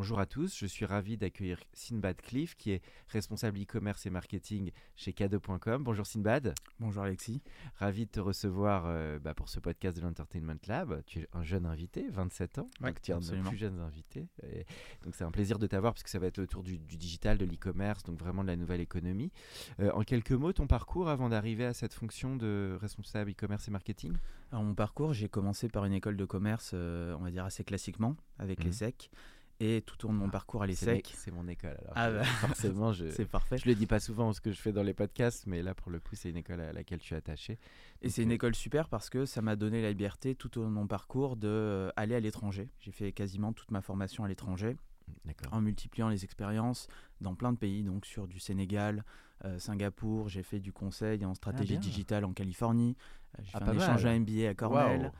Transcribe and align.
Bonjour 0.00 0.18
à 0.18 0.24
tous, 0.24 0.56
je 0.56 0.64
suis 0.64 0.86
ravi 0.86 1.18
d'accueillir 1.18 1.60
Sinbad 1.74 2.22
Cliff 2.22 2.56
qui 2.56 2.70
est 2.70 2.80
responsable 3.08 3.60
e-commerce 3.60 4.06
et 4.06 4.10
marketing 4.10 4.70
chez 4.96 5.12
K2.com. 5.12 5.84
Bonjour 5.84 6.06
Sinbad. 6.06 6.54
Bonjour 6.78 7.02
Alexis. 7.02 7.42
Ravi 7.74 8.06
de 8.06 8.10
te 8.10 8.18
recevoir 8.18 8.84
euh, 8.86 9.18
bah, 9.18 9.34
pour 9.34 9.50
ce 9.50 9.60
podcast 9.60 9.98
de 9.98 10.02
l'Entertainment 10.02 10.56
Lab. 10.68 11.02
Tu 11.04 11.18
es 11.18 11.28
un 11.34 11.42
jeune 11.44 11.66
invité, 11.66 12.08
27 12.08 12.60
ans, 12.60 12.70
Ouais, 12.80 12.88
donc 12.88 13.02
tu 13.02 13.10
es 13.10 13.14
un 13.14 13.18
de 13.18 13.24
nos 13.24 13.26
absolument. 13.26 13.50
plus 13.50 13.58
jeunes 13.58 13.78
invités. 13.80 14.26
Et 14.42 14.64
donc 15.04 15.14
c'est 15.14 15.24
un 15.24 15.30
plaisir 15.30 15.58
de 15.58 15.66
t'avoir 15.66 15.92
parce 15.92 16.02
que 16.02 16.08
ça 16.08 16.18
va 16.18 16.28
être 16.28 16.38
autour 16.38 16.62
du, 16.62 16.78
du 16.78 16.96
digital, 16.96 17.36
de 17.36 17.44
l'e-commerce, 17.44 18.02
donc 18.02 18.18
vraiment 18.18 18.40
de 18.40 18.48
la 18.48 18.56
nouvelle 18.56 18.80
économie. 18.80 19.30
Euh, 19.80 19.90
en 19.92 20.02
quelques 20.02 20.32
mots, 20.32 20.54
ton 20.54 20.66
parcours 20.66 21.10
avant 21.10 21.28
d'arriver 21.28 21.66
à 21.66 21.74
cette 21.74 21.92
fonction 21.92 22.36
de 22.36 22.78
responsable 22.80 23.32
e-commerce 23.32 23.68
et 23.68 23.70
marketing? 23.70 24.14
Alors 24.50 24.64
mon 24.64 24.74
parcours, 24.74 25.12
j'ai 25.12 25.28
commencé 25.28 25.68
par 25.68 25.84
une 25.84 25.92
école 25.92 26.16
de 26.16 26.24
commerce, 26.24 26.70
euh, 26.72 27.14
on 27.20 27.22
va 27.22 27.30
dire 27.30 27.44
assez 27.44 27.64
classiquement, 27.64 28.16
avec 28.38 28.64
les 28.64 28.72
SEC. 28.72 29.10
Et 29.62 29.82
tout 29.82 30.04
au 30.04 30.08
long 30.08 30.14
de 30.14 30.18
mon 30.20 30.30
parcours 30.30 30.62
à 30.62 30.66
l'ESSEC, 30.66 31.12
C'est 31.14 31.30
mon 31.30 31.46
école 31.46 31.76
alors. 31.82 31.92
Ah 31.94 32.10
bah. 32.10 32.24
forcément, 32.24 32.92
je, 32.92 33.10
c'est 33.10 33.26
parfait. 33.26 33.58
je 33.58 33.66
le 33.68 33.74
dis 33.74 33.86
pas 33.86 34.00
souvent 34.00 34.32
ce 34.32 34.40
que 34.40 34.52
je 34.52 34.58
fais 34.60 34.72
dans 34.72 34.82
les 34.82 34.94
podcasts, 34.94 35.46
mais 35.46 35.62
là 35.62 35.74
pour 35.74 35.90
le 35.90 36.00
coup, 36.00 36.14
c'est 36.16 36.30
une 36.30 36.38
école 36.38 36.60
à 36.62 36.72
laquelle 36.72 36.98
je 37.00 37.04
suis 37.04 37.14
attaché. 37.14 37.58
Et 38.00 38.08
c'est 38.08 38.22
une 38.22 38.32
école 38.32 38.54
super 38.54 38.88
parce 38.88 39.10
que 39.10 39.26
ça 39.26 39.42
m'a 39.42 39.56
donné 39.56 39.82
la 39.82 39.90
liberté 39.90 40.34
tout 40.34 40.58
au 40.58 40.62
long 40.62 40.68
de 40.68 40.74
mon 40.74 40.86
parcours 40.86 41.36
d'aller 41.36 42.14
à 42.14 42.20
l'étranger. 42.20 42.70
J'ai 42.78 42.92
fait 42.92 43.12
quasiment 43.12 43.52
toute 43.52 43.70
ma 43.70 43.82
formation 43.82 44.24
à 44.24 44.28
l'étranger 44.28 44.76
en 45.50 45.60
multipliant 45.60 46.08
les 46.08 46.24
expériences 46.24 46.86
dans 47.20 47.34
plein 47.34 47.52
de 47.52 47.58
pays, 47.58 47.82
donc 47.82 48.06
sur 48.06 48.28
du 48.28 48.38
Sénégal, 48.38 49.04
euh, 49.44 49.58
Singapour, 49.58 50.28
j'ai 50.28 50.44
fait 50.44 50.60
du 50.60 50.72
conseil 50.72 51.24
en 51.24 51.34
stratégie 51.34 51.72
bien. 51.74 51.80
digitale 51.80 52.24
en 52.24 52.32
Californie, 52.32 52.96
euh, 53.38 53.42
j'ai 53.42 53.50
Ah, 53.54 53.58
fait 53.64 53.70
un 53.70 53.74
échange 53.74 54.04
mal. 54.04 54.14
à 54.14 54.18
MBA 54.20 54.48
à 54.48 54.54
Cornell. 54.54 55.12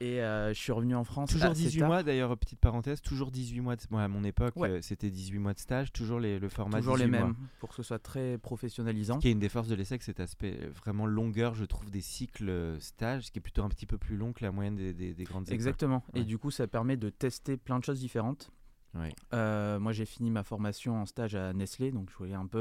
Et 0.00 0.20
euh, 0.22 0.52
je 0.52 0.58
suis 0.58 0.72
revenu 0.72 0.94
en 0.94 1.04
France 1.04 1.30
Toujours 1.30 1.50
assez 1.50 1.62
18 1.62 1.78
tard. 1.80 1.88
mois 1.88 2.02
d'ailleurs, 2.02 2.36
petite 2.36 2.60
parenthèse, 2.60 3.00
toujours 3.02 3.30
18 3.30 3.60
mois. 3.60 3.76
De... 3.76 3.82
Moi, 3.90 4.02
à 4.02 4.08
mon 4.08 4.24
époque, 4.24 4.54
Ouais. 4.56 4.68
euh, 4.68 4.78
c'était 4.82 5.10
18 5.10 5.38
mois 5.38 5.54
de 5.54 5.58
stage, 5.58 5.92
toujours 5.92 6.20
les, 6.20 6.38
le 6.38 6.48
format 6.48 6.78
Toujours 6.78 6.96
les 6.96 7.04
18 7.06 7.18
mois. 7.18 7.26
mêmes, 7.28 7.36
pour 7.60 7.68
que 7.70 7.74
ce 7.76 7.82
soit 7.82 7.98
très 7.98 8.38
professionnalisant. 8.38 9.18
Qui 9.18 9.28
est 9.28 9.32
une 9.32 9.38
des 9.38 9.48
forces 9.48 9.68
de 9.68 9.74
l'ESSEC, 9.74 10.02
cet 10.02 10.20
aspect 10.20 10.58
euh, 10.62 10.70
vraiment 10.70 11.06
longueur, 11.06 11.54
je 11.54 11.64
trouve, 11.64 11.90
des 11.90 12.00
cycles 12.00 12.76
stages, 12.80 13.30
qui 13.30 13.38
est 13.38 13.42
plutôt 13.42 13.62
un 13.62 13.68
petit 13.68 13.86
peu 13.86 13.98
plus 13.98 14.16
long 14.16 14.32
que 14.32 14.44
la 14.44 14.52
moyenne 14.52 14.76
des, 14.76 14.92
des- 14.94 15.14
des 15.14 15.24
grandes 15.24 15.44
écoles. 15.44 15.54
Exactement. 15.54 16.04
Ouais. 16.14 16.20
Et 16.20 16.24
du 16.24 16.38
coup, 16.38 16.50
ça 16.50 16.66
permet 16.66 16.96
de 16.96 17.10
tester 17.10 17.56
plein 17.56 17.78
de 17.78 17.84
choses 17.84 18.00
différentes. 18.00 18.50
Euh, 19.32 19.78
moi, 19.80 19.92
j'ai 19.92 20.04
fini 20.06 20.30
ma 20.30 20.42
formation 20.42 21.00
en 21.00 21.06
stage 21.06 21.34
à 21.34 21.52
Nestlé, 21.52 21.90
donc 21.92 22.10
je 22.10 22.16
voulais 22.16 22.34
un 22.34 22.46
peu. 22.46 22.58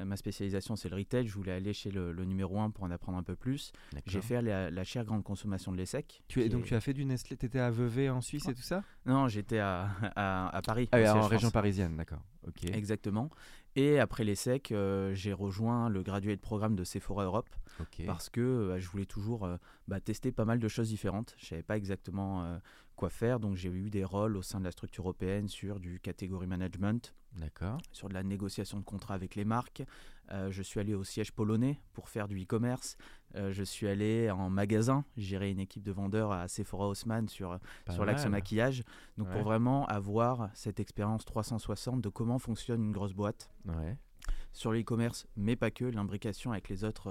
euh, 0.00 0.04
ma 0.04 0.16
spécialisation, 0.16 0.76
c'est 0.76 0.88
le 0.88 0.96
retail. 0.96 1.26
Je 1.26 1.34
voulais 1.34 1.52
aller 1.52 1.72
chez 1.72 1.90
le, 1.90 2.12
le 2.12 2.24
numéro 2.24 2.60
1 2.60 2.70
pour 2.70 2.84
en 2.84 2.90
apprendre 2.90 3.18
un 3.18 3.22
peu 3.22 3.34
plus. 3.34 3.72
J'ai 4.06 4.20
fait 4.22 4.40
la, 4.42 4.70
la 4.70 4.84
chaire 4.84 5.04
grande 5.04 5.24
consommation 5.24 5.72
de 5.72 5.76
l'ESSEC. 5.76 6.22
Tu 6.28 6.42
es, 6.42 6.48
donc 6.48 6.64
est- 6.64 6.68
tu 6.68 6.74
as 6.74 6.80
fait 6.80 6.92
du 6.94 7.04
Nestlé, 7.04 7.36
tu 7.36 7.46
étais 7.46 7.58
à 7.58 7.70
Vevey 7.70 8.08
en 8.08 8.20
Suisse 8.20 8.48
et 8.48 8.54
tout 8.54 8.62
ça? 8.62 8.82
Non, 9.06 9.26
j'étais 9.28 9.58
à, 9.58 9.88
à, 10.16 10.56
à 10.56 10.62
Paris. 10.62 10.88
Ah, 10.92 10.98
oui, 10.98 11.08
en 11.08 11.26
région 11.28 11.50
parisienne, 11.50 11.96
d'accord. 11.96 12.22
Ok. 12.46 12.64
Exactement. 12.72 13.28
Et 13.76 13.98
après 14.00 14.24
l'ESSEC, 14.24 14.72
euh, 14.72 15.12
j'ai 15.14 15.32
rejoint 15.32 15.88
le 15.88 16.02
graduate 16.02 16.40
programme 16.40 16.74
de 16.76 16.84
Sephora 16.84 17.24
Europe 17.24 17.48
parce 18.06 18.28
que 18.30 18.40
euh, 18.40 18.80
je 18.80 18.88
voulais 18.88 19.04
toujours 19.06 19.44
euh, 19.44 19.56
bah, 19.88 20.00
tester 20.00 20.32
pas 20.32 20.44
mal 20.44 20.58
de 20.60 20.68
choses 20.68 20.88
différentes. 20.88 21.34
Je 21.38 21.46
savais 21.46 21.62
pas 21.62 21.76
exactement 21.76 22.44
quoi 22.98 23.10
faire, 23.10 23.38
donc 23.38 23.54
j'ai 23.56 23.68
eu 23.70 23.90
des 23.90 24.04
rôles 24.04 24.36
au 24.36 24.42
sein 24.42 24.58
de 24.58 24.64
la 24.64 24.72
structure 24.72 25.04
européenne 25.04 25.46
sur 25.48 25.78
du 25.78 26.00
category 26.00 26.48
management, 26.48 27.14
D'accord. 27.36 27.78
sur 27.92 28.08
de 28.08 28.14
la 28.14 28.24
négociation 28.24 28.78
de 28.78 28.84
contrats 28.84 29.14
avec 29.14 29.36
les 29.36 29.44
marques. 29.44 29.84
Euh, 30.32 30.50
je 30.50 30.62
suis 30.62 30.80
allé 30.80 30.94
au 30.94 31.04
siège 31.04 31.30
polonais 31.32 31.80
pour 31.94 32.08
faire 32.08 32.26
du 32.26 32.42
e-commerce. 32.42 32.96
Euh, 33.36 33.52
je 33.52 33.62
suis 33.62 33.86
allé 33.86 34.30
en 34.32 34.50
magasin, 34.50 35.04
gérer 35.16 35.50
une 35.50 35.60
équipe 35.60 35.84
de 35.84 35.92
vendeurs 35.92 36.32
à 36.32 36.48
Sephora 36.48 36.88
Haussmann 36.88 37.28
sur, 37.28 37.58
Pas 37.86 37.92
sur 37.92 38.04
l'axe 38.04 38.26
maquillage. 38.26 38.82
Donc 39.16 39.28
Ouais. 39.28 39.32
pour 39.34 39.42
vraiment 39.44 39.86
avoir 39.86 40.50
cette 40.54 40.80
expérience 40.80 41.24
360 41.24 42.00
de 42.02 42.08
comment 42.08 42.38
fonctionne 42.40 42.82
une 42.82 42.92
grosse 42.92 43.14
boîte 43.14 43.48
Ouais. 43.64 43.96
sur 44.52 44.72
l'e-commerce, 44.72 45.26
mais 45.36 45.54
pas 45.54 45.70
que, 45.70 45.84
l'imbrication 45.84 46.50
avec 46.50 46.68
les 46.68 46.82
autres, 46.84 47.06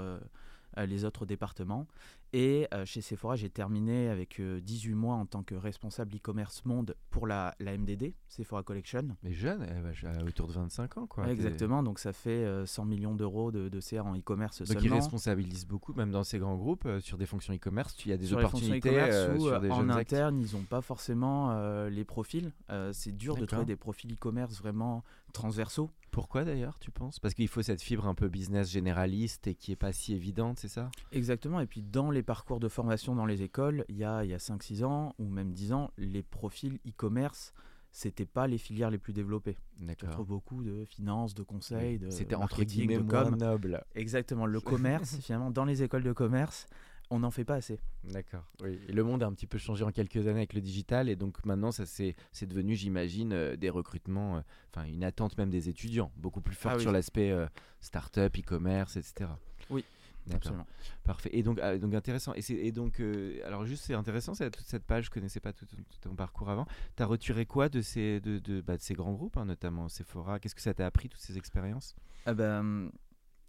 euh, 0.77 0.85
les 0.85 1.05
autres 1.05 1.25
départements. 1.25 1.87
Et 2.33 2.67
euh, 2.73 2.85
chez 2.85 3.01
Sephora, 3.01 3.35
j'ai 3.37 3.49
terminé 3.49 4.09
avec 4.09 4.39
euh, 4.39 4.59
18 4.59 4.93
mois 4.95 5.15
en 5.15 5.25
tant 5.25 5.43
que 5.43 5.55
responsable 5.55 6.15
e-commerce 6.17 6.65
monde 6.65 6.95
pour 7.09 7.25
la, 7.25 7.55
la 7.59 7.77
MDD, 7.77 8.13
Sephora 8.27 8.63
Collection. 8.63 9.15
Mais 9.23 9.31
jeune, 9.31 9.65
eh 9.69 9.81
ben, 9.81 9.93
j'ai- 9.93 10.07
autour 10.27 10.47
de 10.47 10.53
25 10.53 10.97
ans, 10.97 11.07
quoi. 11.07 11.23
Ouais, 11.23 11.31
exactement, 11.31 11.83
donc 11.83 11.99
ça 11.99 12.11
fait 12.11 12.29
euh, 12.43 12.65
100 12.65 12.85
millions 12.85 13.15
d'euros 13.15 13.51
de, 13.51 13.69
de 13.69 13.79
CR 13.79 14.05
en 14.05 14.15
e-commerce 14.17 14.61
Donc 14.61 14.69
ils 14.69 14.81
seulement. 14.81 14.95
responsabilisent 14.97 15.65
beaucoup, 15.65 15.93
même 15.93 16.11
dans 16.11 16.23
ces 16.25 16.37
grands 16.39 16.57
groupes, 16.57 16.85
euh, 16.85 16.99
sur 16.99 17.17
des 17.17 17.25
fonctions 17.25 17.53
e-commerce. 17.53 17.95
Il 18.05 18.09
y 18.09 18.13
a 18.13 18.17
des 18.17 18.27
sur 18.27 18.37
opportunités 18.37 18.77
e-commerce 18.89 19.15
euh, 19.15 19.35
où, 19.37 19.41
sur 19.45 19.53
euh, 19.53 19.59
des 19.59 19.71
en 19.71 19.89
actifs. 19.89 20.13
interne, 20.17 20.39
ils 20.41 20.53
n'ont 20.55 20.63
pas 20.63 20.81
forcément 20.81 21.51
euh, 21.51 21.89
les 21.89 22.03
profils. 22.03 22.51
Euh, 22.69 22.91
c'est 22.93 23.15
dur 23.15 23.35
de 23.37 23.45
trouver 23.45 23.65
des 23.65 23.75
profils 23.77 24.11
e-commerce 24.11 24.57
vraiment 24.59 25.03
transversaux. 25.33 25.89
Pourquoi 26.11 26.45
d'ailleurs, 26.45 26.79
tu 26.79 26.89
penses? 26.89 27.19
Parce 27.19 27.33
qu'il 27.35 27.47
faut 27.47 27.61
cette 27.61 27.81
fibre 27.81 28.07
un 28.07 28.15
peu 28.15 28.27
business 28.27 28.71
généraliste 28.71 29.45
et 29.47 29.53
qui 29.55 29.71
est 29.71 29.75
pas 29.75 29.91
si 29.91 30.13
évidente, 30.13 30.57
c'est 30.57 30.67
ça? 30.69 30.89
Exactement, 31.11 31.59
et 31.59 31.67
puis 31.67 31.83
dans 31.83 32.09
les 32.09 32.23
parcours 32.27 32.59
de 32.59 32.67
formation 32.67 33.15
dans 33.15 33.25
les 33.25 33.41
écoles, 33.41 33.85
il 33.87 33.97
y 33.97 34.03
a, 34.03 34.23
il 34.23 34.29
y 34.29 34.33
a 34.33 34.37
5-6 34.37 34.83
ans 34.83 35.15
ou 35.17 35.27
même 35.29 35.53
10 35.53 35.73
ans, 35.73 35.91
les 35.97 36.21
profils 36.21 36.77
e-commerce, 36.87 37.53
c'était 37.91 38.25
pas 38.25 38.45
les 38.47 38.57
filières 38.57 38.91
les 38.91 38.97
plus 38.97 39.13
développées. 39.13 39.57
D'accord. 39.79 40.09
retrouves 40.09 40.27
beaucoup 40.27 40.61
de 40.63 40.83
finance, 40.85 41.33
de 41.33 41.41
conseil, 41.41 41.97
de 41.97 42.09
C'était 42.11 42.35
entre 42.35 42.63
guillemets 42.63 42.97
de 42.97 43.03
moins 43.03 43.23
com. 43.23 43.37
noble. 43.37 43.83
Exactement, 43.95 44.45
le 44.45 44.59
commerce, 44.59 45.15
finalement, 45.21 45.49
dans 45.51 45.65
les 45.65 45.81
écoles 45.83 46.03
de 46.03 46.11
commerce, 46.11 46.67
on 47.09 47.19
n'en 47.19 47.31
fait 47.31 47.45
pas 47.45 47.55
assez. 47.55 47.79
D'accord. 48.03 48.43
Oui. 48.61 48.77
Et 48.89 48.91
le 48.91 49.03
monde 49.05 49.23
a 49.23 49.25
un 49.27 49.31
petit 49.31 49.47
peu 49.47 49.57
changé 49.57 49.85
en 49.85 49.91
quelques 49.91 50.27
années 50.27 50.39
avec 50.39 50.53
le 50.53 50.59
digital 50.59 51.07
et 51.07 51.15
donc 51.15 51.45
maintenant 51.45 51.71
ça 51.71 51.85
c'est 51.85 52.17
c'est 52.33 52.45
devenu, 52.45 52.75
j'imagine, 52.75 53.31
euh, 53.31 53.55
des 53.55 53.69
recrutements, 53.69 54.35
euh, 54.35 54.41
enfin 54.73 54.85
une 54.85 55.05
attente 55.05 55.37
même 55.37 55.49
des 55.49 55.69
étudiants, 55.69 56.11
beaucoup 56.17 56.41
plus 56.41 56.55
forte 56.55 56.73
Ah 56.73 56.77
oui. 56.77 56.83
sur 56.83 56.91
l'aspect 56.91 57.31
euh, 57.31 57.47
start-up, 57.79 58.35
e-commerce, 58.37 58.97
etc. 58.97 59.29
Oui. 59.69 59.85
Absolument. 60.33 60.65
Parfait. 61.03 61.29
Et 61.33 61.43
donc, 61.43 61.59
ah, 61.61 61.77
donc 61.77 61.93
intéressant. 61.93 62.33
Et, 62.35 62.71
donc, 62.71 62.99
euh, 62.99 63.39
alors 63.45 63.65
juste, 63.65 63.85
c'est 63.85 63.93
intéressant, 63.93 64.33
c'est 64.33 64.49
toute 64.51 64.65
cette 64.65 64.85
page, 64.85 65.05
je 65.05 65.09
connaissais 65.09 65.39
pas 65.39 65.53
tout, 65.53 65.65
ton 66.01 66.15
parcours 66.15 66.49
avant. 66.49 66.65
Tu 66.95 67.03
as 67.03 67.05
retiré 67.05 67.45
quoi 67.45 67.69
de 67.69 67.81
ces, 67.81 68.19
de, 68.19 68.39
de, 68.39 68.61
bah, 68.61 68.77
de 68.77 68.81
ces 68.81 68.93
grands 68.93 69.13
groupes, 69.13 69.37
hein, 69.37 69.45
notamment 69.45 69.87
Sephora? 69.87 70.39
Qu'est-ce 70.39 70.55
que 70.55 70.61
ça 70.61 70.73
t'a 70.73 70.85
appris, 70.85 71.09
toutes 71.09 71.21
ces 71.21 71.37
expériences? 71.37 71.95
Ah 72.25 72.33
ben, 72.33 72.91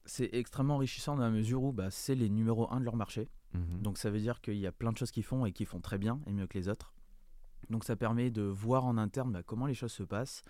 c'est 0.04 0.30
extrêmement 0.32 0.76
enrichissant 0.76 1.16
dans 1.16 1.22
la 1.22 1.30
mesure 1.30 1.62
où 1.62 1.72
bah, 1.72 1.90
c'est 1.90 2.14
les 2.14 2.28
numéros 2.28 2.72
1 2.72 2.80
de 2.80 2.84
leur 2.84 2.96
marché. 2.96 3.28
Mhm. 3.54 3.82
Donc 3.82 3.98
ça 3.98 4.10
veut 4.10 4.20
dire 4.20 4.40
qu'il 4.40 4.56
y 4.56 4.66
a 4.66 4.72
plein 4.72 4.92
de 4.92 4.98
choses 4.98 5.10
qu'ils 5.10 5.24
font 5.24 5.46
et 5.46 5.52
qu'ils 5.52 5.66
font 5.66 5.80
très 5.80 5.98
bien 5.98 6.20
et 6.26 6.32
mieux 6.32 6.46
que 6.46 6.58
les 6.58 6.68
autres. 6.68 6.94
Donc 7.70 7.84
ça 7.84 7.96
permet 7.96 8.30
de 8.30 8.42
voir 8.42 8.84
en 8.84 8.96
interne 8.96 9.32
bah, 9.32 9.42
comment 9.42 9.66
les 9.66 9.74
choses 9.74 9.92
se 9.92 10.02
passent, 10.02 10.42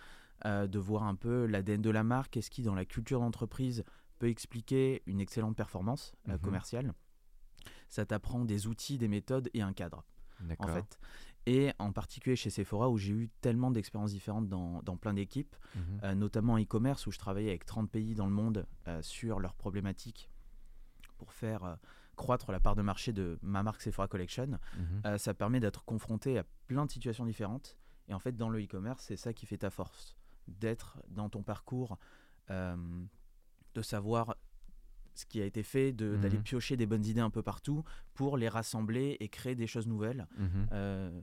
euh, 0.44 0.66
de 0.66 0.78
voir 0.78 1.02
un 1.02 1.14
peu 1.14 1.46
l'ADN 1.46 1.82
de 1.82 1.90
la 1.90 2.04
marque, 2.04 2.32
qu'est-ce 2.32 2.50
qui 2.50 2.62
dans 2.62 2.74
la 2.74 2.84
culture 2.84 3.20
d'entreprise 3.20 3.84
peut 4.18 4.28
expliquer 4.28 5.02
une 5.06 5.20
excellente 5.20 5.56
performance 5.56 6.14
euh, 6.28 6.32
Mhm. 6.32 6.38
commerciale. 6.40 6.94
Ça 7.88 8.04
t'apprend 8.04 8.44
des 8.44 8.66
outils, 8.66 8.98
des 8.98 9.08
méthodes 9.08 9.48
et 9.54 9.62
un 9.62 9.72
cadre 9.72 10.04
D'accord. 10.40 10.68
en 10.70 10.74
fait. 10.74 10.98
Et 11.46 11.72
en 11.78 11.92
particulier 11.92 12.36
chez 12.36 12.50
Sephora 12.50 12.90
où 12.90 12.98
j'ai 12.98 13.12
eu 13.12 13.30
tellement 13.40 13.70
d'expériences 13.70 14.10
différentes 14.12 14.48
dans, 14.48 14.82
dans 14.82 14.96
plein 14.96 15.14
d'équipes, 15.14 15.56
Mhm. 15.74 16.00
euh, 16.04 16.14
notamment 16.14 16.54
en 16.54 16.58
e-commerce 16.60 17.06
où 17.06 17.10
je 17.10 17.18
travaillais 17.18 17.48
avec 17.50 17.64
30 17.64 17.90
pays 17.90 18.14
dans 18.14 18.26
le 18.26 18.32
monde 18.32 18.66
euh, 18.86 19.00
sur 19.02 19.40
leurs 19.40 19.54
problématiques 19.54 20.30
pour 21.16 21.32
faire 21.32 21.64
euh, 21.64 21.76
croître 22.16 22.52
la 22.52 22.60
part 22.60 22.74
de 22.76 22.82
marché 22.82 23.12
de 23.12 23.38
ma 23.42 23.62
marque 23.62 23.80
Sephora 23.80 24.08
Collection. 24.08 24.58
Mhm. 24.76 25.18
Ça 25.18 25.34
permet 25.34 25.60
d'être 25.60 25.84
confronté 25.84 26.36
à 26.38 26.44
plein 26.66 26.84
de 26.84 26.90
situations 26.90 27.24
différentes. 27.24 27.78
Et 28.08 28.14
en 28.14 28.18
fait, 28.18 28.32
dans 28.36 28.48
le 28.50 28.60
e-commerce, 28.62 29.04
c'est 29.04 29.16
ça 29.16 29.32
qui 29.32 29.46
fait 29.46 29.58
ta 29.58 29.70
force. 29.70 30.16
D'être 30.48 30.98
dans 31.08 31.28
ton 31.28 31.42
parcours, 31.42 31.96
de 33.74 33.82
savoir 33.82 34.36
ce 35.14 35.26
qui 35.26 35.40
a 35.42 35.44
été 35.44 35.64
fait, 35.64 35.90
de- 35.92 36.14
Mhm. 36.14 36.20
d'aller 36.20 36.38
piocher 36.38 36.76
des 36.76 36.86
bonnes 36.86 37.04
idées 37.04 37.20
un 37.20 37.30
peu 37.30 37.42
partout 37.42 37.82
pour 38.14 38.36
les 38.36 38.48
rassembler 38.48 39.16
et 39.18 39.28
créer 39.28 39.56
des 39.56 39.66
choses 39.66 39.88
nouvelles. 39.88 40.28
Mhm. 40.38 40.68
euh, 40.72 41.20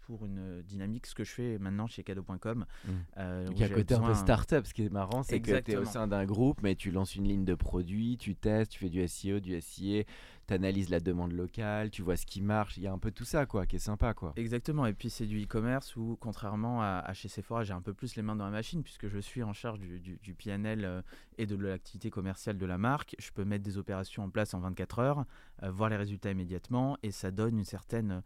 pour 0.00 0.26
une 0.26 0.60
dynamique, 0.62 1.06
ce 1.06 1.14
que 1.14 1.24
je 1.24 1.30
fais 1.30 1.58
maintenant 1.58 1.86
chez 1.86 2.02
cadeau.com. 2.02 2.66
Mhm. 2.84 2.92
euh, 3.18 3.48
y 3.56 3.62
a 3.64 3.68
côté 3.70 3.94
un 3.94 4.00
peu 4.02 4.14
start-up. 4.14 4.66
Ce 4.66 4.74
qui 4.74 4.82
est 4.84 4.90
marrant, 4.92 5.22
c'est 5.22 5.40
que 5.40 5.58
tu 5.60 5.70
es 5.72 5.76
au 5.76 5.84
sein 5.86 6.06
d'un 6.08 6.26
groupe, 6.26 6.60
mais 6.62 6.74
tu 6.74 6.90
lances 6.90 7.14
une 7.14 7.24
ligne 7.26 7.44
de 7.44 7.54
produits, 7.54 8.18
tu 8.18 8.34
testes, 8.34 8.72
tu 8.72 8.80
fais 8.80 8.90
du 8.90 9.00
SEO, 9.00 9.40
du 9.40 9.58
SIA, 9.60 10.02
tu 10.46 10.54
analyses 10.54 10.90
la 10.90 11.00
demande 11.00 11.32
locale, 11.32 11.90
tu 11.90 12.02
vois 12.02 12.16
ce 12.16 12.26
qui 12.26 12.42
marche. 12.42 12.76
Il 12.76 12.82
y 12.82 12.86
a 12.86 12.92
un 12.92 12.98
peu 12.98 13.10
tout 13.10 13.24
ça, 13.24 13.46
quoi, 13.46 13.66
qui 13.66 13.76
est 13.76 13.78
sympa, 13.80 14.14
quoi. 14.14 14.32
Exactement, 14.36 14.86
et 14.86 14.92
puis 14.92 15.10
c'est 15.10 15.26
du 15.26 15.42
e-commerce 15.42 15.96
où, 15.96 16.16
contrairement 16.20 16.82
à, 16.82 16.98
à 17.04 17.12
chez 17.14 17.28
Sephora, 17.28 17.64
j'ai 17.64 17.72
un 17.72 17.82
peu 17.82 17.94
plus 17.94 18.16
les 18.16 18.22
mains 18.22 18.36
dans 18.36 18.44
la 18.44 18.50
machine 18.50 18.82
puisque 18.82 19.08
je 19.08 19.18
suis 19.18 19.42
en 19.42 19.52
charge 19.52 19.78
du, 19.80 20.00
du, 20.00 20.18
du 20.22 20.34
PNL 20.34 20.84
euh, 20.84 21.02
et 21.38 21.46
de 21.46 21.56
l'activité 21.56 22.10
commerciale 22.10 22.58
de 22.58 22.66
la 22.66 22.78
marque. 22.78 23.14
Je 23.18 23.30
peux 23.30 23.44
mettre 23.44 23.64
des 23.64 23.78
opérations 23.78 24.24
en 24.24 24.30
place 24.30 24.54
en 24.54 24.60
24 24.60 24.98
heures, 24.98 25.24
euh, 25.62 25.70
voir 25.70 25.90
les 25.90 25.96
résultats 25.96 26.30
immédiatement, 26.30 26.96
et 27.02 27.10
ça 27.10 27.30
donne 27.30 27.58
une 27.58 27.64
certaine, 27.64 28.22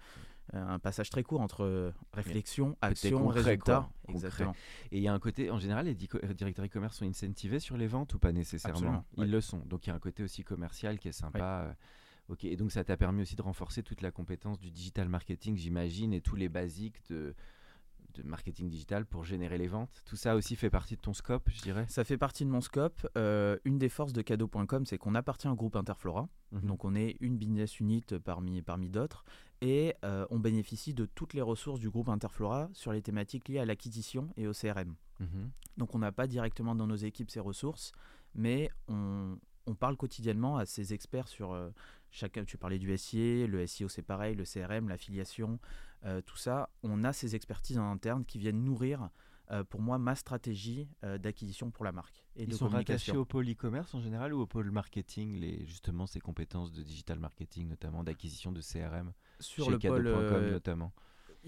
euh, 0.55 0.65
un 0.67 0.79
passage 0.79 1.11
très 1.11 1.23
court 1.23 1.41
entre 1.41 1.93
réflexion, 2.13 2.77
action, 2.81 3.19
concret, 3.19 3.41
résultat. 3.43 3.89
quoi. 4.05 4.15
Exactement. 4.15 4.55
Et 4.93 4.99
il 4.99 5.03
y 5.03 5.09
a 5.09 5.13
un 5.13 5.19
côté, 5.19 5.51
en 5.51 5.59
général, 5.59 5.87
les 5.87 5.95
directeurs 5.95 6.65
e-commerce 6.67 6.97
sont 6.97 7.05
incentivés 7.05 7.61
sur 7.61 7.77
les 7.77 7.87
ventes 7.87 8.15
ou 8.15 8.19
pas 8.19 8.33
nécessairement? 8.33 8.77
Absolument, 8.79 9.05
Ils 9.17 9.21
ouais. 9.21 9.27
le 9.27 9.41
sont. 9.41 9.59
Donc 9.67 9.87
il 9.87 9.91
y 9.91 9.93
a 9.93 9.97
un 9.97 10.01
côté 10.01 10.23
aussi 10.23 10.45
commercial 10.45 10.99
qui 10.99 11.09
est 11.09 11.13
sympa. 11.13 11.75
Ok, 12.29 12.45
et 12.45 12.57
donc 12.57 12.73
ça 12.73 12.83
t'a 12.85 12.97
permis 12.97 13.23
aussi 13.23 13.37
de 13.37 13.43
renforcer 13.43 13.83
toute 13.83 14.03
la 14.03 14.11
compétence 14.11 14.59
du 14.59 14.71
digital 14.71 15.09
marketing, 15.09 15.57
j'imagine, 15.57 16.13
et 16.13 16.21
tous 16.21 16.37
les 16.37 16.49
basiques 16.49 17.01
de, 17.09 17.35
de 18.15 18.23
marketing 18.23 18.69
digital 18.69 19.07
pour 19.07 19.25
générer 19.25 19.59
les 19.59 19.69
ventes. 19.69 20.03
Tout 20.05 20.17
ça 20.17 20.35
aussi 20.35 20.57
fait 20.57 20.71
partie 20.71 20.97
de 20.97 21.01
ton 21.01 21.13
scope, 21.13 21.49
je 21.53 21.63
dirais? 21.63 21.87
Ça 21.89 22.05
fait 22.05 22.19
partie 22.19 22.45
de 22.45 22.51
mon 22.51 22.61
scope. 22.61 23.07
Euh, 23.17 23.59
une 23.65 23.79
des 23.79 23.89
forces 23.89 24.13
de 24.13 24.23
cadeau.com, 24.23 24.87
c'est 24.87 24.99
qu'on 24.99 25.15
appartient 25.15 25.49
au 25.49 25.55
groupe 25.55 25.77
Interflora. 25.77 26.29
Mhm. 26.53 26.67
Donc 26.67 26.85
on 26.85 26.95
est 26.95 27.17
une 27.21 27.37
business 27.37 27.81
unit 27.81 28.05
parmi, 28.25 28.63
parmi 28.63 28.89
d'autres 28.89 29.25
et 29.63 29.95
euh, 30.05 30.27
on 30.31 30.39
bénéficie 30.39 30.95
de 30.95 31.07
toutes 31.07 31.33
les 31.33 31.43
ressources 31.43 31.81
du 31.81 31.91
groupe 31.91 32.09
Interflora 32.09 32.69
sur 32.73 32.93
les 32.93 33.03
thématiques 33.03 33.49
liées 33.49 33.59
à 33.59 33.65
l'acquisition 33.65 34.29
et 34.37 34.47
au 34.47 34.53
CRM. 34.53 34.95
Mhm. 35.21 35.51
Donc 35.77 35.95
on 35.95 35.99
n'a 35.99 36.13
pas 36.13 36.27
directement 36.27 36.75
dans 36.75 36.87
nos 36.87 36.97
équipes 36.97 37.31
ces 37.31 37.41
ressources, 37.41 37.93
mais 38.35 38.71
on, 38.89 39.39
on 39.67 39.75
parle 39.75 39.97
quotidiennement 39.97 40.57
à 40.57 40.67
ces 40.67 40.93
experts 40.93 41.29
sur 41.29 41.53
euh, 41.53 41.71
chacun. 42.11 42.45
Tu 42.45 42.59
parlais 42.59 42.79
du 42.79 42.97
SIA, 42.97 43.47
le 43.47 43.67
SEO 43.67 43.89
c'est 43.89 44.03
pareil, 44.03 44.35
le 44.35 44.45
CRM, 44.45 44.89
l'affiliation, 44.89 45.59
euh, 46.05 46.21
tout 46.21 46.37
ça. 46.37 46.71
On 46.83 47.05
a 47.05 47.13
ces 47.13 47.35
expertises 47.35 47.79
en 47.79 47.91
interne 47.91 48.25
qui 48.25 48.39
viennent 48.39 48.65
nourrir. 48.65 49.11
euh, 49.53 49.63
pour 49.63 49.81
moi, 49.81 49.99
ma 49.99 50.17
stratégie 50.17 50.89
euh, 51.05 51.19
d'acquisition 51.19 51.71
pour 51.71 51.85
la 51.85 51.93
marque 51.93 52.27
et 52.35 52.43
Ils 52.43 52.49
de 52.49 52.55
sont 52.55 52.69
rattachés 52.69 53.17
au 53.17 53.25
pôle 53.25 53.49
e-commerce 53.49 53.95
en 53.95 54.01
général 54.01 54.35
ou 54.35 54.41
au 54.41 54.47
pôle 54.47 54.73
marketing, 54.73 55.37
les, 55.37 55.65
justement 55.67 56.07
ces 56.07 56.19
compétences 56.19 56.73
de 56.73 56.83
digital 56.83 57.21
marketing, 57.21 57.69
notamment 57.69 58.03
d'acquisition 58.03 58.51
de 58.51 58.61
CRM, 58.61 59.13
sur 59.39 59.67
chez 59.67 59.71
le 59.71 59.79
pôle 59.79 60.51
notamment? 60.51 60.93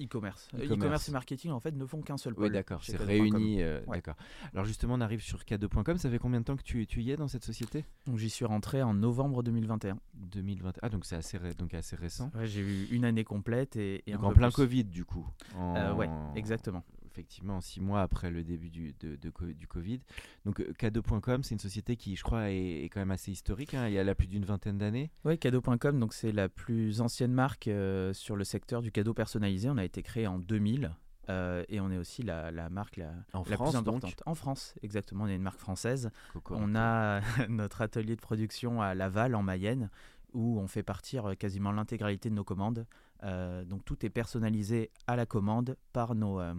E-commerce. 0.01 0.49
Euh, 0.55 0.59
E-commerce. 0.59 0.79
E-commerce 0.81 1.09
et 1.09 1.13
marketing 1.13 1.51
en 1.51 1.61
fait 1.61 1.73
ne 1.73 1.85
font 1.87 2.01
qu'un 2.03 2.17
seul 2.17 2.35
pôle. 2.35 2.45
Oui, 2.45 2.51
d'accord, 2.51 2.83
c'est 2.85 2.97
réuni. 2.97 3.63
euh, 3.63 3.81
Ouais. 3.87 3.97
D'accord. 3.99 4.17
Alors 4.55 4.65
justement, 4.65 4.95
on 4.95 5.01
arrive 5.01 5.21
sur 5.21 5.45
cadeau.com. 5.45 5.99
Ça 5.99 6.11
fait 6.11 6.19
combien 6.19 6.41
de 6.41 6.45
temps 6.45 6.57
que 6.57 6.63
tu, 6.63 6.87
tu 6.87 7.03
y 7.03 7.11
es 7.11 7.17
dans 7.17 7.29
cette 7.29 7.45
société? 7.45 7.85
Donc 8.07 8.19
j'y 8.19 8.31
suis 8.31 8.45
rentré 8.45 8.83
en 8.83 8.95
novembre 8.95 9.43
2021. 9.43 9.99
2020. 10.15 10.73
Ah, 10.83 10.89
donc 10.89 11.05
c'est 11.05 11.17
assez, 11.17 11.39
ré- 11.39 11.55
donc 11.55 11.75
assez 11.75 11.97
récent. 11.97 12.31
Ouais, 12.35 12.47
j'ai 12.47 12.61
eu 12.61 12.87
une 12.91 13.05
année 13.05 13.25
complète 13.25 13.77
et, 13.77 14.03
et 14.07 14.13
donc 14.13 14.23
un 14.25 14.27
en 14.29 14.33
plein 14.33 14.49
plus. 14.49 14.57
Covid, 14.57 14.85
du 14.85 15.05
coup. 15.05 15.27
En- 15.57 15.77
Euh, 15.77 15.95
ouais, 15.95 16.09
exactement. 16.37 16.83
Effectivement, 17.19 17.61
six 17.61 17.81
mois 17.81 18.03
après 18.03 18.31
le 18.31 18.45
début 18.45 18.71
du, 18.71 18.95
de, 19.01 19.17
de 19.17 19.31
co- 19.31 19.45
du 19.47 19.67
Covid. 19.67 19.99
Donc 20.45 20.61
euh, 20.61 20.73
cadeau.com, 20.79 21.43
c'est 21.43 21.57
une 21.57 21.59
société 21.59 21.97
qui, 21.97 22.15
je 22.15 22.23
crois, 22.23 22.51
est, 22.53 22.85
est 22.85 22.89
quand 22.91 23.01
même 23.01 23.11
assez 23.11 23.33
historique. 23.33 23.75
hein. 23.75 23.89
Il 23.89 23.95
y 23.95 23.99
a 23.99 24.05
là 24.05 24.15
plus 24.15 24.29
d'une 24.29 24.45
vingtaine 24.45 24.79
d'années. 24.79 25.11
Oui, 25.25 25.37
cadeau.com, 25.37 25.99
donc 25.99 26.15
c'est 26.15 26.31
la 26.31 26.49
plus 26.49 27.01
ancienne 27.01 27.33
marque 27.33 27.67
euh, 27.67 28.13
sur 28.13 28.37
le 28.37 28.45
secteur 28.45 28.83
du 28.83 28.93
cadeau 28.93 29.15
personnalisé. 29.15 29.69
On 29.69 29.79
a 29.79 29.85
été 29.85 30.01
créé 30.05 30.29
en 30.29 30.39
2000 30.39 30.95
euh, 31.29 31.65
et 31.69 31.81
on 31.81 31.91
est 31.91 31.99
aussi 31.99 32.23
la, 32.23 32.53
la 32.53 32.71
marque 32.71 32.99
la, 32.99 33.11
En 33.33 33.43
la 33.49 33.57
France, 33.57 33.75
plus 33.75 33.83
donc 33.83 33.97
importante. 33.97 34.23
En 34.25 34.35
France, 34.37 34.75
exactement. 34.83 35.25
On 35.25 35.27
est 35.27 35.35
une 35.35 35.43
marque 35.43 35.59
française. 35.59 36.11
Coco. 36.33 36.55
On 36.57 36.77
a 36.77 37.21
notre 37.49 37.83
atelier 37.83 38.15
de 38.15 38.21
production 38.21 38.81
à 38.81 38.95
Laval, 38.95 39.35
en 39.35 39.43
Mayenne, 39.43 39.91
où 40.35 40.61
on 40.61 40.69
fait 40.69 40.85
partir 40.85 41.27
euh, 41.31 41.35
quasiment 41.35 41.73
l'intégralité 41.73 42.31
de 42.31 42.35
nos 42.37 42.45
commandes. 42.45 42.87
Euh, 43.25 43.65
donc 43.65 43.85
tout 43.85 44.07
est 44.07 44.11
personnalisé 44.11 44.93
à 45.09 45.17
la 45.17 45.27
commande 45.27 45.77
par 45.93 46.15
nos, 46.15 46.39
euh, 46.41 46.55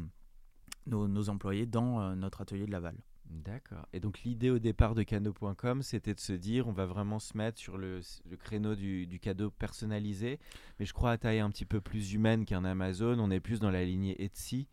nos, 0.89 1.29
employés 1.29 1.65
dans 1.65 2.01
euh, 2.01 2.15
notre 2.15 2.41
atelier 2.41 2.65
de 2.65 2.71
Laval. 2.71 2.95
D'accord. 3.29 3.87
Et 3.93 3.99
donc 3.99 4.23
l'idée 4.23 4.49
au 4.49 4.57
départ 4.57 4.95
de 4.95 5.03
cadeau.com, 5.03 5.83
c'était 5.83 6.15
de 6.15 6.19
se 6.19 6.33
dire 6.33 6.67
on 6.67 6.71
va 6.71 6.87
vraiment 6.87 7.19
se 7.19 7.37
mettre 7.37 7.59
sur 7.59 7.77
le, 7.77 8.01
le 8.27 8.37
créneau 8.37 8.75
du, 8.75 9.05
du 9.05 9.19
cadeau 9.19 9.51
personnalisé, 9.51 10.39
mais 10.79 10.85
je 10.85 10.93
crois 10.93 11.11
à 11.11 11.17
taille 11.17 11.39
un 11.39 11.51
petit 11.51 11.65
peu 11.65 11.79
plus 11.79 12.13
humaine 12.13 12.45
qu'un 12.45 12.65
Amazon. 12.65 13.19
On 13.19 13.29
est 13.29 13.39
plus 13.39 13.59
dans 13.59 13.69
la 13.69 13.85
lignée 13.85 14.23
Etsy. 14.23 14.67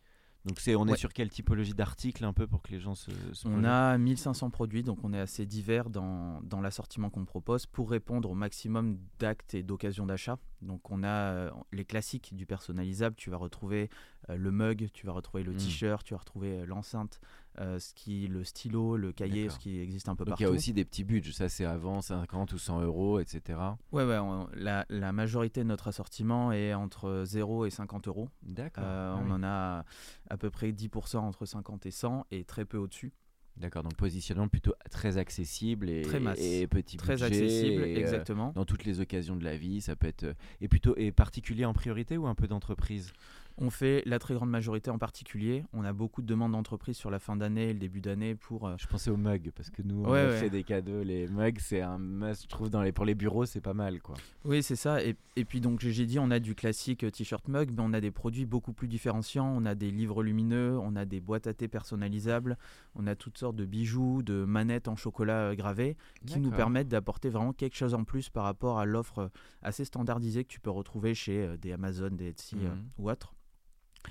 Donc 0.47 0.61
c'est, 0.61 0.77
on 0.77 0.87
est 0.87 0.93
Ouais. 0.93 0.97
sur 0.97 1.13
quelle 1.13 1.29
typologie 1.29 1.75
d'articles 1.75 2.25
un 2.25 2.33
peu 2.33 2.47
pour 2.47 2.63
que 2.63 2.71
les 2.71 2.79
gens 2.79 2.95
se, 2.95 3.11
se 3.33 3.47
On 3.49 3.65
a 3.65 3.99
1500 3.99 4.49
produits, 4.51 4.85
donc 4.85 5.03
on 5.03 5.13
est 5.13 5.19
assez 5.19 5.45
divers 5.45 5.91
dans, 5.91 6.41
dans 6.43 6.61
l'assortiment 6.61 7.11
qu'on 7.11 7.25
propose 7.25 7.67
pour 7.67 7.91
répondre 7.91 8.31
au 8.31 8.35
maximum 8.35 8.97
d'actes 9.19 9.55
et 9.55 9.65
d'occasions 9.65 10.07
d'achat. 10.07 10.39
Donc 10.63 10.89
on 10.91 11.03
a 11.03 11.09
euh, 11.09 11.51
les 11.73 11.85
classiques 11.85 12.35
du 12.35 12.47
personnalisable, 12.47 13.17
tu 13.17 13.29
vas 13.29 13.37
retrouver 13.39 13.91
euh, 14.31 14.37
le 14.37 14.51
mug, 14.53 14.89
tu 14.95 15.05
vas 15.07 15.13
retrouver 15.13 15.43
le 15.43 15.53
Mm. 15.53 15.57
t-shirt, 15.57 16.07
tu 16.07 16.15
vas 16.15 16.19
retrouver 16.21 16.61
euh, 16.61 16.65
l'enceinte, 16.67 17.21
euh, 17.61 17.79
ce 17.79 17.95
qui, 17.95 18.27
le 18.29 18.45
stylo, 18.45 18.97
le 18.97 19.13
cahier, 19.13 19.49
ce 19.49 19.59
qui 19.59 19.79
existe 19.81 20.09
un 20.09 20.15
peu 20.17 20.25
Donc 20.25 20.29
il 20.41 20.43
partout. 20.43 20.43
y 20.45 20.47
a 20.47 20.51
aussi 20.51 20.73
des 20.73 20.85
petits 20.85 21.05
budgets, 21.05 21.33
ça 21.33 21.49
c'est 21.49 21.65
avant 21.65 22.01
50 22.03 22.53
ou 22.53 22.59
100 22.59 22.81
euros, 22.83 23.19
etc. 23.21 23.59
Ouais, 23.93 24.05
ouais, 24.05 24.19
on- 24.19 24.49
la, 24.55 24.85
la 24.89 25.13
majorité 25.13 25.61
de 25.63 25.69
notre 25.69 25.89
assortiment 25.89 26.53
est 26.53 26.75
entre 26.75 27.23
0 27.25 27.67
et 27.67 27.71
50 27.71 28.09
euros. 28.09 28.29
D'accord. 28.43 28.85
Euh, 28.87 29.15
Ah 29.17 29.21
on 29.23 29.27
oui. 29.27 29.33
en 29.33 29.43
a 29.43 29.85
à 30.31 30.37
peu 30.37 30.51
près 30.51 30.73
10% 30.73 31.17
entre 31.19 31.47
50 31.47 31.87
et 31.87 31.91
100 31.91 32.27
et 32.31 32.45
très 32.45 32.65
peu 32.65 32.79
au-dessus. 32.79 33.13
D'accord, 33.57 33.83
donc 33.83 33.95
positionnement 33.97 34.49
plutôt 34.49 34.75
très 34.91 35.17
accessible 35.17 35.89
et, 35.89 36.03
Très 36.03 36.21
masse. 36.21 36.39
et 36.39 36.67
petit 36.67 36.99
Très 36.99 37.15
budget 37.15 37.25
accessible, 37.25 37.85
et, 37.85 37.97
euh, 37.97 38.01
exactement. 38.01 38.53
dans 38.55 38.67
toutes 38.67 38.85
les 38.85 39.01
occasions 39.01 39.35
de 39.35 39.45
la 39.45 39.57
vie, 39.57 39.81
ça 39.81 39.97
peut 39.97 40.09
être 40.09 40.35
et 40.61 40.69
plutôt 40.69 40.95
et 40.99 41.11
particulier 41.11 41.65
en 41.65 41.73
priorité 41.73 42.19
ou 42.19 42.27
un 42.27 42.35
peu 42.35 42.49
d'entreprise? 42.49 43.13
On 43.59 43.71
fait 43.71 44.03
la 44.05 44.19
très 44.19 44.35
grande 44.35 44.51
majorité 44.51 44.91
en 44.91 44.99
particulier. 44.99 45.65
On 45.73 45.83
a 45.85 45.95
beaucoup 45.95 46.21
de 46.21 46.27
demandes 46.27 46.53
d'entreprises 46.53 46.99
sur 46.99 47.11
la 47.11 47.19
fin 47.19 47.37
d'année 47.37 47.71
et 47.71 47.73
le 47.73 47.79
début 47.79 48.03
d'année 48.03 48.35
pour. 48.35 48.69
euh, 48.69 48.75
Je 48.79 48.87
pensais 48.87 49.11
aux 49.11 49.17
mugs 49.17 49.51
parce 49.57 49.71
que 49.71 49.81
nous 49.81 50.03
on 50.05 50.11
Ouais, 50.11 50.21
a 50.21 50.27
ouais. 50.29 50.37
fait 50.39 50.51
des 50.51 50.63
cadeaux, 50.63 51.03
les 51.03 51.27
mugs 51.27 51.59
c'est 51.59 51.81
un 51.81 51.97
must, 51.99 52.43
je 52.43 52.49
trouve 52.49 52.69
dans 52.69 52.83
les 52.83 52.93
pour 52.93 53.07
les 53.07 53.15
bureaux 53.15 53.47
c'est 53.47 53.63
pas 53.63 53.73
mal 53.73 54.03
quoi. 54.03 54.15
Oui, 54.45 54.63
c'est 54.63 54.77
ça. 54.77 55.03
Et, 55.03 55.17
et 55.37 55.47
puis 55.47 55.63
donc 55.63 55.81
j'ai 55.81 56.05
dit, 56.05 56.19
on 56.19 56.31
a 56.31 56.39
du 56.39 56.55
classique 56.55 57.03
euh, 57.05 57.11
t-shirt 57.11 57.49
mug, 57.49 57.71
mais 57.75 57.83
on 57.83 57.95
a 57.95 58.01
des 58.03 58.11
produits 58.11 58.45
beaucoup 58.45 58.75
plus 58.75 58.89
différenciants. 58.89 59.49
On 59.57 59.65
a 59.65 59.75
des 59.75 59.91
livres 59.91 60.23
lumineux, 60.23 60.79
on 60.79 60.95
a 60.95 61.07
des 61.07 61.21
boîtes 61.21 61.47
à 61.47 61.55
thé 61.55 61.67
personnalisables, 61.67 62.59
on 62.95 63.07
a 63.07 63.15
toutes 63.15 63.39
sortes 63.39 63.57
de 63.57 63.65
bijoux, 63.65 64.23
de 64.23 64.45
manettes 64.45 64.87
en 64.89 64.97
chocolat 64.97 65.39
euh, 65.51 65.55
gravées 65.55 65.97
qui 66.27 66.41
nous 66.41 66.51
permettent 66.51 66.89
d'apporter 66.89 67.31
vraiment 67.31 67.55
quelque 67.55 67.77
chose 67.77 67.95
en 67.95 68.05
plus 68.05 68.29
par 68.29 68.45
rapport 68.45 68.79
à 68.79 68.85
l'offre 68.85 69.31
assez 69.63 69.87
standardisée 69.87 70.45
que 70.45 70.49
tu 70.51 70.61
peux 70.61 70.69
retrouver 70.71 71.15
chez 71.15 71.57
des 71.57 71.73
Amazon, 71.73 72.11
des 72.11 72.29
Etsy 72.29 72.57
euh, 72.57 72.69
Mhm. 72.69 72.85
ou 72.99 73.11
autres. 73.11 73.33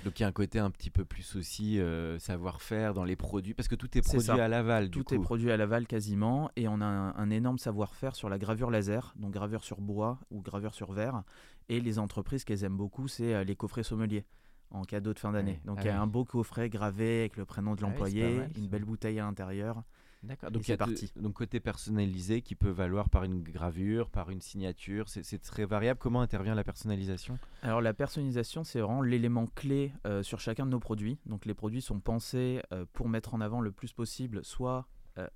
Donc 0.04 0.20
il 0.20 0.24
y 0.24 0.26
a 0.26 0.28
un 0.28 0.32
côté 0.32 0.60
un 0.60 0.70
petit 0.70 0.90
peu 0.90 1.06
plus 1.06 1.36
aussi 1.36 1.80
euh, 1.80 2.20
savoir-faire 2.20 2.94
dans 2.94 3.04
les 3.04 3.16
produits 3.16 3.54
parce 3.54 3.68
que 3.68 3.76
tout 3.76 3.98
est 3.98 4.02
produit 4.02 4.30
à 4.30 4.48
l'aval 4.48 4.90
Tout 4.90 5.14
est 5.14 5.18
coup. 5.18 5.24
produit 5.24 5.52
à 5.52 5.58
Laval 5.58 5.88
quasiment 5.88 6.50
et 6.56 6.68
on 6.68 6.82
a 6.82 6.86
un, 6.86 7.16
un 7.16 7.30
énorme 7.30 7.58
savoir-faire 7.58 8.16
sur 8.16 8.30
la 8.30 8.38
gravure 8.38 8.70
laser, 8.70 9.14
donc 9.18 9.32
gravure 9.32 9.64
sur 9.64 9.82
bois 9.82 10.20
ou 10.30 10.42
gravure 10.42 10.74
sur 10.76 10.92
verre. 10.92 11.24
Et 11.70 11.80
les 11.80 11.98
entreprises 11.98 12.44
qu'elles 12.44 12.64
aiment 12.64 12.78
beaucoup, 12.78 13.08
c'est 13.08 13.34
euh, 13.34 13.44
les 13.44 13.56
coffrets 13.56 13.84
sommeliers 13.84 14.26
en 14.72 14.84
cadeau 14.84 15.14
de 15.14 15.20
fin 15.20 15.32
d'année. 15.32 15.54
Ouais. 15.54 15.62
Donc 15.66 15.78
Ah 15.80 15.84
il 15.84 15.86
y 15.88 15.90
a 15.90 15.94
oui. 15.94 16.00
un 16.00 16.08
beau 16.08 16.26
coffret 16.26 16.70
gravé 16.70 17.20
avec 17.22 17.38
le 17.38 17.46
prénom 17.46 17.76
de 17.76 17.80
Ah 17.82 17.86
oui, 17.86 17.92
l'employé, 17.92 18.42
une 18.58 18.68
belle 18.68 18.84
bouteille 18.86 19.20
à 19.20 19.24
l'intérieur. 19.24 19.84
D'accord. 20.24 20.52
Donc 20.52 20.64
c'est 20.66 20.78
parti. 20.78 21.12
donc 21.16 21.34
côté 21.34 21.60
personnalisé 21.60 22.42
qui 22.42 22.56
peut 22.56 22.70
valoir 22.70 23.10
par 23.10 23.24
une 23.24 23.44
gravure, 23.44 24.10
par 24.10 24.30
une 24.32 24.42
signature, 24.42 25.08
c'est 25.08 25.40
très 25.40 25.66
variable. 25.66 26.00
Comment 26.00 26.22
intervient 26.22 26.56
la 26.56 26.64
personnalisation? 26.64 27.38
Alors 27.62 27.82
la 27.82 27.94
personnalisation, 27.94 28.64
c'est 28.64 28.80
vraiment 28.80 29.02
l'élément 29.02 29.46
clé 29.48 29.94
euh, 30.06 30.24
sur 30.24 30.40
chacun 30.40 30.66
de 30.66 30.72
nos 30.72 30.80
produits. 30.80 31.20
Donc 31.26 31.46
les 31.46 31.54
produits 31.54 31.82
sont 31.82 32.00
pensés 32.00 32.62
euh, 32.72 32.86
pour 32.94 33.10
mettre 33.10 33.34
en 33.34 33.42
avant 33.42 33.62
le 33.62 33.72
plus 33.72 33.94
possible 33.94 34.44
soit 34.44 34.88
euh, 35.18 35.28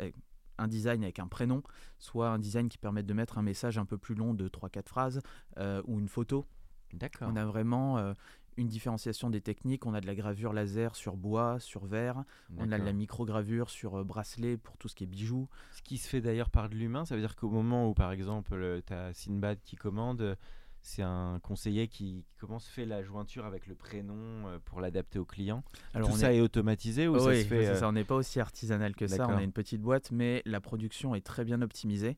un 0.57 0.67
design 0.67 1.03
avec 1.03 1.19
un 1.19 1.27
prénom, 1.27 1.62
soit 2.00 2.29
un 2.29 2.39
design 2.39 2.67
qui 2.67 2.77
permette 2.77 3.05
de 3.05 3.13
mettre 3.13 3.38
un 3.38 3.43
message 3.43 3.77
un 3.77 3.86
peu 3.86 3.98
plus 3.98 4.15
long 4.15 4.33
de 4.33 4.50
3-4 4.50 4.88
phrases 4.88 5.21
ou 5.86 6.00
une 6.00 6.09
photo. 6.09 6.45
D'accord. 6.93 7.29
On 7.31 7.36
a 7.36 7.45
vraiment 7.45 8.13
une 8.60 8.68
différenciation 8.68 9.30
des 9.30 9.42
techniques. 9.42 9.86
On 9.86 9.94
a 9.94 10.01
de 10.01 10.06
la 10.08 10.16
gravure 10.16 10.54
laser 10.54 10.96
sur 10.96 11.16
bois, 11.16 11.60
sur 11.60 11.86
verre. 11.86 12.24
On 12.58 12.72
a 12.72 12.78
de 12.78 12.84
la 12.84 12.94
microgravure 12.94 13.70
sur 13.70 13.96
euh, 14.00 14.04
bracelet 14.04 14.58
pour 14.58 14.78
tout 14.78 14.88
ce 14.89 14.96
qui 14.96 15.06
est 15.06 15.08
bijoux. 15.08 15.48
Ce 15.72 15.82
qui 15.82 15.98
se 15.98 16.08
fait 16.10 16.22
d'ailleurs 16.22 16.50
par 16.50 16.70
de 16.70 16.75
l'humain, 16.75 17.06
ça 17.06 17.16
veut 17.16 17.22
dire 17.22 17.36
qu'au 17.36 17.50
moment 17.50 17.89
où, 17.89 17.94
par 17.94 18.12
exemple, 18.12 18.82
tu 18.86 18.94
as 18.94 19.13
Sinbad 19.13 19.60
qui 19.63 19.75
commande, 19.78 20.22
euh, 20.22 20.36
c'est 20.82 21.01
un 21.04 21.39
conseiller 21.42 21.88
qui, 21.88 22.25
qui 22.30 22.38
commence 22.38 22.68
fait 22.68 22.86
la 22.86 23.01
jointure 23.04 23.46
avec 23.46 23.68
le 23.68 23.75
prénom 23.75 24.48
euh, 24.48 24.60
pour 24.66 24.82
l'adapter 24.82 25.20
au 25.20 25.25
client. 25.25 25.63
Alors 25.94 26.10
Tout 26.10 26.18
ça 26.18 26.34
est... 26.34 26.38
est... 26.38 26.42
automatisé 26.42 27.08
ou 27.08 27.18
ça 27.18 27.25
Oui, 27.28 27.42
se 27.44 27.48
fait 27.48 27.75
ça, 27.75 27.88
on 27.88 27.94
n'est 27.94 28.04
pas 28.06 28.16
aussi 28.16 28.39
artisanal 28.39 28.96
que 28.96 29.08
ça. 29.08 29.28
On 29.28 29.38
a 29.38 29.44
une 29.44 29.51
petite 29.54 29.82
boîte, 29.82 30.12
mais 30.12 30.42
la 30.46 30.62
production 30.62 31.16
est 31.16 31.25
très 31.25 31.44
bien 31.46 31.62
optimisée. 31.62 32.18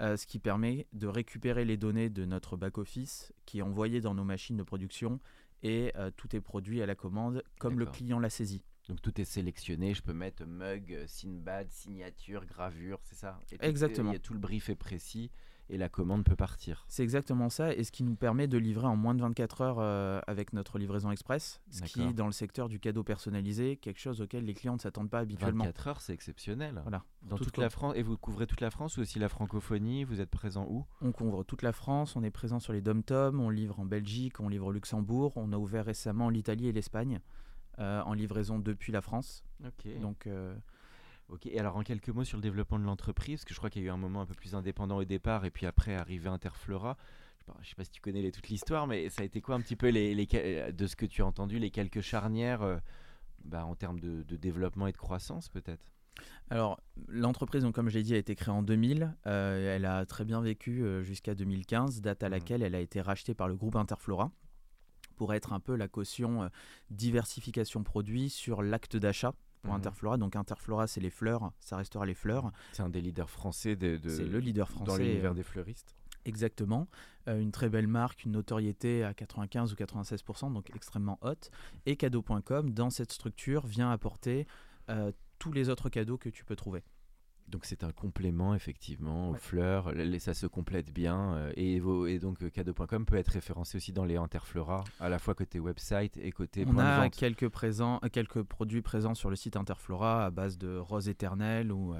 euh, 0.00 0.16
ce 0.16 0.26
qui 0.26 0.38
permet 0.38 0.86
de 0.92 1.06
récupérer 1.06 1.64
les 1.64 1.76
données 1.76 2.08
de 2.10 2.24
notre 2.24 2.56
back-office 2.56 3.32
qui 3.44 3.58
est 3.58 3.62
envoyé 3.62 4.00
dans 4.00 4.14
nos 4.14 4.24
machines 4.24 4.56
de 4.56 4.62
production 4.62 5.20
et 5.62 5.92
euh, 5.96 6.10
tout 6.16 6.34
est 6.34 6.40
produit 6.40 6.82
à 6.82 6.86
la 6.86 6.94
commande 6.94 7.42
comme 7.58 7.78
le 7.78 7.86
client 7.86 8.18
l'a 8.18 8.30
saisi. 8.30 8.62
Donc 8.88 9.00
tout 9.00 9.20
est 9.20 9.24
sélectionné, 9.24 9.94
je 9.94 10.02
peux 10.02 10.12
mettre 10.12 10.44
mug, 10.44 10.92
euh, 10.92 11.06
Sinbad, 11.06 11.70
signature, 11.70 12.44
gravure, 12.44 12.98
c'est 13.04 13.14
ça? 13.14 13.38
Et 13.52 13.64
Exactement. 13.64 14.10
il 14.10 14.14
y 14.14 14.16
a 14.16 14.18
tout 14.18 14.32
le 14.32 14.40
brief 14.40 14.70
est 14.70 14.74
précis 14.74 15.30
et 15.68 15.78
la 15.78 15.88
commande 15.88 16.24
peut 16.24 16.36
partir. 16.36 16.84
C'est 16.88 17.02
exactement 17.02 17.48
ça, 17.48 17.72
et 17.74 17.84
ce 17.84 17.92
qui 17.92 18.02
nous 18.02 18.14
permet 18.14 18.46
de 18.46 18.58
livrer 18.58 18.86
en 18.86 18.96
moins 18.96 19.14
de 19.14 19.22
24 19.22 19.60
heures 19.60 19.76
euh, 19.78 20.20
avec 20.26 20.52
notre 20.52 20.78
livraison 20.78 21.10
express, 21.10 21.60
ce 21.70 21.82
qui, 21.82 22.12
dans 22.14 22.26
le 22.26 22.32
secteur 22.32 22.68
du 22.68 22.78
cadeau 22.78 23.02
personnalisé, 23.02 23.76
quelque 23.76 24.00
chose 24.00 24.20
auquel 24.20 24.44
les 24.44 24.54
clients 24.54 24.74
ne 24.74 24.80
s'attendent 24.80 25.10
pas 25.10 25.20
habituellement. 25.20 25.64
24 25.64 25.88
heures, 25.88 26.00
c'est 26.00 26.12
exceptionnel. 26.12 26.80
Voilà. 26.82 27.04
Dans 27.22 27.36
Tout 27.36 27.44
toute 27.44 27.58
la 27.58 27.70
France 27.70 27.94
et 27.96 28.02
vous 28.02 28.16
couvrez 28.16 28.46
toute 28.46 28.60
la 28.60 28.70
France 28.70 28.96
ou 28.96 29.00
aussi 29.00 29.18
la 29.18 29.28
francophonie 29.28 30.04
Vous 30.04 30.20
êtes 30.20 30.30
présent 30.30 30.66
où? 30.68 30.84
On 31.00 31.12
couvre 31.12 31.44
toute 31.44 31.62
la 31.62 31.72
France, 31.72 32.16
on 32.16 32.22
est 32.22 32.30
présent 32.30 32.58
sur 32.58 32.72
les 32.72 32.80
dom-tom, 32.80 33.40
on 33.40 33.50
livre 33.50 33.80
en 33.80 33.84
Belgique, 33.84 34.40
on 34.40 34.48
livre 34.48 34.66
au 34.66 34.72
Luxembourg, 34.72 35.32
on 35.36 35.52
a 35.52 35.56
ouvert 35.56 35.84
récemment 35.84 36.28
l'Italie 36.28 36.66
et 36.68 36.72
l'Espagne 36.72 37.20
euh, 37.78 38.02
en 38.02 38.12
livraison 38.12 38.58
depuis 38.58 38.92
la 38.92 39.00
France. 39.00 39.44
Ok. 39.64 39.88
Donc 40.00 40.26
euh, 40.26 40.54
Ok. 41.32 41.46
Et 41.46 41.58
alors 41.58 41.76
en 41.76 41.82
quelques 41.82 42.10
mots 42.10 42.24
sur 42.24 42.36
le 42.36 42.42
développement 42.42 42.78
de 42.78 42.84
l'entreprise, 42.84 43.38
parce 43.40 43.44
que 43.46 43.54
je 43.54 43.58
crois 43.58 43.70
qu'il 43.70 43.80
y 43.82 43.84
a 43.86 43.88
eu 43.88 43.90
un 43.90 43.96
moment 43.96 44.20
un 44.20 44.26
peu 44.26 44.34
plus 44.34 44.54
indépendant 44.54 44.98
au 44.98 45.04
départ 45.04 45.44
et 45.46 45.50
puis 45.50 45.64
après 45.66 45.94
arrivé 45.94 46.28
Interflora. 46.28 46.96
Je 47.48 47.52
je 47.62 47.68
sais 47.70 47.74
pas 47.74 47.84
si 47.84 47.90
tu 47.90 48.00
connais 48.00 48.20
les- 48.22 48.30
toute 48.32 48.48
l'histoire, 48.48 48.86
mais 48.86 49.08
ça 49.08 49.22
a 49.22 49.24
été 49.24 49.40
quoi 49.40 49.54
un 49.56 49.60
petit 49.60 49.74
peu 49.76 49.88
les, 49.88 50.14
les 50.14 50.28
ca- 50.30 50.70
de 50.70 50.86
ce 50.86 50.94
que 50.94 51.06
tu 51.06 51.22
as 51.22 51.26
entendu 51.26 51.58
les 51.58 51.70
quelques 51.70 52.02
charnières 52.02 52.62
euh, 52.62 52.76
bah, 53.44 53.64
en 53.64 53.74
termes 53.74 53.98
de, 53.98 54.22
de 54.22 54.36
développement 54.36 54.86
et 54.86 54.92
de 54.92 54.96
croissance 54.98 55.48
peut-être? 55.48 55.84
Alors, 56.50 56.78
l'entreprise, 57.08 57.64
comme 57.74 57.88
je 57.88 57.94
l'ai 57.98 58.02
dit, 58.04 58.14
a 58.14 58.18
été 58.18 58.34
créée 58.34 58.52
en 58.54 58.62
2000. 58.62 59.16
Euh, 59.26 59.74
elle 59.74 59.86
a 59.86 60.04
très 60.04 60.24
bien 60.26 60.42
vécu 60.42 60.84
euh, 60.84 61.02
jusqu'à 61.02 61.34
2015, 61.34 62.02
date 62.02 62.22
à 62.22 62.26
Mhm. 62.26 62.32
laquelle 62.32 62.62
elle 62.62 62.74
a 62.74 62.80
été 62.80 63.00
rachetée 63.00 63.34
par 63.34 63.48
le 63.48 63.56
groupe 63.56 63.74
Interflora 63.76 64.30
pour 65.16 65.32
être 65.34 65.52
un 65.54 65.60
peu 65.60 65.74
la 65.76 65.88
caution 65.88 66.42
euh, 66.44 66.48
diversification 66.90 67.82
produit 67.82 68.28
sur 68.28 68.62
l'acte 68.62 68.96
d'achat 68.96 69.32
pour 69.62 69.72
Mhm. 69.72 69.78
Interflora. 69.80 70.16
Donc, 70.18 70.36
Interflora, 70.36 70.86
c'est 70.86 71.00
les 71.00 71.10
fleurs, 71.10 71.52
ça 71.60 71.76
restera 71.76 72.04
les 72.04 72.14
fleurs. 72.14 72.52
C'est 72.72 72.82
un 72.82 72.88
des 72.88 73.00
leaders 73.00 73.30
français 73.30 73.76
de, 73.76 73.96
de- 73.96 74.08
C'est 74.08 74.24
le 74.24 74.38
leader 74.40 74.68
dans 74.68 74.84
français. 74.84 75.04
l'univers 75.04 75.30
euh, 75.32 75.34
des 75.34 75.42
fleuristes. 75.42 75.96
Exactement. 76.24 76.88
Euh, 77.28 77.40
une 77.40 77.50
très 77.52 77.68
belle 77.68 77.86
marque, 77.88 78.24
une 78.24 78.32
notoriété 78.32 79.02
à 79.04 79.14
95 79.14 79.72
ou 79.72 79.76
96%, 79.76 80.52
donc 80.52 80.70
extrêmement 80.74 81.18
haute. 81.22 81.50
Et 81.86 81.96
cadeau.com, 81.96 82.70
dans 82.70 82.90
cette 82.90 83.12
structure, 83.12 83.66
vient 83.66 83.90
apporter 83.90 84.46
euh, 84.90 85.10
tous 85.38 85.52
les 85.52 85.68
autres 85.68 85.88
cadeaux 85.88 86.18
que 86.18 86.28
tu 86.28 86.44
peux 86.44 86.56
trouver. 86.56 86.82
Donc 87.48 87.64
c'est 87.66 87.84
un 87.84 87.92
complément 87.92 88.54
effectivement 88.54 89.28
aux 89.30 89.32
Ouais. 89.32 89.38
fleurs, 89.38 89.92
ça 90.20 90.32
se 90.32 90.46
complète 90.46 90.90
bien 90.92 91.34
euh, 91.34 91.52
et, 91.56 91.80
donc 92.18 92.42
euh, 92.42 92.48
cadeau.com 92.50 93.04
peut 93.04 93.16
être 93.16 93.28
référencé 93.28 93.76
aussi 93.76 93.92
dans 93.92 94.04
les 94.06 94.16
Interflora, 94.16 94.84
à 95.00 95.08
la 95.10 95.18
fois 95.18 95.34
côté 95.34 95.60
website 95.60 96.16
et 96.16 96.32
côté 96.32 96.64
On 96.66 96.72
point 96.72 96.82
de 96.84 96.88
a 96.88 97.00
vente. 97.02 97.14
quelques, 97.16 97.48
présents, 97.48 98.00
euh, 98.04 98.08
quelques 98.08 98.42
produits 98.42 98.80
présents 98.82 99.14
sur 99.14 99.28
le 99.28 99.36
site 99.36 99.56
Interflora 99.56 100.24
à 100.24 100.30
base 100.30 100.56
de 100.56 100.76
rose 100.78 101.08
éternelle 101.08 101.72
ou 101.72 101.94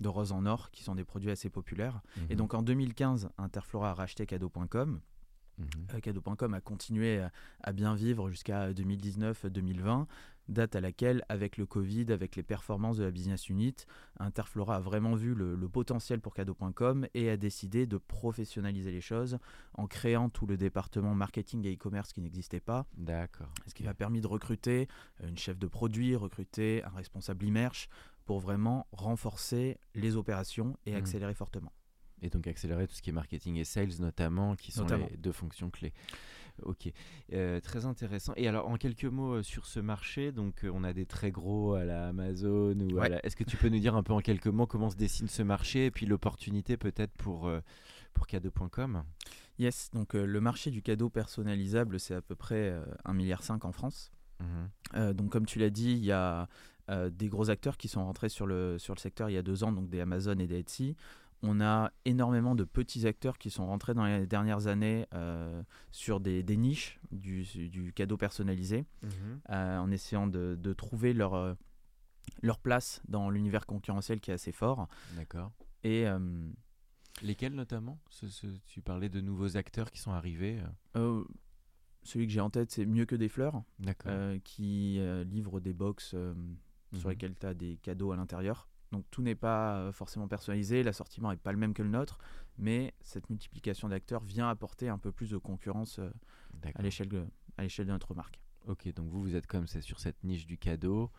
de 0.00 0.08
rose 0.08 0.32
en 0.32 0.44
or, 0.44 0.70
qui 0.72 0.82
sont 0.82 0.94
des 0.94 1.04
produits 1.04 1.30
assez 1.30 1.48
populaires. 1.50 2.00
Et 2.28 2.32
Mhm. 2.32 2.36
donc 2.38 2.54
en 2.54 2.62
2015, 2.62 3.28
Interflora 3.38 3.90
a 3.90 3.94
racheté 3.94 4.26
cadeau.com. 4.26 5.00
Euh, 5.58 6.00
Cadeau.com 6.00 6.52
a 6.52 6.60
continué 6.60 7.24
à 7.62 7.72
bien 7.72 7.94
vivre 7.94 8.28
jusqu'à 8.28 8.74
2019-2020, 8.74 10.06
date 10.48 10.76
à 10.76 10.80
laquelle, 10.80 11.24
avec 11.28 11.56
le 11.56 11.66
Covid, 11.66 12.12
avec 12.12 12.36
les 12.36 12.42
performances 12.42 12.96
de 12.98 13.04
la 13.04 13.10
business 13.10 13.48
unit, 13.48 13.74
Interflora 14.18 14.76
a 14.76 14.80
vraiment 14.80 15.14
vu 15.14 15.34
le, 15.34 15.54
le 15.56 15.68
potentiel 15.68 16.20
pour 16.20 16.34
Cadeau.com 16.34 17.06
et 17.14 17.28
a 17.30 17.36
décidé 17.36 17.86
de 17.86 17.98
professionnaliser 17.98 18.90
les 18.92 19.00
choses 19.00 19.38
en 19.74 19.86
créant 19.86 20.28
tout 20.28 20.46
le 20.46 20.56
département 20.56 21.14
marketing 21.14 21.64
et 21.66 21.74
e-commerce 21.74 22.12
qui 22.12 22.20
n'existait 22.20 22.60
pas, 22.60 22.86
D'accord. 22.96 23.52
ce 23.66 23.74
qui 23.74 23.82
m'a 23.84 23.94
permis 23.94 24.20
de 24.20 24.26
recruter 24.26 24.88
une 25.22 25.36
chef 25.38 25.58
de 25.58 25.66
produit, 25.66 26.14
recruter 26.16 26.82
un 26.84 26.90
responsable 26.90 27.46
e-merch 27.46 27.88
pour 28.24 28.40
vraiment 28.40 28.86
renforcer 28.92 29.78
les 29.94 30.16
opérations 30.16 30.76
et 30.86 30.92
Mhm. 30.92 30.96
accélérer 30.98 31.34
fortement. 31.34 31.72
Et 32.22 32.30
donc 32.30 32.46
accélérer 32.46 32.86
tout 32.88 32.94
ce 32.94 33.02
qui 33.02 33.10
est 33.10 33.12
marketing 33.12 33.56
et 33.56 33.64
sales 33.64 33.90
notamment, 34.00 34.56
qui 34.56 34.72
sont 34.72 34.82
Notamment. 34.84 35.06
les 35.10 35.16
deux 35.18 35.32
fonctions 35.32 35.68
clés. 35.70 35.92
Ok, 36.62 36.90
Euh, 37.32 37.60
très 37.60 37.84
intéressant. 37.86 38.32
Et 38.36 38.48
alors 38.48 38.68
en 38.68 38.76
quelques 38.76 39.04
mots 39.04 39.34
euh, 39.34 39.42
sur 39.42 39.66
ce 39.66 39.80
marché, 39.80 40.32
donc 40.32 40.64
euh, 40.64 40.70
on 40.72 40.84
a 40.84 40.92
des 40.92 41.06
très 41.06 41.30
gros 41.30 41.74
à 41.74 41.84
la 41.84 42.08
Amazon 42.08 42.78
ou 42.80 42.94
Ouais. 42.98 43.08
la- 43.08 43.24
Est-ce 43.26 43.36
que 43.36 43.44
tu 43.44 43.56
peux 43.56 43.68
nous 43.68 43.78
dire 43.78 43.94
un 43.96 44.02
peu 44.02 44.12
en 44.12 44.20
quelques 44.20 44.46
mots 44.46 44.66
comment 44.66 44.90
se 44.90 44.96
dessine 44.96 45.28
ce 45.28 45.42
marché 45.42 45.86
et 45.86 45.90
puis 45.90 46.06
l'opportunité 46.06 46.76
peut-être 46.76 47.12
pour 47.18 47.50
pour 48.14 48.26
cadeau.com 48.26 49.02
Yes, 49.58 49.90
donc 49.92 50.14
le 50.14 50.40
marché 50.40 50.70
du 50.70 50.82
cadeau 50.82 51.08
personnalisable, 51.10 51.98
c'est 52.00 52.14
à 52.14 52.20
peu 52.22 52.34
près 52.34 52.70
euh, 52.70 52.84
1,5 53.06 53.12
milliard 53.14 53.42
en 53.62 53.72
France. 53.72 54.10
Euh, 54.94 55.12
donc 55.14 55.30
comme 55.30 55.46
tu 55.46 55.58
l'as 55.58 55.70
dit, 55.70 55.92
il 55.92 56.04
y 56.04 56.12
a 56.12 56.48
des 57.10 57.28
gros 57.28 57.50
acteurs 57.50 57.76
qui 57.76 57.88
sont 57.88 58.04
rentrés 58.04 58.28
sur 58.28 58.46
le, 58.46 58.78
sur 58.78 58.94
le 58.94 59.00
secteur 59.00 59.28
il 59.28 59.32
y 59.32 59.36
a 59.38 59.42
deux 59.42 59.64
ans, 59.64 59.72
donc 59.72 59.88
des 59.88 60.00
Amazon 60.00 60.38
et 60.38 60.46
des 60.46 60.60
Etsy. 60.60 60.94
On 61.48 61.60
a 61.60 61.92
énormément 62.04 62.54
de 62.56 62.64
petits 62.64 63.06
acteurs 63.06 63.38
qui 63.38 63.50
sont 63.50 63.66
rentrés 63.66 63.94
dans 63.94 64.04
les 64.04 64.26
dernières 64.26 64.66
années 64.66 65.06
euh, 65.14 65.62
sur 65.92 66.18
des, 66.20 66.42
des 66.42 66.56
niches 66.56 66.98
du, 67.12 67.44
du 67.68 67.92
cadeau 67.92 68.16
personnalisé, 68.16 68.84
Mhm. 69.02 69.40
euh, 69.50 69.78
en 69.78 69.90
essayant 69.92 70.26
de, 70.26 70.56
de 70.60 70.72
trouver 70.72 71.12
leur, 71.12 71.34
euh, 71.34 71.54
leur 72.42 72.58
place 72.58 73.00
dans 73.06 73.30
l'univers 73.30 73.64
concurrentiel 73.66 74.20
qui 74.20 74.30
est 74.32 74.34
assez 74.34 74.50
fort. 74.52 74.88
D'accord. 75.14 75.52
Et 75.84 76.06
euh, 76.08 76.18
Lesquels 77.22 77.54
notamment? 77.54 77.98
Ce- 78.10 78.28
ce- 78.28 78.58
Tu 78.66 78.82
parlais 78.82 79.08
de 79.08 79.20
nouveaux 79.20 79.56
acteurs 79.56 79.90
qui 79.90 80.00
sont 80.00 80.12
arrivés. 80.12 80.60
celui 82.02 82.26
que 82.26 82.32
j'ai 82.32 82.40
en 82.40 82.50
tête, 82.50 82.70
c'est 82.72 82.86
Mieux 82.86 83.06
que 83.06 83.16
des 83.16 83.28
fleurs. 83.28 83.62
Qui 84.44 85.00
livre 85.26 85.60
des 85.60 85.72
box 85.72 86.08
sur 86.08 86.18
Mhm. 86.92 87.08
lesquelles 87.10 87.36
tu 87.38 87.46
as 87.46 87.54
des 87.54 87.78
cadeaux 87.78 88.12
à 88.12 88.16
l'intérieur. 88.16 88.68
Donc 88.92 89.04
tout 89.10 89.22
n'est 89.22 89.34
pas 89.34 89.76
euh, 89.76 89.92
forcément 89.92 90.28
personnalisé, 90.28 90.82
l'assortiment 90.82 91.30
n'est 91.30 91.36
pas 91.36 91.52
le 91.52 91.58
même 91.58 91.74
que 91.74 91.82
le 91.82 91.88
nôtre, 91.88 92.18
mais 92.58 92.94
cette 93.02 93.28
multiplication 93.30 93.88
d'acteurs 93.88 94.22
vient 94.22 94.48
apporter 94.48 94.88
un 94.88 94.98
peu 94.98 95.12
plus 95.12 95.30
de 95.30 95.38
concurrence 95.38 95.98
euh, 95.98 96.10
D'accord. 96.54 96.80
à 96.80 96.82
l'échelle 96.82 97.08
de, 97.08 97.26
à 97.56 97.62
l'échelle 97.62 97.86
de 97.86 97.92
notre 97.92 98.14
marque. 98.14 98.40
Ok, 98.66 98.92
donc 98.94 99.08
vous, 99.08 99.22
vous 99.22 99.36
êtes 99.36 99.46
comme 99.46 99.66
c'est 99.66 99.80
sur 99.80 100.00
cette 100.00 100.22
niche 100.24 100.46
du 100.46 100.58
cadeau, 100.58 101.10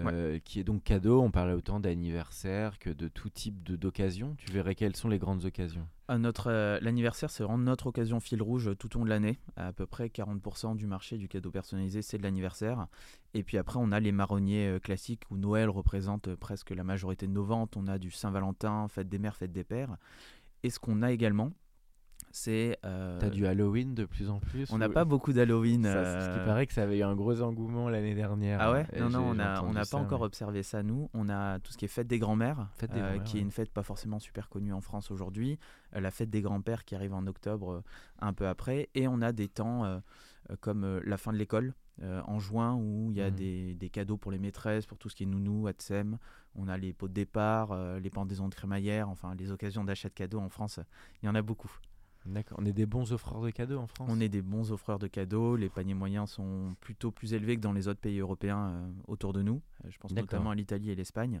euh, 0.00 0.38
qui 0.44 0.60
est 0.60 0.64
donc 0.64 0.84
cadeau. 0.84 1.20
On 1.22 1.30
parlait 1.30 1.54
autant 1.54 1.80
d'anniversaire 1.80 2.78
que 2.78 2.90
de 2.90 3.08
tout 3.08 3.30
type 3.30 3.62
d'occasion. 3.64 4.34
Tu 4.38 4.52
verrais 4.52 4.74
quelles 4.74 4.96
sont 4.96 5.08
les 5.08 5.18
grandes 5.18 5.44
occasions? 5.44 5.86
Notre, 6.08 6.52
euh, 6.52 6.78
l'anniversaire, 6.82 7.30
c'est 7.30 7.42
vraiment 7.42 7.58
notre 7.58 7.88
occasion 7.88 8.20
fil 8.20 8.40
rouge 8.40 8.70
tout 8.78 8.94
au 8.94 9.00
long 9.00 9.04
de 9.04 9.10
l'année. 9.10 9.40
À 9.56 9.72
peu 9.72 9.86
près 9.86 10.06
40% 10.06 10.76
du 10.76 10.86
marché 10.86 11.18
du 11.18 11.26
cadeau 11.26 11.50
personnalisé, 11.50 12.00
c'est 12.00 12.16
de 12.16 12.22
l'anniversaire. 12.22 12.86
Et 13.34 13.42
puis 13.42 13.58
après, 13.58 13.78
on 13.82 13.90
a 13.90 13.98
les 13.98 14.12
marronniers 14.12 14.68
euh, 14.68 14.78
classiques 14.78 15.24
où 15.30 15.36
Noël 15.36 15.68
représente 15.68 16.28
euh, 16.28 16.36
presque 16.36 16.70
la 16.70 16.84
majorité 16.84 17.26
de 17.26 17.32
nos 17.32 17.44
ventes. 17.44 17.76
On 17.76 17.88
a 17.88 17.98
du 17.98 18.12
Saint-Valentin, 18.12 18.86
fête 18.88 19.08
des 19.08 19.18
mères, 19.18 19.36
fête 19.36 19.52
des 19.52 19.64
pères. 19.64 19.96
Et 20.62 20.70
ce 20.70 20.78
qu'on 20.78 21.02
a 21.02 21.10
également, 21.10 21.52
c'est... 22.36 22.78
euh, 22.84 23.18
T'as 23.18 23.30
du 23.30 23.46
Halloween 23.46 23.94
de 23.94 24.04
plus 24.04 24.28
en 24.28 24.40
plus 24.40 24.70
on 24.70 24.78
n'a 24.78 24.88
ou- 24.88 24.92
pas 24.92 25.04
beaucoup 25.06 25.32
d'Halloween. 25.32 25.84
Ça, 25.84 26.04
c'est 26.04 26.26
ce 26.26 26.32
qui 26.34 26.38
euh, 26.40 26.44
paraît 26.44 26.66
que 26.66 26.72
ça 26.74 26.82
avait 26.82 26.98
eu 26.98 27.02
un 27.02 27.14
gros 27.16 27.40
engouement 27.40 27.88
l'année 27.88 28.14
dernière. 28.14 28.60
Ah 28.60 28.72
ouais? 28.72 28.86
Et 28.92 29.00
Non, 29.00 29.08
non, 29.08 29.20
on 29.30 29.34
n'a 29.34 29.84
ça, 29.84 29.96
pas 29.96 30.02
encore 30.02 30.20
observé 30.20 30.62
ça, 30.62 30.82
nous. 30.82 31.08
On 31.14 31.28
a 31.30 31.58
tout 31.60 31.72
ce 31.72 31.78
qui 31.78 31.86
est 31.86 31.88
fête 31.88 32.06
des 32.06 32.18
grands-mères, 32.18 32.68
euh, 32.92 33.18
qui 33.20 33.38
est 33.38 33.40
une 33.40 33.50
fête 33.50 33.70
pas 33.72 33.82
forcément 33.82 34.18
super 34.18 34.48
connue 34.50 34.72
en 34.74 34.80
France 34.82 35.10
aujourd'hui. 35.10 35.58
Euh, 35.94 36.00
la 36.00 36.10
fête 36.10 36.28
des 36.30 36.42
grands-pères 36.42 36.84
qui 36.84 36.94
arrive 36.94 37.14
en 37.14 37.26
octobre, 37.26 37.72
euh, 37.72 37.82
un 38.20 38.32
peu 38.34 38.46
après. 38.46 38.90
Et 38.94 39.08
on 39.08 39.22
a 39.22 39.32
des 39.32 39.48
temps 39.48 39.84
euh, 39.86 39.98
euh, 40.50 40.56
comme 40.60 40.84
euh, 40.84 41.00
la 41.04 41.16
fin 41.16 41.32
de 41.32 41.38
l'école, 41.38 41.72
euh, 42.02 42.20
en 42.26 42.38
juin, 42.38 42.74
où 42.74 43.08
il 43.10 43.16
y 43.16 43.22
a 43.22 43.30
Mhm. 43.30 43.36
des, 43.36 43.74
des 43.76 43.88
cadeaux 43.88 44.18
pour 44.18 44.30
les 44.30 44.38
maîtresses, 44.38 44.84
pour 44.84 44.98
tout 44.98 45.08
ce 45.08 45.16
qui 45.16 45.22
est 45.22 45.26
nounou, 45.26 45.66
Atsem. 45.68 46.18
On 46.54 46.68
a 46.68 46.76
les 46.76 46.92
pots 46.92 47.08
de 47.08 47.14
départ, 47.14 47.72
euh, 47.72 47.98
les 47.98 48.10
pendaisons 48.10 48.48
de 48.48 48.54
crémaillère, 48.54 49.08
enfin 49.08 49.34
les 49.38 49.50
occasions 49.50 49.84
d'achat 49.84 50.08
de 50.10 50.14
cadeaux 50.14 50.40
en 50.40 50.48
France, 50.50 50.80
il 51.22 51.26
y 51.26 51.28
en 51.30 51.34
a 51.34 51.40
beaucoup. 51.42 51.70
D'accord. 52.26 52.58
On 52.60 52.66
est 52.66 52.72
des 52.72 52.86
bons 52.86 53.12
offreurs 53.12 53.40
de 53.40 53.50
cadeaux 53.50 53.78
en 53.78 53.86
France? 53.86 54.08
On 54.10 54.20
est 54.20 54.28
des 54.28 54.42
bons 54.42 54.72
offreurs 54.72 54.98
de 54.98 55.06
cadeaux. 55.06 55.56
Les 55.56 55.68
paniers 55.68 55.94
moyens 55.94 56.30
sont 56.30 56.76
plutôt 56.80 57.10
plus 57.10 57.34
élevés 57.34 57.56
que 57.56 57.60
dans 57.60 57.72
les 57.72 57.88
autres 57.88 58.00
pays 58.00 58.18
européens 58.18 58.68
euh, 58.68 58.90
autour 59.06 59.32
de 59.32 59.42
nous. 59.42 59.62
Euh, 59.84 59.88
je 59.90 59.98
pense 59.98 60.12
notamment 60.12 60.50
à 60.50 60.54
l'Italie 60.54 60.90
et 60.90 60.94
l'Espagne. 60.94 61.40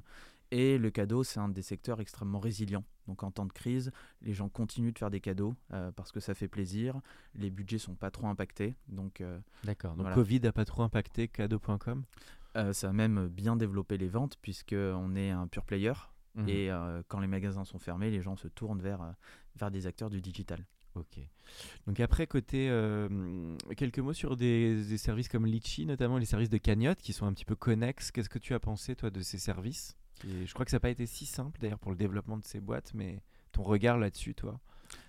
Et 0.50 0.78
le 0.78 0.90
cadeau, 0.90 1.24
c'est 1.24 1.40
un 1.40 1.48
des 1.48 1.62
secteurs 1.62 2.00
extrêmement 2.00 2.38
résilients. 2.38 2.84
Donc 3.08 3.22
en 3.22 3.30
temps 3.30 3.46
de 3.46 3.52
crise, 3.52 3.90
les 4.22 4.32
gens 4.32 4.48
continuent 4.48 4.92
de 4.92 4.98
faire 4.98 5.10
des 5.10 5.20
cadeaux 5.20 5.54
euh, 5.72 5.90
parce 5.92 6.12
que 6.12 6.20
ça 6.20 6.34
fait 6.34 6.48
plaisir. 6.48 7.00
Les 7.34 7.50
budgets 7.50 7.78
sont 7.78 7.94
pas 7.94 8.10
trop 8.10 8.26
impactés. 8.28 8.76
Donc 8.88 9.20
euh, 9.20 9.38
D'accord. 9.64 9.92
Donc 9.92 10.02
Voilà. 10.02 10.14
Covid 10.14 10.40
n'a 10.40 10.52
pas 10.52 10.64
trop 10.64 10.82
impacté 10.82 11.28
cadeau.com 11.28 12.04
euh, 12.56 12.72
ça 12.72 12.88
a 12.88 12.92
même 12.94 13.28
bien 13.28 13.54
développé 13.54 13.98
les 13.98 14.08
ventes 14.08 14.38
puisqu'on 14.40 15.14
est 15.14 15.30
un 15.30 15.46
pure 15.46 15.66
player. 15.66 15.92
Mhm. 16.36 16.48
Et 16.48 16.70
quand 17.08 17.20
les 17.20 17.26
magasins 17.26 17.64
sont 17.64 17.78
fermés, 17.78 18.10
les 18.10 18.22
gens 18.22 18.36
se 18.36 18.48
tournent 18.48 18.80
vers, 18.80 19.14
vers 19.56 19.70
des 19.70 19.86
acteurs 19.86 20.08
du 20.08 20.22
digital. 20.22 20.64
Ok. 20.96 21.18
Donc 21.86 22.00
après, 22.00 22.26
côté 22.26 22.68
euh, 22.70 23.56
quelques 23.76 23.98
mots 23.98 24.14
sur 24.14 24.36
des, 24.36 24.96
services 24.96 25.28
comme 25.28 25.46
Litchi, 25.46 25.86
notamment 25.86 26.18
les 26.18 26.24
services 26.24 26.50
de 26.50 26.58
cagnotte 26.58 27.00
qui 27.00 27.12
sont 27.12 27.26
un 27.26 27.32
petit 27.32 27.44
peu 27.44 27.54
connexes. 27.54 28.10
Qu'est-ce 28.10 28.30
que 28.30 28.38
tu 28.38 28.54
as 28.54 28.60
pensé 28.60 28.96
toi 28.96 29.10
de 29.10 29.20
ces 29.20 29.38
services? 29.38 29.96
Je 30.24 30.52
crois 30.54 30.64
que 30.64 30.70
ça 30.70 30.76
n'a 30.76 30.80
pas 30.80 30.90
été 30.90 31.06
si 31.06 31.26
simple 31.26 31.60
d'ailleurs 31.60 31.78
pour 31.78 31.90
le 31.90 31.96
développement 31.96 32.38
de 32.38 32.44
ces 32.44 32.60
boîtes, 32.60 32.92
mais 32.94 33.22
ton 33.52 33.62
regard 33.62 33.98
là-dessus, 33.98 34.34
toi? 34.34 34.58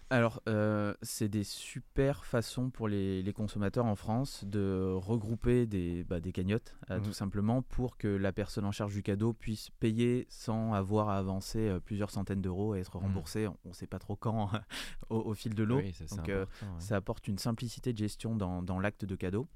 Alors, 0.10 0.42
euh, 0.48 0.94
c'est 1.02 1.28
des 1.28 1.44
super 1.44 2.24
façons 2.24 2.70
pour 2.70 2.88
les, 2.88 3.22
les, 3.22 3.34
consommateurs 3.34 3.86
en 3.86 3.96
France 3.98 4.46
de 4.46 4.94
regrouper 4.96 5.66
des, 5.66 6.06
bah, 6.06 6.22
des 6.22 6.32
cagnottes, 6.32 6.78
euh, 6.92 7.00
tout 7.02 7.08
Mhm. 7.08 7.14
simplement, 7.14 7.62
pour 7.62 7.98
que 7.98 8.08
la 8.08 8.32
personne 8.32 8.64
en 8.64 8.72
charge 8.72 8.94
du 8.94 9.04
cadeau 9.04 9.34
puisse 9.34 9.70
payer 9.80 10.26
sans 10.30 10.72
avoir 10.74 11.10
à 11.10 11.18
avancer 11.18 11.60
euh, 11.68 11.80
plusieurs 11.82 12.10
centaines 12.12 12.42
d'euros 12.42 12.74
et 12.76 12.80
être 12.80 12.96
Mhm. 12.98 13.04
remboursé. 13.04 13.48
On 13.48 13.58
ne 13.70 13.74
sait 13.74 13.86
pas 13.88 14.00
trop 14.00 14.16
quand 14.16 14.50
au, 15.10 15.18
au 15.18 15.34
fil 15.34 15.54
de 15.54 15.64
l'eau. 15.64 15.80
Oui, 15.80 15.92
ça, 15.92 16.06
c'est 16.08 16.16
Donc, 16.16 16.30
euh, 16.30 16.46
ouais. 16.62 16.68
Ça 16.80 16.96
apporte 16.96 17.28
une 17.28 17.38
simplicité 17.38 17.92
de 17.92 17.98
gestion 17.98 18.36
dans, 18.38 18.62
dans 18.62 18.80
l'acte 18.80 19.04
de 19.04 19.16
cadeau. 19.16 19.48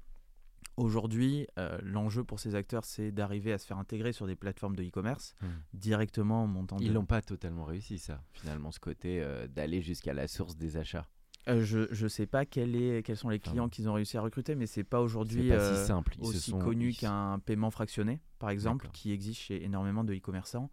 Aujourd'hui, 0.76 1.46
euh, 1.58 1.78
l'enjeu 1.82 2.24
pour 2.24 2.40
ces 2.40 2.54
acteurs, 2.54 2.84
c'est 2.84 3.12
d'arriver 3.12 3.52
à 3.52 3.58
se 3.58 3.66
faire 3.66 3.78
intégrer 3.78 4.12
sur 4.12 4.26
des 4.26 4.36
plateformes 4.36 4.74
de 4.76 4.82
e-commerce 4.82 5.34
Hmm. 5.42 5.46
directement 5.74 6.44
en 6.44 6.46
montant. 6.46 6.76
Ils 6.80 6.88
de- 6.88 6.92
l'ont 6.94 7.04
pas 7.04 7.20
totalement 7.22 7.64
réussi, 7.64 7.98
ça, 7.98 8.22
finalement, 8.32 8.70
ce 8.70 8.80
côté 8.80 9.20
euh, 9.22 9.46
d'aller 9.48 9.82
jusqu'à 9.82 10.14
la 10.14 10.28
source 10.28 10.56
des 10.56 10.76
achats. 10.76 11.06
Euh, 11.48 11.64
je 11.64 12.04
ne 12.04 12.08
sais 12.08 12.26
pas 12.26 12.46
quel 12.46 12.76
est, 12.76 13.02
quels 13.02 13.16
sont 13.16 13.28
les 13.28 13.40
clients 13.40 13.68
qu'ils 13.68 13.88
ont 13.88 13.94
réussi 13.94 14.16
à 14.16 14.20
recruter, 14.22 14.54
mais 14.54 14.66
c'est 14.66 14.84
pas 14.84 15.00
aujourd'hui 15.00 15.50
si 15.50 16.20
aussi 16.20 16.50
sont- 16.52 16.58
connu 16.60 16.92
qu'un 16.92 17.40
paiement 17.40 17.70
fractionné, 17.72 18.20
par 18.38 18.50
exemple, 18.50 18.88
qui 18.92 19.10
existe 19.12 19.40
chez 19.40 19.64
énormément 19.64 20.04
de 20.04 20.14
e-commerçants. 20.14 20.70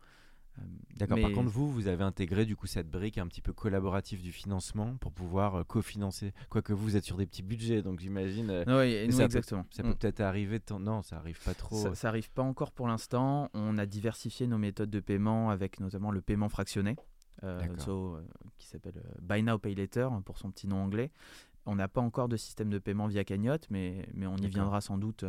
D'accord. 0.98 1.20
Par 1.22 1.32
contre, 1.32 1.50
vous, 1.50 1.72
vous 1.72 1.88
avez 1.88 2.04
intégré 2.04 2.46
du 2.46 2.56
coup 2.58 2.68
cette 2.68 2.90
brique 2.90 3.18
un 3.18 3.28
petit 3.28 3.42
peu 3.42 3.54
collaborative 3.54 4.22
du 4.22 4.32
financement 4.34 4.98
pour 4.98 5.12
pouvoir 5.14 5.56
euh, 5.56 5.64
cofinancer. 5.64 6.34
Quoique 6.50 6.74
vous, 6.74 6.84
vous 6.84 6.96
êtes 6.98 7.06
sur 7.06 7.16
des 7.18 7.26
petits 7.26 7.44
budgets, 7.44 7.82
donc 7.82 8.00
j'imagine. 8.02 8.50
euh, 8.50 8.66
Non, 8.66 8.80
oui, 8.80 9.06
nous, 9.06 9.12
ça 9.14 9.20
peut- 9.20 9.24
exactement. 9.26 9.66
Ça 9.72 9.84
On- 9.86 9.90
peut 9.90 9.96
peut-être 9.96 10.20
arriver. 10.20 10.60
Non, 10.80 11.02
ça 11.02 11.18
arrive 11.18 11.42
pas 11.44 11.54
trop. 11.54 11.78
Ça, 11.82 11.96
ça 11.96 12.10
arrive 12.10 12.30
pas 12.32 12.44
encore 12.44 12.72
pour 12.74 12.88
l'instant. 12.88 13.50
On 13.54 13.78
a 13.78 13.86
diversifié 13.86 14.46
nos 14.48 14.58
méthodes 14.58 14.90
de 14.90 15.00
paiement 15.00 15.50
avec 15.52 15.80
notamment 15.80 16.12
le 16.12 16.20
paiement 16.22 16.50
fractionné, 16.50 16.98
euh, 17.44 17.62
so, 17.78 18.16
euh, 18.16 18.22
qui 18.58 18.68
s'appelle 18.68 18.98
euh, 18.98 19.14
Buy 19.22 19.42
Now 19.44 19.58
Pay 19.58 19.76
Later 19.76 20.10
hein, 20.12 20.22
pour 20.26 20.38
son 20.38 20.52
petit 20.52 20.68
nom 20.68 20.84
anglais. 20.84 21.12
On 21.66 21.76
n'a 21.76 21.88
pas 21.88 22.02
encore 22.02 22.28
de 22.30 22.36
système 22.36 22.70
de 22.70 22.80
paiement 22.80 23.08
via 23.08 23.24
cagnotte, 23.24 23.68
mais, 23.70 24.08
mais 24.14 24.26
on 24.28 24.36
y 24.38 24.48
viendra 24.50 24.82
sans 24.82 24.98
doute. 24.98 25.24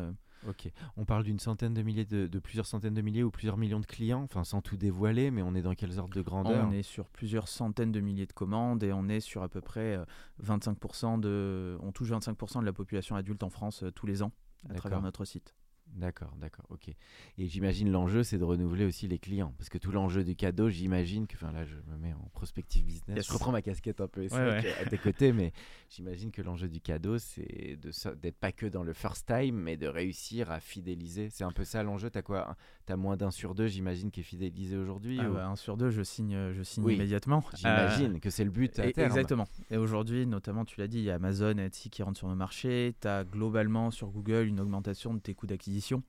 Euh, 0.47 0.51
Ok. 0.51 0.71
On 0.97 1.05
parle 1.05 1.25
d'une 1.25 1.39
centaine 1.39 1.75
de 1.75 1.83
milliers, 1.83 2.05
de, 2.05 2.27
de 2.27 2.39
plusieurs 2.39 2.67
centaines 2.67 2.95
de 2.95 3.03
milliers 3.03 3.23
ou 3.23 3.31
plusieurs 3.31 3.57
millions 3.57 3.81
de 3.81 3.87
clients, 3.87 4.23
enfin 4.23 4.45
sans 4.45 4.61
tout 4.61 4.77
dévoiler, 4.77 5.31
mais 5.31 5.43
on 5.43 5.55
est 5.55 5.63
dans 5.63 5.75
quelles 5.75 5.99
ordres 5.99 6.15
de 6.15 6.23
grandeur 6.23 6.67
On 6.69 6.73
est 6.73 6.83
sur 6.83 7.09
plusieurs 7.09 7.49
centaines 7.49 7.93
de 7.93 8.01
milliers 8.01 8.27
de 8.27 8.33
commandes 8.33 8.83
et 8.83 8.93
on 8.93 9.09
est 9.09 9.21
sur 9.21 9.43
à 9.43 9.49
peu 9.49 9.61
près 9.61 9.97
euh, 9.97 10.05
25% 10.43 11.21
de. 11.21 11.77
On 11.83 11.93
touche 11.93 12.11
25% 12.11 12.61
de 12.61 12.67
la 12.67 12.73
population 12.73 13.17
adulte 13.17 13.43
en 13.43 13.51
France 13.51 13.83
euh, 13.83 13.91
tous 13.91 14.07
les 14.07 14.23
ans 14.23 14.33
à 14.69 14.75
travers 14.75 14.99
notre 15.03 15.25
site. 15.25 15.55
D'accord, 15.95 16.35
d'accord, 16.37 16.67
ok. 16.71 16.89
Et 16.89 17.47
j'imagine 17.47 17.91
l'enjeu, 17.91 18.23
c'est 18.23 18.39
de 18.39 18.45
renouveler 18.45 18.85
aussi 18.85 19.09
les 19.09 19.19
clients. 19.19 19.53
Parce 19.59 19.69
que 19.69 19.77
tout 19.79 19.91
l'enjeu 19.91 20.25
du 20.25 20.37
cadeau, 20.37 20.71
j'imagine 20.71 21.27
que, 21.27 21.35
enfin 21.35 21.53
là, 21.53 21.65
je 21.65 21.75
me 21.91 21.97
mets 21.99 22.13
en 22.15 22.29
prospective 22.33 22.85
business. 22.85 23.17
Yes. 23.17 23.27
Je 23.27 23.33
reprends 23.33 23.53
ma 23.53 23.61
casquette 23.63 24.01
un 24.01 24.09
peu 24.09 24.23
Ouais, 24.23 24.31
ouais. 24.31 24.73
à 24.81 24.85
tes 24.89 24.99
côtés, 25.03 25.33
mais 25.33 25.53
j'imagine 25.89 26.31
que 26.31 26.43
l'enjeu 26.43 26.69
du 26.69 26.81
cadeau, 26.81 27.19
c'est 27.19 27.77
d'être 28.23 28.39
pas 28.39 28.53
que 28.53 28.67
dans 28.67 28.83
le 28.85 28.93
first 28.93 29.27
time, 29.27 29.57
mais 29.57 29.77
de 29.77 29.89
réussir 29.89 30.51
à 30.51 30.61
fidéliser. 30.61 31.29
C'est 31.31 31.45
un 31.45 31.53
peu 31.53 31.65
ça 31.65 31.83
l'enjeu. 31.83 32.09
T'as 32.11 32.23
quoi 32.23 32.57
T'as 32.91 32.97
moins 32.97 33.17
d'un 33.17 33.31
sur 33.31 33.55
deux, 33.55 33.69
j'imagine, 33.69 34.11
qui 34.11 34.19
est 34.19 34.25
fidélisé 34.25 34.77
aujourd'hui 34.77 35.19
Ah 35.23 35.31
ou- 35.31 35.35
bah, 35.35 35.47
un 35.47 35.55
sur 35.55 35.77
deux, 35.77 35.91
je 35.91 36.03
signe, 36.03 36.37
je 36.53 36.63
signe 36.65 36.83
Oui, 36.83 36.97
immédiatement. 36.97 37.45
J'imagine 37.55 38.19
que 38.19 38.31
c'est 38.31 38.43
le 38.43 38.51
but 38.51 38.77
à 38.81 38.87
Et- 38.89 38.93
terme. 38.93 39.07
Exactement. 39.07 39.45
Et 39.71 39.77
aujourd'hui, 39.77 40.27
notamment, 40.27 40.65
tu 40.65 40.81
l'as 40.81 40.89
dit, 40.89 40.99
il 40.99 41.05
y 41.05 41.11
a 41.13 41.15
Amazon 41.15 41.57
et 41.59 41.67
Etsy 41.67 41.89
qui 41.89 42.03
rentrent 42.03 42.19
sur 42.19 42.27
nos 42.27 42.35
marchés. 42.35 42.97
Tu 43.01 43.07
as 43.07 43.23
globalement 43.23 43.93
sur 43.93 44.09
Google 44.11 44.47
une 44.49 44.59
augmentation 44.59 45.15
de 45.15 45.21
tes 45.21 45.35
coûts 45.35 45.47
d'acquisition 45.47 46.03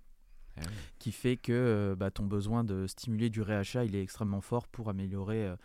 Ah 0.57 0.61
oui. 0.65 0.73
qui 0.97 1.11
fait 1.11 1.37
que 1.37 1.51
euh, 1.53 1.95
bah, 1.95 2.09
ton 2.09 2.25
besoin 2.25 2.63
de 2.63 2.87
stimuler 2.87 3.29
du 3.29 3.43
réachat, 3.43 3.85
il 3.85 3.95
est 3.95 4.01
extrêmement 4.01 4.41
fort 4.41 4.67
pour 4.67 4.89
améliorer 4.89 5.45
euh, 5.45 5.55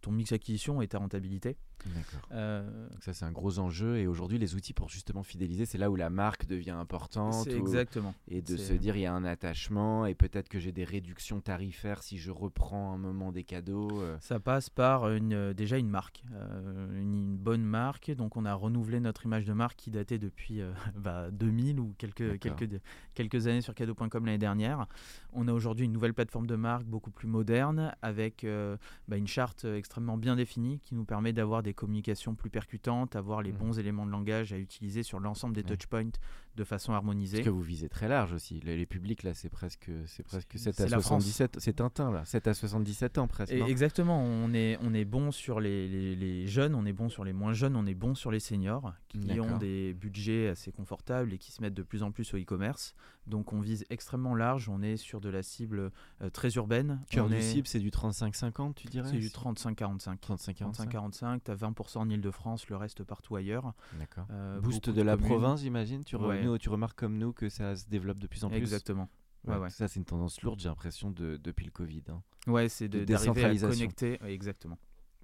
ton 0.00 0.10
mix 0.12 0.32
acquisition 0.32 0.80
et 0.82 0.88
ta 0.88 0.98
rentabilité. 0.98 1.56
D'accord. 1.84 2.28
Euh, 2.32 2.88
Donc 2.88 3.02
ça, 3.02 3.12
c'est 3.12 3.24
un 3.24 3.30
gros 3.32 3.58
enjeu. 3.58 3.98
Et 3.98 4.06
aujourd'hui, 4.06 4.38
les 4.38 4.54
outils 4.54 4.72
pour 4.72 4.88
justement 4.88 5.22
fidéliser, 5.22 5.66
c'est 5.66 5.78
là 5.78 5.90
où 5.90 5.96
la 5.96 6.10
marque 6.10 6.46
devient 6.46 6.70
importante. 6.70 7.46
exactement. 7.48 8.14
Et 8.28 8.42
de 8.42 8.56
se 8.56 8.72
dire, 8.72 8.96
il 8.96 9.02
y 9.02 9.06
a 9.06 9.12
un 9.12 9.24
attachement 9.24 10.06
et 10.06 10.14
peut-être 10.14 10.48
que 10.48 10.58
j'ai 10.58 10.72
des 10.72 10.84
réductions 10.84 11.40
tarifaires 11.40 12.02
si 12.02 12.18
je 12.18 12.30
reprends 12.30 12.92
un 12.94 12.98
moment 12.98 13.30
des 13.32 13.44
cadeaux. 13.44 14.00
euh. 14.00 14.16
Ça 14.20 14.40
passe 14.40 14.70
par 14.70 15.10
une, 15.10 15.32
euh, 15.34 15.52
déjà 15.54 15.76
une 15.78 15.88
marque, 15.90 16.24
euh, 16.32 17.00
une, 17.00 17.14
une 17.14 17.36
bonne 17.36 17.62
marque. 17.62 18.10
Donc 18.10 18.36
on 18.36 18.44
a 18.46 18.54
renouvelé 18.54 18.98
notre 19.00 19.26
image 19.26 19.44
de 19.44 19.52
marque 19.52 19.76
qui 19.76 19.90
datait 19.90 20.18
depuis 20.18 20.60
euh, 20.62 20.72
bah, 20.96 21.30
2000 21.30 21.78
ou 21.78 21.94
quelques, 21.98 22.38
quelques, 22.38 22.68
quelques 23.14 23.46
années 23.46 23.60
sur 23.60 23.74
cadeau.com 23.74 24.24
l'année 24.24 24.38
dernière. 24.38 24.86
On 25.32 25.46
a 25.46 25.52
aujourd'hui 25.52 25.84
une 25.84 25.92
nouvelle 25.92 26.14
plateforme 26.14 26.46
de 26.46 26.56
marque 26.56 26.86
beaucoup 26.86 27.10
plus 27.10 27.28
moderne 27.28 27.94
avec 28.02 28.44
euh, 28.44 28.76
bah, 29.08 29.16
une 29.18 29.26
charte 29.28 29.65
extrêmement 29.74 30.16
bien 30.16 30.36
définie 30.36 30.80
qui 30.80 30.94
nous 30.94 31.04
permet 31.04 31.32
d'avoir 31.32 31.62
des 31.62 31.74
communications 31.74 32.34
plus 32.34 32.50
percutantes, 32.50 33.16
avoir 33.16 33.42
les 33.42 33.52
Mhm. 33.52 33.58
bons 33.58 33.78
éléments 33.78 34.06
de 34.06 34.10
langage 34.12 34.52
à 34.52 34.58
utiliser 34.58 35.02
sur 35.02 35.18
l'ensemble 35.20 35.54
des 35.54 35.62
Ouais. 35.62 35.76
touchpoints 35.76 36.10
de 36.56 36.64
façon 36.64 36.92
harmonisée. 36.92 37.38
Parce 37.38 37.46
que 37.46 37.50
vous 37.50 37.62
visez 37.62 37.88
très 37.88 38.08
large 38.08 38.32
aussi. 38.32 38.60
Les, 38.64 38.76
les 38.76 38.86
publics, 38.86 39.22
là, 39.22 39.34
c'est 39.34 39.48
presque, 39.48 39.90
c'est 40.06 40.22
presque 40.22 40.50
C'est- 40.52 40.72
7 40.72 40.80
à 40.80 40.84
c'est 40.84 40.88
la 40.90 41.00
France. 41.00 41.22
77. 41.24 41.56
C'est 41.60 41.74
Tintin, 41.74 42.10
là. 42.10 42.24
7 42.24 42.48
à 42.48 42.54
77 42.54 43.18
ans 43.18 43.28
presque. 43.28 43.52
Et 43.52 43.60
exactement, 43.62 44.20
on 44.22 44.52
est, 44.54 44.78
on 44.82 44.92
est 44.94 45.04
bon 45.04 45.30
sur 45.30 45.60
les, 45.60 45.88
les- 45.88 46.16
les 46.16 46.46
jeunes, 46.46 46.74
on 46.74 46.84
est 46.86 46.92
bon 46.92 47.08
sur 47.08 47.24
les 47.24 47.32
moins 47.32 47.52
jeunes, 47.52 47.76
on 47.76 47.86
est 47.86 47.94
bon 47.94 48.14
sur 48.14 48.30
les 48.30 48.40
seniors 48.40 48.92
qui 49.08 49.18
ont 49.40 49.58
des 49.58 49.94
budgets 49.94 50.48
assez 50.48 50.72
confortables 50.72 51.32
et 51.32 51.38
qui 51.38 51.52
se 51.52 51.62
mettent 51.62 51.74
de 51.74 51.82
plus 51.82 52.02
en 52.02 52.10
plus 52.10 52.32
au 52.34 52.38
e-commerce. 52.38 52.94
Donc 53.26 53.52
on 53.52 53.60
vise 53.60 53.84
extrêmement 53.90 54.34
large, 54.36 54.68
on 54.68 54.82
est 54.82 54.96
sur 54.96 55.20
de 55.20 55.28
la 55.28 55.42
cible 55.42 55.90
euh, 56.22 56.30
très 56.30 56.50
urbaine. 56.54 57.00
Cœur 57.10 57.26
On 57.26 57.28
du 57.28 57.34
est- 57.36 57.42
cible, 57.42 57.66
c'est 57.66 57.80
du 57.80 57.90
35-50, 57.90 58.74
tu 58.74 58.86
dirais? 58.86 59.08
C'est 59.10 59.18
du 59.18 59.28
35-45. 59.30 60.18
35-45. 60.20 60.86
35-45, 60.88 61.40
tu 61.44 61.50
as 61.50 61.54
20% 61.56 61.98
en 61.98 62.08
Ile-de-France, 62.08 62.68
le 62.68 62.76
reste 62.76 63.02
partout 63.04 63.36
ailleurs. 63.36 63.72
D'accord. 63.98 64.26
Euh, 64.30 64.60
Boost 64.60 64.90
de 64.90 65.02
la 65.02 65.16
province, 65.16 65.60
j'imagine. 65.62 66.04
Tu, 66.04 66.16
Ouais. 66.16 66.40
Nous, 66.46 66.58
tu 66.58 66.68
remarques 66.68 66.98
comme 66.98 67.18
nous 67.18 67.32
que 67.32 67.48
ça 67.48 67.76
se 67.76 67.86
développe 67.88 68.18
de 68.18 68.26
plus 68.26 68.44
en 68.44 68.48
plus. 68.48 68.56
Exactement. 68.58 69.08
Ouais, 69.46 69.54
Ouais, 69.54 69.60
ouais. 69.62 69.70
Ça, 69.70 69.86
c'est 69.88 70.00
une 70.00 70.04
tendance 70.06 70.40
lourde, 70.42 70.58
j'ai 70.60 70.68
l'impression, 70.68 71.10
de, 71.10 71.36
depuis 71.36 71.64
le 71.64 71.70
Covid. 71.70 72.02
hein. 72.08 72.22
Ouais, 72.48 72.68
c'est 72.68 72.88
De 72.88 73.04
d'arriver 73.04 73.44
à 73.44 73.54
connecter. 73.56 74.18
exactement. 74.26 74.78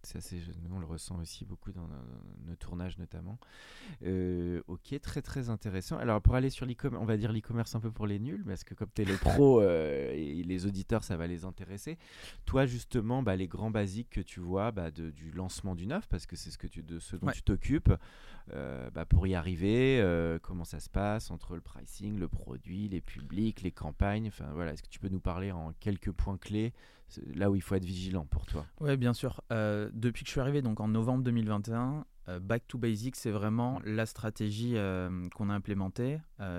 Ça, 0.05 0.21
c'est, 0.21 0.37
nous, 0.69 0.75
on 0.75 0.81
le 0.81 0.87
ressent 0.87 1.17
aussi 1.21 1.45
beaucoup 1.45 1.71
dans, 1.71 1.87
nos- 1.87 2.45
nos 2.49 2.57
tournages 2.57 2.99
notamment. 2.99 3.39
Euh, 4.03 4.61
ok, 4.67 4.99
très 5.01 5.23
très 5.23 5.49
intéressant. 5.49 5.97
Alors 5.97 6.21
pour 6.21 6.35
aller 6.35 6.51
sur 6.51 6.67
l'e-commerce, 6.67 7.01
on 7.03 7.07
va 7.07 7.17
dire 7.17 7.33
l'e-commerce 7.33 7.75
un 7.75 7.81
peu 7.81 7.91
pour 7.93 8.07
les 8.09 8.19
nuls, 8.19 8.43
parce 8.45 8.65
que 8.65 8.75
comme 8.75 8.89
tu 8.95 9.03
es 9.03 9.05
le 9.05 9.17
pro 9.17 9.61
euh, 9.63 10.11
et 10.13 10.43
les 10.43 10.67
auditeurs, 10.67 11.05
ça 11.05 11.17
va 11.17 11.27
les 11.29 11.45
intéresser. 11.45 11.99
Toi 12.47 12.67
justement, 12.67 13.23
bah, 13.23 13.37
les 13.37 13.47
grands 13.49 13.71
basiques 13.71 14.11
que 14.11 14.21
tu 14.21 14.41
vois 14.41 14.73
bah, 14.73 14.91
de- 14.91 15.11
du 15.11 15.31
lancement 15.31 15.75
du 15.77 15.87
neuf, 15.87 16.09
parce 16.09 16.27
que 16.27 16.35
c'est 16.37 16.51
ce, 16.51 16.59
que 16.59 16.67
tu, 16.67 16.83
de 16.83 16.99
ce 16.99 17.17
dont 17.17 17.29
tu 17.31 17.43
t'occupes, 17.43 17.93
euh, 18.53 18.91
bah, 18.91 19.05
pour 19.05 19.27
y 19.27 19.35
arriver, 19.35 20.01
euh, 20.01 20.39
comment 20.41 20.65
ça 20.65 20.81
se 20.81 20.91
passe 20.91 21.31
entre 21.31 21.55
le 21.55 21.61
pricing, 21.61 22.19
le 22.19 22.29
produit, 22.29 22.89
les 22.89 23.01
publics, 23.01 23.63
les 23.63 23.73
campagnes? 23.73 24.29
Enfin 24.29 24.47
voilà, 24.53 24.73
est-ce 24.73 24.83
que 24.83 24.89
tu 24.89 24.99
peux 24.99 25.09
nous 25.09 25.21
parler 25.21 25.53
en 25.53 25.73
quelques 25.81 26.13
points 26.13 26.39
clés, 26.39 26.73
là 27.35 27.51
où 27.51 27.55
il 27.55 27.63
faut 27.63 27.75
être 27.75 27.85
vigilant 27.85 28.27
pour 28.27 28.47
toi? 28.47 28.67
Oui, 28.81 28.97
bien 28.97 29.13
sûr. 29.13 29.41
Euh, 29.53 29.91
depuis 29.93 30.25
que 30.25 30.29
je 30.29 30.33
suis 30.33 30.41
arrivé, 30.41 30.63
donc 30.63 30.81
en 30.81 30.89
novembre 30.89 31.25
2021, 31.25 32.05
euh, 32.29 32.41
Back 32.41 32.67
to 32.69 32.79
Basics, 32.79 33.17
c'est 33.17 33.31
vraiment 33.31 33.81
la 33.85 34.07
stratégie 34.07 34.77
qu'on 35.35 35.51
a 35.51 35.55
implémentée, 35.55 36.19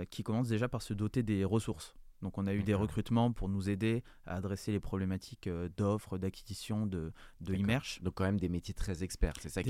qui 0.09 0.23
commence 0.23 0.47
déjà 0.47 0.67
par 0.67 0.81
se 0.81 0.93
doter 0.93 1.23
des 1.23 1.43
ressources. 1.43 1.95
Donc 2.23 2.37
on 2.37 2.47
a 2.47 2.53
eu 2.53 2.63
des 2.63 2.73
recrutements 2.73 3.31
pour 3.31 3.49
nous 3.49 3.69
aider 3.69 4.03
à 4.25 4.35
adresser 4.37 4.71
les 4.71 4.79
problématiques 4.79 5.47
euh, 5.47 5.69
d'offres, 5.77 6.17
d'acquisition, 6.17 6.85
de, 6.87 7.11
e-merch. 7.63 8.01
Donc 8.01 8.15
quand 8.15 8.23
même 8.23 8.39
des 8.39 8.49
métiers 8.49 8.73
très 8.73 9.03
experts, 9.03 9.33
c'est 9.41 9.49
ça 9.49 9.61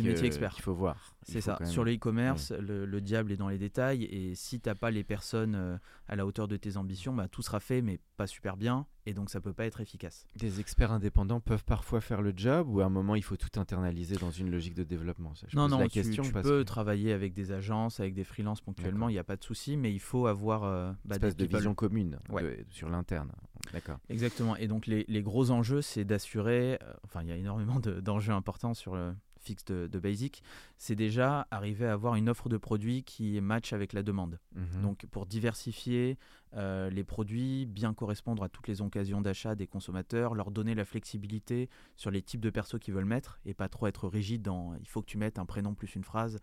qu'il 0.55 0.63
faut 0.63 0.73
voir. 0.75 1.15
C'est 1.23 1.41
ça. 1.41 1.57
même- 1.65 1.71
Sur 1.71 1.83
le 1.83 1.93
e-commerce, 1.95 2.51
le, 2.51 2.85
le 2.85 3.01
diable 3.01 3.31
est 3.31 3.37
dans 3.37 3.49
les 3.49 3.57
détails. 3.57 4.03
Et 4.05 4.35
si 4.35 4.61
tu 4.61 4.69
n'as 4.69 4.75
pas 4.75 4.91
les 4.91 5.03
personnes 5.03 5.55
euh, 5.55 5.77
à 6.07 6.15
la 6.15 6.25
hauteur 6.25 6.47
de 6.47 6.55
tes 6.55 6.77
ambitions, 6.77 7.13
bah, 7.13 7.27
tout 7.27 7.41
sera 7.41 7.59
fait, 7.59 7.81
mais 7.81 7.99
pas 8.17 8.27
super 8.27 8.55
bien. 8.55 8.85
Et 9.05 9.13
donc 9.13 9.29
ça 9.29 9.41
peut 9.41 9.51
pas 9.53 9.65
être 9.65 9.81
efficace. 9.81 10.25
Des 10.37 10.59
experts 10.61 10.91
indépendants 10.91 11.41
peuvent 11.41 11.65
parfois 11.65 11.99
faire 11.99 12.21
le 12.21 12.33
job 12.35 12.69
ou 12.69 12.79
à 12.79 12.85
un 12.85 12.89
moment 12.89 13.15
il 13.15 13.23
faut 13.23 13.35
tout 13.35 13.59
internaliser 13.59 14.15
dans 14.15 14.31
une 14.31 14.49
logique 14.49 14.75
de 14.75 14.83
développement 14.83 15.35
Ça, 15.35 15.45
je 15.49 15.57
non, 15.57 15.63
pose 15.63 15.71
non, 15.71 15.79
la 15.79 15.85
tu, 15.89 16.01
question 16.01 16.23
tu 16.23 16.31
parce 16.31 16.47
peux 16.47 16.59
que 16.59 16.63
travailler 16.63 17.11
avec 17.11 17.33
des 17.33 17.51
agences, 17.51 17.99
avec 17.99 18.13
des 18.13 18.23
freelances 18.23 18.61
ponctuellement, 18.61 19.09
il 19.09 19.13
n'y 19.13 19.19
a 19.19 19.23
pas 19.25 19.35
de 19.35 19.43
souci, 19.43 19.75
mais 19.75 19.91
il 19.93 19.99
faut 19.99 20.27
avoir 20.27 20.63
euh, 20.63 20.91
bah, 21.05 21.19
des 21.19 21.33
de 21.33 21.45
vision 21.45 21.73
commune 21.75 22.17
Ouais. 22.29 22.43
de- 22.43 22.65
sur 22.69 22.87
l'interne. 22.89 23.31
D'accord. 23.73 23.97
Exactement. 24.09 24.55
Et 24.55 24.67
donc 24.67 24.87
les, 24.87 25.03
les 25.07 25.21
gros 25.21 25.51
enjeux, 25.51 25.81
c'est 25.81 26.05
d'assurer, 26.05 26.79
euh, 26.81 26.93
enfin 27.03 27.21
il 27.23 27.27
y 27.27 27.31
a 27.31 27.35
énormément 27.37 27.79
de- 27.79 27.99
d'enjeux 27.99 28.33
importants 28.33 28.73
sur 28.73 28.95
le 28.95 29.13
fixe 29.43 29.65
de, 29.65 29.87
de 29.87 29.99
Basic, 29.99 30.41
c'est 30.77 30.95
déjà 30.95 31.47
arriver 31.51 31.85
à 31.85 31.93
avoir 31.93 32.15
une 32.15 32.29
offre 32.29 32.49
de 32.49 32.57
produits 32.57 33.03
qui 33.03 33.39
match 33.41 33.73
avec 33.73 33.93
la 33.93 34.01
demande. 34.03 34.39
Mhm. 34.55 34.81
Donc 34.81 35.05
pour 35.11 35.25
diversifier 35.25 36.17
euh, 36.55 36.89
les 36.89 37.03
produits, 37.03 37.65
bien 37.65 37.93
correspondre 37.93 38.43
à 38.43 38.49
toutes 38.49 38.67
les 38.67 38.81
occasions 38.81 39.21
d'achat 39.21 39.55
des 39.55 39.67
consommateurs, 39.67 40.33
leur 40.35 40.51
donner 40.51 40.75
la 40.75 40.85
flexibilité 40.85 41.69
sur 41.95 42.11
les 42.11 42.21
types 42.21 42.41
de 42.41 42.49
persos 42.49 42.79
qu'ils 42.79 42.93
veulent 42.93 43.05
mettre 43.05 43.39
et 43.45 43.53
pas 43.53 43.69
trop 43.69 43.87
être 43.87 44.07
rigide 44.07 44.41
dans 44.41 44.73
il 44.75 44.87
faut 44.87 45.01
que 45.01 45.07
tu 45.07 45.17
mettes 45.17 45.39
un 45.39 45.45
prénom 45.45 45.73
plus 45.75 45.93
une 45.95 46.03
phrase, 46.03 46.39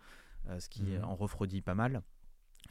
euh, 0.49 0.59
ce 0.59 0.69
qui 0.69 0.83
Mhm. 0.83 1.03
en 1.03 1.15
refroidit 1.15 1.61
pas 1.61 1.75
mal. 1.75 2.01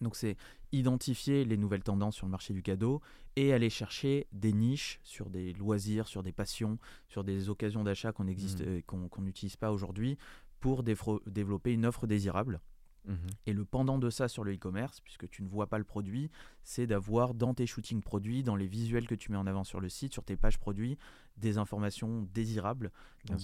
Donc 0.00 0.16
c'est 0.16 0.37
identifier 0.72 1.44
les 1.44 1.57
nouvelles 1.57 1.83
tendances 1.83 2.16
sur 2.16 2.26
le 2.26 2.31
marché 2.31 2.55
du 2.55 2.62
cadeau 2.62 3.03
et 3.37 3.53
aller 3.53 3.70
chercher 3.70 4.26
des 4.33 4.53
niches 4.53 5.00
sur 5.03 5.29
des 5.29 5.53
loisirs, 5.53 6.07
sur 6.09 6.22
des 6.22 6.33
passions, 6.33 6.79
sur 7.09 7.22
des 7.22 7.50
occasions 7.50 7.85
d'achat 7.85 8.12
qu'on 8.12 8.24
Mmh. 8.31 8.62
euh, 8.62 8.81
qu'on 8.87 9.22
n'utilise 9.22 9.57
pas 9.57 9.72
aujourd'hui 9.72 10.16
pour 10.61 10.83
développer 10.83 11.72
une 11.72 11.87
offre 11.87 12.07
désirable. 12.07 12.61
Mmh 13.07 13.14
et 13.46 13.55
le 13.55 13.64
pendant 13.64 13.98
de 13.98 14.11
ça 14.11 14.29
sur 14.29 14.44
le 14.44 14.53
e-commerce, 14.53 15.00
puisque 15.00 15.29
tu 15.31 15.42
ne 15.42 15.48
vois 15.48 15.66
pas 15.66 15.79
le 15.79 15.85
produit, 15.85 16.31
c'est 16.62 16.87
d'avoir 16.87 17.33
dans 17.33 17.55
tes 17.55 17.66
shootings 17.66 18.03
produits, 18.03 18.42
dans 18.42 18.57
les 18.57 18.66
visuels 18.66 19.07
que 19.07 19.14
tu 19.14 19.33
mets 19.33 19.38
en 19.38 19.46
avant 19.46 19.64
sur 19.64 19.81
le 19.81 19.88
site, 19.88 20.12
sur 20.12 20.22
tes 20.22 20.37
pages 20.37 20.59
produits, 20.59 20.98
des 21.38 21.57
informations 21.57 22.29
désirables, 22.35 22.92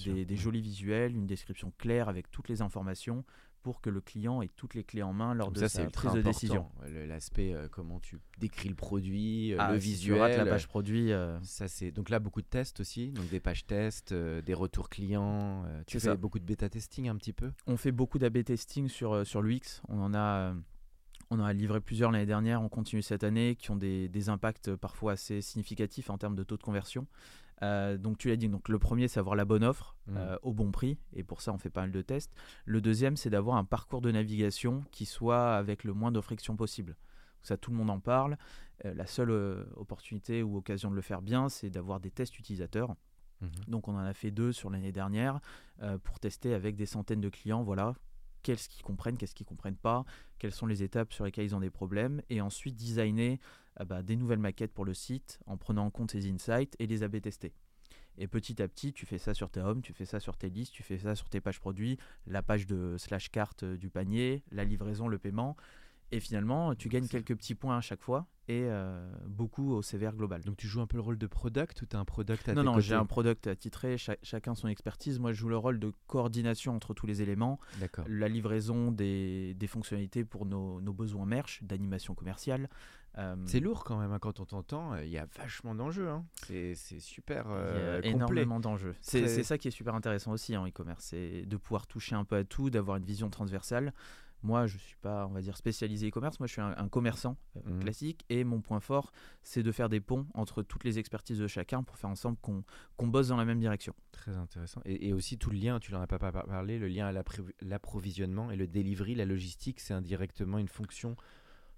des, 0.04 0.36
jolis 0.36 0.60
visuels, 0.60 1.16
une 1.16 1.26
description 1.26 1.72
claire 1.78 2.10
avec 2.10 2.30
toutes 2.30 2.50
les 2.50 2.60
informations 2.60 3.24
pour 3.66 3.80
que 3.80 3.90
le 3.90 4.00
client 4.00 4.42
ait 4.42 4.50
toutes 4.54 4.74
les 4.74 4.84
clés 4.84 5.02
en 5.02 5.12
main 5.12 5.34
lors 5.34 5.50
de 5.50 5.58
ça, 5.58 5.68
sa 5.68 5.84
prise 5.86 6.12
de 6.12 6.22
décision. 6.22 6.70
L'aspect 7.08 7.52
euh, 7.52 7.66
comment 7.68 7.98
tu 7.98 8.20
décris 8.38 8.68
le 8.68 8.76
produit, 8.76 9.54
euh, 9.54 9.56
ah, 9.58 9.72
le 9.72 9.80
si 9.80 9.88
visuel. 9.88 10.30
Tu 10.30 10.38
la 10.38 10.46
page 10.46 10.68
produit. 10.68 11.10
Euh, 11.10 11.36
ça 11.42 11.66
c'est 11.66 11.90
donc 11.90 12.08
là 12.08 12.20
beaucoup 12.20 12.42
de 12.42 12.46
tests 12.46 12.78
aussi, 12.78 13.10
donc 13.10 13.28
des 13.28 13.40
pages 13.40 13.66
tests, 13.66 14.14
des 14.14 14.54
retours 14.54 14.88
clients. 14.88 15.64
tu 15.88 15.98
fais 15.98 16.16
beaucoup 16.16 16.38
de 16.38 16.44
bêta 16.44 16.68
testing 16.68 17.08
un 17.08 17.16
petit 17.16 17.32
peu? 17.32 17.50
On 17.66 17.76
fait 17.76 17.90
beaucoup 17.90 18.20
d'AB 18.20 18.44
testing 18.44 18.88
sur 18.88 19.26
sur 19.26 19.42
l'UX. 19.42 19.82
On 19.88 20.00
en 20.00 20.14
a 20.14 20.54
on 21.30 21.40
a 21.40 21.52
livré 21.52 21.80
plusieurs 21.80 22.12
l'année 22.12 22.24
dernière, 22.24 22.62
on 22.62 22.68
continue 22.68 23.02
cette 23.02 23.24
année, 23.24 23.56
qui 23.56 23.72
ont 23.72 23.76
des, 23.76 24.08
des, 24.08 24.28
impacts 24.28 24.76
parfois 24.76 25.14
assez 25.14 25.40
significatifs 25.40 26.08
en 26.08 26.18
termes 26.18 26.36
de 26.36 26.44
taux 26.44 26.56
de 26.56 26.62
conversion. 26.62 27.08
Euh, 27.62 27.96
donc 27.96 28.18
tu 28.18 28.28
l'as 28.28 28.36
dit, 28.36 28.48
donc 28.48 28.68
le 28.68 28.78
premier 28.78 29.08
c'est 29.08 29.18
avoir 29.18 29.34
la 29.34 29.44
bonne 29.44 29.64
offre 29.64 29.96
mmh. 30.06 30.16
euh, 30.16 30.36
au 30.42 30.52
bon 30.52 30.70
prix 30.70 30.98
et 31.14 31.22
pour 31.22 31.40
ça 31.40 31.52
on 31.52 31.58
fait 31.58 31.70
pas 31.70 31.82
mal 31.82 31.92
de 31.92 32.02
tests. 32.02 32.34
Le 32.64 32.80
deuxième 32.80 33.16
c'est 33.16 33.30
d'avoir 33.30 33.56
un 33.56 33.64
parcours 33.64 34.02
de 34.02 34.10
navigation 34.10 34.84
qui 34.90 35.06
soit 35.06 35.54
avec 35.54 35.84
le 35.84 35.94
moins 35.94 36.12
de 36.12 36.20
friction 36.20 36.56
possible. 36.56 36.96
Ça 37.42 37.56
tout 37.56 37.70
le 37.70 37.76
monde 37.76 37.90
en 37.90 38.00
parle. 38.00 38.36
Euh, 38.84 38.92
la 38.94 39.06
seule 39.06 39.30
opportunité 39.76 40.42
ou 40.42 40.56
occasion 40.56 40.90
de 40.90 40.96
le 40.96 41.02
faire 41.02 41.22
bien 41.22 41.48
c'est 41.48 41.70
d'avoir 41.70 42.00
des 42.00 42.10
tests 42.10 42.38
utilisateurs. 42.38 42.90
Mmh 43.40 43.46
donc 43.68 43.88
on 43.88 43.94
en 43.94 43.98
a 43.98 44.14
fait 44.14 44.30
deux 44.30 44.52
sur 44.52 44.70
l'année 44.70 44.92
dernière 44.92 45.40
pour 46.04 46.20
tester 46.20 46.54
avec 46.54 46.74
des 46.74 46.86
centaines 46.86 47.20
de 47.20 47.28
clients. 47.28 47.62
Voilà 47.62 47.94
qu'est-ce 48.46 48.68
qu'ils 48.68 48.84
comprennent, 48.84 49.16
qu'est-ce 49.16 49.34
qu'ils 49.34 49.46
comprennent 49.46 49.76
pas, 49.76 50.04
quelles 50.38 50.52
sont 50.52 50.66
les 50.66 50.84
étapes 50.84 51.12
sur 51.12 51.24
lesquelles 51.24 51.46
ils 51.46 51.56
ont 51.56 51.60
des 51.60 51.70
problèmes, 51.70 52.22
et 52.30 52.40
ensuite 52.40 52.76
designer 52.76 53.40
bah, 53.84 54.02
des 54.02 54.16
nouvelles 54.16 54.38
maquettes 54.38 54.72
pour 54.72 54.84
le 54.84 54.94
site 54.94 55.38
en 55.46 55.56
prenant 55.56 55.86
en 55.86 55.90
compte 55.90 56.12
ces 56.12 56.30
insights 56.30 56.74
et 56.78 56.86
les 56.86 57.02
AB 57.02 57.20
tester. 57.20 57.52
Et 58.18 58.26
petit 58.26 58.62
à 58.62 58.68
petit, 58.68 58.92
tu 58.92 59.04
fais 59.04 59.18
ça 59.18 59.34
sur 59.34 59.50
tes 59.50 59.60
homes, 59.60 59.82
tu 59.82 59.92
fais 59.92 60.06
ça 60.06 60.20
sur 60.20 60.36
tes 60.36 60.48
listes, 60.48 60.72
tu 60.72 60.82
fais 60.82 60.98
ça 60.98 61.14
sur 61.14 61.28
tes 61.28 61.40
pages 61.40 61.60
produits, 61.60 61.98
la 62.26 62.42
page 62.42 62.66
de 62.66 62.96
slash 62.96 63.30
carte 63.30 63.64
euh, 63.64 63.76
du 63.76 63.90
panier, 63.90 64.42
la 64.50 64.64
livraison, 64.64 65.06
le 65.06 65.18
paiement. 65.18 65.56
Et 66.12 66.20
finalement, 66.20 66.74
tu 66.74 66.88
gagnes 66.88 67.08
quelques 67.08 67.36
petits 67.36 67.54
points 67.54 67.76
à 67.76 67.80
chaque 67.80 68.02
fois 68.02 68.26
et 68.48 68.64
euh, 68.66 69.04
beaucoup 69.26 69.72
au 69.72 69.82
CVR 69.82 70.14
global. 70.14 70.42
Donc 70.42 70.56
tu 70.56 70.66
joues 70.66 70.80
un 70.80 70.86
peu 70.86 70.96
le 70.96 71.02
rôle 71.02 71.18
de 71.18 71.26
product 71.26 71.82
ou 71.82 71.86
tu 71.86 71.96
as 71.96 71.98
un 71.98 72.04
product 72.04 72.48
à 72.48 72.54
Non, 72.54 72.62
non, 72.62 72.80
j'ai 72.80 72.94
un 72.94 73.06
product 73.06 73.46
attitré, 73.46 73.96
chacun 73.98 74.54
son 74.54 74.68
expertise. 74.68 75.18
Moi, 75.18 75.32
je 75.32 75.38
joue 75.38 75.48
le 75.48 75.56
rôle 75.56 75.78
de 75.78 75.92
coordination 76.06 76.74
entre 76.74 76.94
tous 76.94 77.06
les 77.06 77.22
éléments. 77.22 77.58
La 78.06 78.28
livraison 78.28 78.92
des, 78.92 79.54
des 79.54 79.66
fonctionnalités 79.66 80.24
pour 80.24 80.46
nos, 80.46 80.80
nos 80.80 80.92
besoins 80.92 81.26
merch, 81.26 81.62
d'animation 81.62 82.14
commerciale, 82.14 82.68
euh, 83.18 83.34
c'est 83.46 83.60
lourd 83.60 83.84
quand 83.84 83.98
même 83.98 84.12
hein, 84.12 84.18
quand 84.18 84.40
on 84.40 84.44
t'entend. 84.44 84.96
Il 84.98 85.08
y 85.08 85.18
a 85.18 85.26
vachement 85.38 85.74
d'enjeux. 85.74 86.08
Hein. 86.08 86.24
C'est 86.42 86.74
super 87.00 87.46
euh, 87.48 88.00
énormément 88.02 88.60
d'enjeux. 88.60 88.94
C'est 89.00 89.42
ça 89.42 89.58
qui 89.58 89.68
est 89.68 89.72
super 89.72 89.94
intéressant 89.94 90.32
aussi 90.32 90.56
en 90.56 90.66
e-commerce, 90.66 91.06
c'est 91.06 91.46
de 91.46 91.56
pouvoir 91.56 91.86
toucher 91.86 92.14
un 92.14 92.24
peu 92.24 92.36
à 92.36 92.44
tout, 92.44 92.70
d'avoir 92.70 92.98
une 92.98 93.04
vision 93.04 93.30
transversale. 93.30 93.92
Moi, 94.46 94.68
je 94.68 94.78
suis 94.78 94.96
pas, 94.96 95.26
on 95.26 95.32
va 95.32 95.40
dire, 95.40 95.56
spécialisé 95.56 96.08
e-commerce. 96.08 96.38
Moi, 96.38 96.46
je 96.46 96.52
suis 96.52 96.62
un, 96.62 96.88
commerçant 96.88 97.36
mmh. 97.64 97.80
classique 97.80 98.24
et 98.28 98.44
mon 98.44 98.60
point 98.60 98.78
fort, 98.78 99.10
c'est 99.42 99.64
de 99.64 99.72
faire 99.72 99.88
des 99.88 100.00
ponts 100.00 100.26
entre 100.34 100.62
toutes 100.62 100.84
les 100.84 101.00
expertises 101.00 101.40
de 101.40 101.48
chacun 101.48 101.82
pour 101.82 101.98
faire 101.98 102.10
ensemble 102.10 102.38
qu'on 102.38 103.06
bosse 103.08 103.28
dans 103.28 103.36
la 103.36 103.44
même 103.44 103.58
direction. 103.58 103.92
Très 104.12 104.36
intéressant. 104.36 104.80
Et, 104.84 105.12
aussi 105.12 105.36
tout 105.36 105.50
le 105.50 105.58
lien, 105.58 105.80
tu 105.80 105.92
n'en 105.92 106.00
as 106.00 106.06
pas 106.06 106.18
parlé, 106.18 106.78
le 106.78 106.86
lien 106.86 107.08
à 107.08 107.12
l'approvisionnement 107.60 108.52
et 108.52 108.56
le 108.56 108.68
delivery, 108.68 109.16
la 109.16 109.24
logistique, 109.24 109.80
c'est 109.80 109.94
indirectement 109.94 110.58
une 110.58 110.68
fonction 110.68 111.16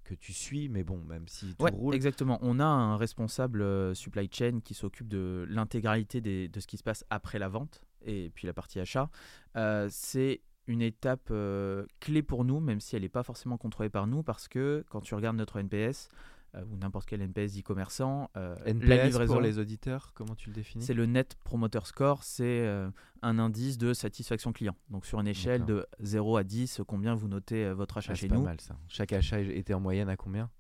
que 0.05 0.15
tu 0.15 0.33
suis, 0.33 0.69
mais 0.69 0.85
bon, 0.85 0.99
même 1.05 1.27
si 1.27 1.55
tout 1.55 1.67
roule. 1.73 1.95
Exactement. 1.95 2.39
On 2.43 2.61
a 2.61 2.65
un 2.65 2.97
responsable 2.97 3.63
euh, 3.63 3.95
supply 3.95 4.29
chain 4.33 4.61
qui 4.63 4.75
s'occupe 4.75 5.09
de 5.09 5.47
l'intégralité 5.49 6.21
de 6.21 6.61
ce 6.61 6.67
qui 6.67 6.77
se 6.77 6.83
passe 6.83 7.05
après 7.11 7.39
la 7.39 7.49
vente 7.49 7.83
et 8.05 8.31
puis 8.31 8.47
la 8.47 8.53
partie 8.53 8.81
achat. 8.81 9.11
Euh, 9.57 9.89
c'est 9.91 10.41
une 10.69 10.83
étape 10.83 11.29
euh, 11.31 11.85
clé 11.99 12.23
pour 12.23 12.45
nous, 12.45 12.61
même 12.61 12.81
si 12.81 12.95
elle 12.95 13.03
n'est 13.03 13.09
pas 13.09 13.25
forcément 13.25 13.57
contrôlée 13.57 13.91
par 13.91 14.07
nous, 14.07 14.23
parce 14.23 14.47
que 14.47 14.85
quand 14.89 15.01
tu 15.01 15.15
regardes 15.15 15.37
notre 15.37 15.59
NPS, 15.59 16.09
euh, 16.55 16.65
ou 16.71 16.77
n'importe 16.79 17.07
quel 17.07 17.21
NPS 17.21 17.59
e-commerçant. 17.59 18.31
Euh, 18.37 18.55
NPS 18.65 19.19
pour 19.27 19.41
les 19.41 19.59
auditeurs, 19.59 20.13
comment 20.15 20.35
tu 20.35 20.49
le 20.49 20.55
définis? 20.55 20.83
C'est 20.83 20.95
le 20.95 21.05
Net 21.05 21.37
Promoter 21.45 21.81
Score, 21.85 22.25
c'est 22.25 22.61
euh, 22.67 22.89
un 23.21 23.39
indice 23.39 23.77
de 23.77 23.93
satisfaction 23.93 24.53
client. 24.53 24.75
Donc 24.89 25.05
sur 25.05 25.21
une 25.21 25.27
échelle 25.27 25.67
de 25.67 25.87
0 26.01 26.39
à 26.39 26.45
10, 26.45 26.81
combien 26.87 27.15
vous 27.15 27.29
notez 27.29 27.71
votre 27.73 27.99
achat 27.99 28.13
ah, 28.13 28.15
chez 28.15 28.29
nous? 28.29 28.41
pas 28.41 28.49
mal 28.49 28.61
ça. 28.63 28.79
Chaque 28.89 29.13
achat 29.13 29.41
était 29.41 29.75
en 29.75 29.81
moyenne 29.81 30.09
à 30.09 30.17
combien? 30.17 30.51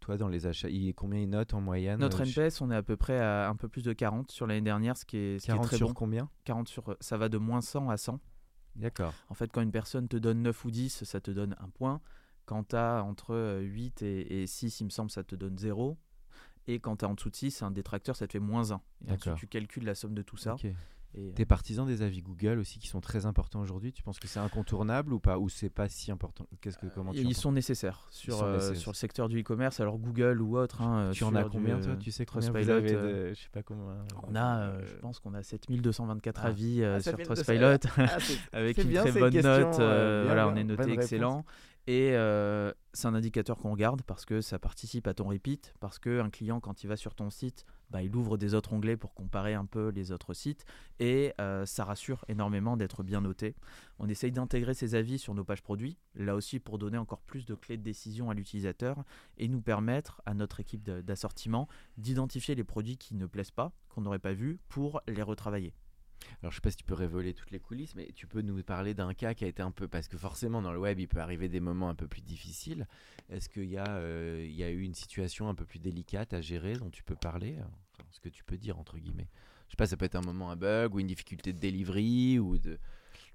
Toi, 0.00 0.16
dans 0.16 0.28
les 0.28 0.46
achats, 0.46 0.68
il, 0.68 0.92
combien 0.92 1.20
il 1.20 1.30
note 1.30 1.54
en 1.54 1.60
moyenne 1.60 2.00
Notre 2.00 2.22
NPS, 2.22 2.60
on 2.60 2.70
est 2.72 2.76
à 2.76 2.82
peu 2.82 2.96
près 2.96 3.18
à 3.20 3.48
un 3.48 3.54
peu 3.54 3.68
plus 3.68 3.84
de 3.84 3.92
40 3.92 4.32
sur 4.32 4.46
l'année 4.46 4.60
dernière, 4.60 4.96
ce 4.96 5.04
qui 5.04 5.16
est, 5.16 5.38
ce 5.38 5.46
40 5.46 5.60
qui 5.60 5.66
est 5.66 5.68
très 5.68 5.76
sur 5.76 5.94
combien? 5.94 6.28
40 6.44 6.68
sur, 6.68 6.96
ça 7.00 7.16
va 7.16 7.28
de 7.28 7.38
moins 7.38 7.60
100 7.60 7.90
à 7.90 7.96
100. 7.96 8.20
D'accord. 8.76 9.14
En 9.28 9.34
fait, 9.34 9.50
quand 9.52 9.60
une 9.60 9.72
personne 9.72 10.08
te 10.08 10.16
donne 10.16 10.42
9 10.42 10.64
ou 10.64 10.70
10, 10.70 11.04
ça 11.04 11.20
te 11.20 11.30
donne 11.30 11.56
un 11.60 11.68
point. 11.68 12.00
Quand 12.46 12.64
tu 12.64 12.76
as 12.76 13.02
entre 13.02 13.60
8 13.60 14.02
et, 14.02 14.42
et, 14.42 14.46
6, 14.46 14.80
il 14.80 14.84
me 14.84 14.90
semble, 14.90 15.10
ça 15.10 15.24
te 15.24 15.34
donne 15.34 15.58
0. 15.58 15.96
Et 16.66 16.80
quand 16.80 16.96
tu 16.96 17.04
as 17.04 17.08
en 17.08 17.14
dessous 17.14 17.30
de 17.30 17.36
6, 17.36 17.62
un 17.62 17.70
détracteur, 17.70 18.16
ça 18.16 18.26
te 18.26 18.32
fait 18.32 18.38
moins 18.38 18.72
1. 18.72 18.80
Et 19.06 19.12
ensuite, 19.12 19.34
tu 19.36 19.46
calcules 19.46 19.84
la 19.84 19.94
somme 19.94 20.14
de 20.14 20.22
tout 20.22 20.36
ça. 20.36 20.56
Et, 21.16 21.32
T'es 21.32 21.44
partisan 21.44 21.86
des 21.86 22.02
avis 22.02 22.22
Google 22.22 22.58
aussi 22.58 22.78
qui 22.78 22.88
sont 22.88 23.00
très 23.00 23.26
importants 23.26 23.60
aujourd'hui. 23.60 23.92
Tu 23.92 24.02
penses 24.02 24.18
que 24.18 24.26
c'est 24.26 24.40
incontournable 24.40 25.12
ou 25.12 25.20
pas 25.20 25.38
Ou 25.38 25.48
c'est 25.48 25.70
pas 25.70 25.88
si 25.88 26.10
important? 26.10 26.46
Qu'est-ce 26.60 26.78
que 26.78 26.86
comment 26.86 27.12
tu 27.12 27.20
Ils 27.20 27.36
sont 27.36 27.52
nécessaires 27.52 28.06
sur, 28.10 28.42
euh, 28.42 28.74
sur 28.74 28.90
le 28.90 28.96
secteur 28.96 29.28
du 29.28 29.40
e-commerce. 29.40 29.80
Alors 29.80 29.98
Google 29.98 30.40
ou 30.40 30.58
autre. 30.58 30.82
Hein, 30.82 31.10
tu 31.12 31.24
en 31.24 31.34
as 31.34 31.44
combien 31.44 31.80
toi? 31.80 31.96
Tu 31.96 32.10
sais 32.10 32.26
combien 32.26 32.50
vous 32.50 32.70
avez 32.70 32.92
de, 32.92 33.28
je 33.34 33.40
sais 33.40 33.48
pas 33.52 33.62
comment. 33.62 33.94
On 34.26 34.34
a, 34.34 34.60
euh, 34.60 34.86
je 34.86 34.94
pense 34.96 35.20
qu'on 35.20 35.34
a 35.34 35.42
7224 35.42 36.40
ah. 36.42 36.48
avis 36.48 36.82
euh, 36.82 36.96
ah, 36.96 37.00
sur 37.00 37.16
Trustpilot 37.16 37.78
ah, 37.96 38.06
avec 38.52 38.78
une 38.78 38.92
très 38.92 39.12
bonne 39.12 39.34
note. 39.34 39.76
voilà, 39.76 40.48
on 40.48 40.56
est 40.56 40.64
noté 40.64 40.92
excellent. 40.92 41.44
Et 41.86 42.12
euh, 42.12 42.72
c'est 42.94 43.08
un 43.08 43.14
indicateur 43.14 43.58
qu'on 43.58 43.72
regarde 43.72 44.02
parce 44.02 44.24
que 44.24 44.40
ça 44.40 44.58
participe 44.58 45.06
à 45.06 45.12
ton 45.12 45.28
repeat, 45.28 45.74
parce 45.80 45.98
qu'un 45.98 46.30
client, 46.30 46.58
quand 46.58 46.82
il 46.82 46.86
va 46.86 46.96
sur 46.96 47.14
ton 47.14 47.28
site, 47.28 47.66
bah, 47.90 48.02
il 48.02 48.16
ouvre 48.16 48.38
des 48.38 48.54
autres 48.54 48.72
onglets 48.72 48.96
pour 48.96 49.12
comparer 49.12 49.52
un 49.52 49.66
peu 49.66 49.88
les 49.88 50.10
autres 50.10 50.32
sites, 50.32 50.64
et 50.98 51.34
euh, 51.40 51.66
ça 51.66 51.84
rassure 51.84 52.24
énormément 52.28 52.78
d'être 52.78 53.02
bien 53.02 53.20
noté. 53.20 53.54
On 53.98 54.08
essaye 54.08 54.32
d'intégrer 54.32 54.72
ces 54.72 54.94
avis 54.94 55.18
sur 55.18 55.34
nos 55.34 55.44
pages 55.44 55.62
produits, 55.62 55.98
là 56.14 56.34
aussi 56.34 56.58
pour 56.58 56.78
donner 56.78 56.96
encore 56.96 57.20
plus 57.20 57.44
de 57.44 57.54
clés 57.54 57.76
de 57.76 57.82
décision 57.82 58.30
à 58.30 58.34
l'utilisateur, 58.34 59.04
et 59.36 59.48
nous 59.48 59.60
permettre 59.60 60.22
à 60.24 60.32
notre 60.32 60.60
équipe 60.60 60.82
d'assortiment 60.82 61.68
d'identifier 61.98 62.54
les 62.54 62.64
produits 62.64 62.96
qui 62.96 63.14
ne 63.14 63.26
plaisent 63.26 63.50
pas, 63.50 63.72
qu'on 63.90 64.00
n'aurait 64.00 64.18
pas 64.18 64.32
vus, 64.32 64.58
pour 64.68 65.02
les 65.06 65.22
retravailler. 65.22 65.74
Alors 66.40 66.52
je 66.52 66.56
sais 66.56 66.60
pas 66.60 66.70
si 66.70 66.76
tu 66.76 66.84
peux 66.84 66.94
révéler 66.94 67.34
toutes 67.34 67.50
les 67.50 67.60
coulisses, 67.60 67.94
mais 67.94 68.08
tu 68.14 68.26
peux 68.26 68.40
nous 68.40 68.62
parler 68.62 68.94
d'un 68.94 69.14
cas 69.14 69.34
qui 69.34 69.44
a 69.44 69.48
été 69.48 69.62
un 69.62 69.70
peu 69.70 69.88
parce 69.88 70.08
que 70.08 70.16
forcément 70.16 70.62
dans 70.62 70.72
le 70.72 70.78
web 70.78 70.98
il 71.00 71.08
peut 71.08 71.20
arriver 71.20 71.48
des 71.48 71.60
moments 71.60 71.88
un 71.88 71.94
peu 71.94 72.08
plus 72.08 72.22
difficiles. 72.22 72.86
Est-ce 73.30 73.48
qu'il 73.48 73.70
y 73.70 73.78
a 73.78 73.88
euh, 73.88 74.46
y 74.48 74.62
a 74.62 74.70
eu 74.70 74.82
une 74.82 74.94
situation 74.94 75.48
un 75.48 75.54
peu 75.54 75.64
plus 75.64 75.78
délicate 75.78 76.34
à 76.34 76.40
gérer 76.40 76.74
dont 76.74 76.90
tu 76.90 77.02
peux 77.02 77.16
parler, 77.16 77.56
ce 78.10 78.20
que 78.20 78.28
tu 78.28 78.44
peux 78.44 78.56
dire 78.56 78.78
entre 78.78 78.98
guillemets. 78.98 79.28
Je 79.66 79.72
sais 79.72 79.76
pas, 79.76 79.86
ça 79.86 79.96
peut 79.96 80.04
être 80.04 80.16
un 80.16 80.22
moment 80.22 80.50
un 80.50 80.56
bug 80.56 80.94
ou 80.94 81.00
une 81.00 81.06
difficulté 81.06 81.52
de 81.52 81.58
delivery 81.58 82.38
ou 82.38 82.58
de 82.58 82.78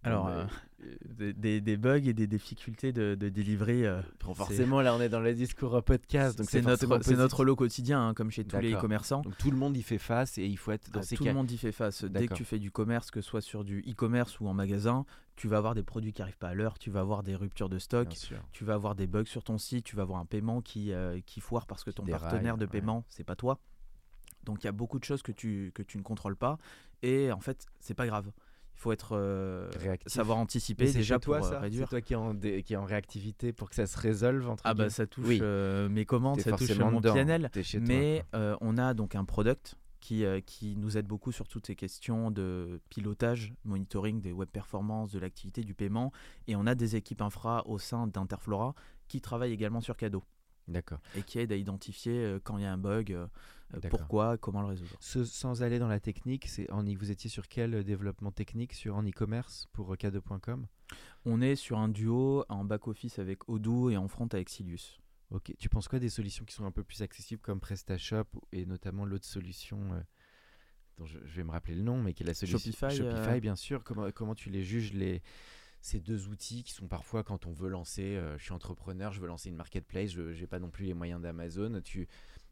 alors, 0.04 0.28
euh, 0.28 0.46
des, 1.36 1.62
des, 1.62 1.78
bugs 1.78 2.08
et 2.08 2.14
des 2.14 2.28
difficultés 2.28 2.94
de, 2.94 3.16
de 3.16 3.30
delivery. 3.30 3.86
Euh, 3.86 4.02
forcément, 4.34 4.82
là, 4.82 4.96
on 4.96 5.02
est 5.02 5.10
dans 5.10 5.20
le 5.20 5.34
discours 5.34 5.84
podcast. 5.84 6.38
Donc 6.38 6.50
c'est 6.50 6.62
notre, 6.62 7.04
c'est 7.04 7.16
notre 7.16 7.44
lot 7.44 7.56
quotidien, 7.56 8.08
hein, 8.08 8.14
comme 8.14 8.32
chez 8.32 8.46
tous 8.46 8.60
les 8.60 8.74
e-commerçants. 8.74 9.22
Donc 9.22 9.38
tout 9.38 9.52
le 9.52 9.58
monde 9.58 9.76
y 9.76 9.84
fait 9.84 9.98
face 9.98 10.38
et 10.38 10.46
il 10.46 10.58
faut 10.58 10.72
être 10.72 10.90
dans 10.92 11.02
ah, 11.02 11.04
ces 11.04 11.18
Tout 11.18 11.26
le 11.26 11.34
monde 11.34 11.52
y 11.52 11.58
fait 11.58 11.72
face. 11.72 12.04
Dès 12.06 12.28
que 12.28 12.34
tu 12.34 12.46
fais 12.46 12.60
du 12.60 12.72
commerce, 12.72 13.12
que 13.12 13.22
ce 13.22 13.30
soit 13.30 13.42
sur 13.42 13.64
du 13.64 13.80
e-commerce 13.82 14.40
ou 14.40 14.48
en 14.48 14.54
magasin, 14.54 15.06
tu 15.36 15.48
vas 15.48 15.58
avoir 15.58 15.76
des 15.76 15.84
produits 15.84 16.14
qui 16.14 16.22
n'arrivent 16.22 16.38
pas 16.38 16.50
à 16.50 16.54
l'heure, 16.54 16.80
tu 16.80 16.90
vas 16.90 17.00
avoir 17.02 17.24
des 17.24 17.36
ruptures 17.36 17.70
de 17.70 17.80
stock, 17.80 18.10
tu 18.52 18.64
vas 18.64 18.74
avoir 18.74 18.96
des 18.96 19.08
bugs 19.08 19.26
sur 19.26 19.44
ton 19.44 19.58
site, 19.58 19.86
tu 19.86 19.96
vas 19.96 20.04
avoir 20.04 20.20
un 20.20 20.26
paiement 20.26 20.62
qui, 20.62 20.94
euh, 20.94 21.20
qui 21.26 21.42
foire 21.42 21.66
parce 21.66 21.84
que 21.84 21.92
ton 21.92 22.06
partenaire 22.06 22.58
de 22.58 22.66
paiement, 22.66 23.06
c'est 23.10 23.24
pas 23.26 23.36
toi. 23.36 23.60
Donc 24.46 24.64
il 24.64 24.66
y 24.66 24.70
a 24.70 24.72
beaucoup 24.72 25.00
de 25.00 25.04
choses 25.04 25.22
que 25.22 25.34
tu, 25.34 25.72
que 25.76 25.84
tu 25.84 25.98
ne 25.98 26.04
contrôles 26.04 26.38
pas 26.38 26.58
et 27.02 27.32
en 27.32 27.42
fait, 27.42 27.66
c'est 27.80 27.94
pas 27.94 28.08
grave 28.08 28.32
il 28.80 28.82
faut 28.82 28.92
être 28.94 29.18
euh, 29.18 29.70
savoir 30.06 30.38
anticiper 30.38 30.90
déjà 30.90 31.20
toi, 31.20 31.40
pour 31.40 31.48
euh, 31.48 31.50
ça 31.52 31.60
réduire. 31.60 31.88
C'est 31.88 31.90
toi 31.90 32.02
qui 32.02 32.14
est, 32.14 32.16
en 32.16 32.34
qui 32.34 32.74
est 32.74 32.78
en 32.78 32.86
réactivité 32.86 33.52
pour 33.52 33.70
que 33.70 33.76
ça 33.76 33.86
se 33.86 34.00
résolve 34.00 34.50
entre 34.50 34.64
Ah 34.66 34.74
bah 34.74 34.90
ça 34.90 35.06
touche 35.06 35.38
euh, 35.42 35.90
mes 35.90 36.06
commandes, 36.06 36.40
ça 36.40 36.54
touche 36.54 36.78
mon 36.78 37.02
PNL. 37.02 37.52
Mais 37.82 38.24
on 38.34 38.78
a 38.78 38.94
donc 38.94 39.16
un 39.16 39.26
product 39.26 39.76
qui, 40.00 40.24
qui 40.46 40.78
nous 40.78 40.98
aide 40.98 41.08
beaucoup 41.08 41.34
sur 41.34 41.50
toutes 41.50 41.68
ces 41.68 41.76
questions 41.76 42.32
de 42.32 42.80
pilotage, 42.90 43.54
monitoring 43.66 44.22
des 44.22 44.32
web 44.32 44.48
performances, 44.48 45.12
de 45.12 45.20
l'activité, 45.20 45.66
du 45.66 45.74
paiement. 45.74 46.14
Et 46.48 46.56
on 46.56 46.66
a 46.66 46.74
des 46.74 46.96
équipes 46.96 47.22
infra 47.22 47.64
au 47.66 47.80
sein 47.80 48.08
d'Interflora 48.08 48.76
qui 49.10 49.20
travaille 49.20 49.52
également 49.52 49.82
sur 49.82 49.98
cadeau. 49.98 50.24
D'accord. 50.70 51.00
Et 51.16 51.24
qui 51.24 51.40
aide 51.40 51.52
à 51.52 51.56
identifier 51.56 52.14
euh, 52.14 52.40
quand 52.42 52.58
il 52.58 52.64
y 52.64 52.68
a 52.68 52.72
un 52.72 52.78
bug, 52.78 53.12
euh, 53.12 53.26
euh. 53.26 53.28
Pourquoi, 53.90 54.38
comment 54.38 54.62
le 54.62 54.68
résoudre? 54.68 54.98
Ce- 55.00 55.24
sans 55.26 55.62
aller 55.64 55.80
dans 55.80 55.88
la 55.88 56.00
technique, 56.00 56.48
c'est 56.48 56.70
en, 56.72 56.84
vous 56.84 57.12
étiez 57.12 57.30
sur 57.30 57.48
quel 57.48 57.74
euh, 57.76 57.84
développement 57.84 58.32
technique? 58.32 58.74
Sur 58.74 58.96
en 58.96 59.04
e-commerce 59.04 59.68
pour 59.74 59.94
euh, 59.94 59.96
K2.com 59.96 60.66
On 61.26 61.42
est 61.42 61.56
sur 61.56 61.78
un 61.78 61.90
duo 61.90 62.46
en 62.50 62.64
back-office 62.66 63.20
avec 63.20 63.48
Odoo 63.48 63.90
et 63.90 63.98
en 63.98 64.08
front 64.08 64.28
avec 64.28 64.50
Silius. 64.50 65.00
Ok. 65.32 65.54
Tu 65.60 65.70
penses 65.70 65.88
quoi 65.88 66.00
des 66.00 66.10
solutions 66.10 66.46
qui 66.46 66.56
sont 66.56 66.66
un 66.66 66.72
peu 66.72 66.84
plus 66.84 67.02
accessibles 67.04 67.42
comme 67.42 67.60
PrestaShop 67.60 68.26
et 68.52 68.66
notamment 68.66 69.06
l'autre 69.06 69.26
solution 69.26 69.94
euh, 69.94 70.00
dont 70.98 71.06
je, 71.06 71.20
je 71.24 71.36
vais 71.36 71.44
me 71.44 71.52
rappeler 71.52 71.76
le 71.76 71.84
nom, 71.84 72.02
mais 72.02 72.14
qui 72.14 72.24
est 72.24 72.26
la 72.26 72.34
solution 72.34 72.58
Shopify, 72.58 72.98
Shopify, 72.98 73.30
euh, 73.30 73.40
bien 73.40 73.56
sûr. 73.56 73.84
Comment, 73.84 74.10
comment 74.12 74.34
tu 74.36 74.50
les 74.50 74.64
juges 74.64 74.94
les 74.94 75.22
ces 75.82 76.02
deux 76.02 76.28
outils 76.28 76.64
qui 76.64 76.74
sont 76.74 76.90
parfois 76.90 77.24
quand 77.24 77.46
on 77.46 77.54
veut 77.54 77.70
lancer, 77.70 78.18
euh, 78.18 78.38
je 78.38 78.44
suis 78.44 78.52
entrepreneur, 78.52 79.14
je 79.14 79.22
veux 79.22 79.28
lancer 79.28 79.48
une 79.48 79.56
marketplace, 79.56 80.10
je 80.12 80.22
n'ai 80.24 80.48
pas 80.48 80.60
non 80.60 80.70
plus 80.70 80.84
les 80.86 80.94
moyens 80.94 81.22
d'Amazon. 81.22 81.80
Tu, 81.82 82.08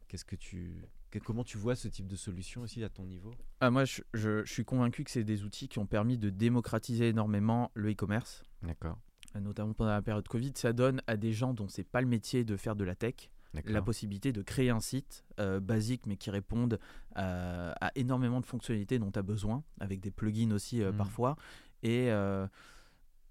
qu'est-ce 0.06 0.24
que 0.24 0.36
tu, 0.36 0.86
que- 1.10 1.18
comment 1.18 1.44
tu 1.44 1.58
vois 1.58 1.74
ce 1.76 1.88
type 1.88 2.06
de 2.06 2.16
solution 2.16 2.62
aussi 2.62 2.82
à 2.84 2.88
ton 2.88 3.04
niveau? 3.04 3.32
Ah, 3.60 3.70
moi, 3.70 3.84
je, 3.84 4.02
je- 4.14 4.44
je 4.44 4.52
suis 4.52 4.64
convaincu 4.64 5.04
que 5.04 5.10
c'est 5.10 5.24
des 5.24 5.44
outils 5.44 5.68
qui 5.68 5.78
ont 5.78 5.86
permis 5.86 6.18
de 6.18 6.30
démocratiser 6.30 7.08
énormément 7.08 7.70
le 7.74 7.90
e-commerce, 7.92 8.42
D'accord. 8.62 8.98
euh, 9.36 9.40
notamment 9.40 9.72
pendant 9.74 9.90
la 9.90 10.02
période 10.02 10.26
Covid. 10.28 10.52
Ça 10.54 10.72
donne 10.72 11.00
à 11.06 11.16
des 11.16 11.32
gens 11.32 11.54
dont 11.54 11.68
c'est 11.68 11.84
pas 11.84 12.00
le 12.00 12.06
métier 12.08 12.44
de 12.44 12.56
faire 12.56 12.76
de 12.76 12.84
la 12.84 12.94
tech 12.94 13.30
la 13.64 13.82
possibilité 13.82 14.30
de 14.32 14.42
créer 14.42 14.70
un 14.70 14.78
site 14.78 15.24
euh, 15.40 15.58
basique 15.58 16.06
mais 16.06 16.16
qui 16.16 16.30
réponde 16.30 16.78
à, 17.16 17.70
à 17.84 17.90
énormément 17.96 18.40
de 18.40 18.46
fonctionnalités 18.46 18.98
dont 19.00 19.10
tu 19.10 19.18
as 19.18 19.22
besoin, 19.22 19.64
avec 19.80 20.00
des 20.00 20.10
plugins 20.12 20.52
aussi 20.52 20.80
euh, 20.82 20.92
Mhm. 20.92 20.98
parfois. 20.98 21.36
Et 21.82 22.12
euh, 22.12 22.46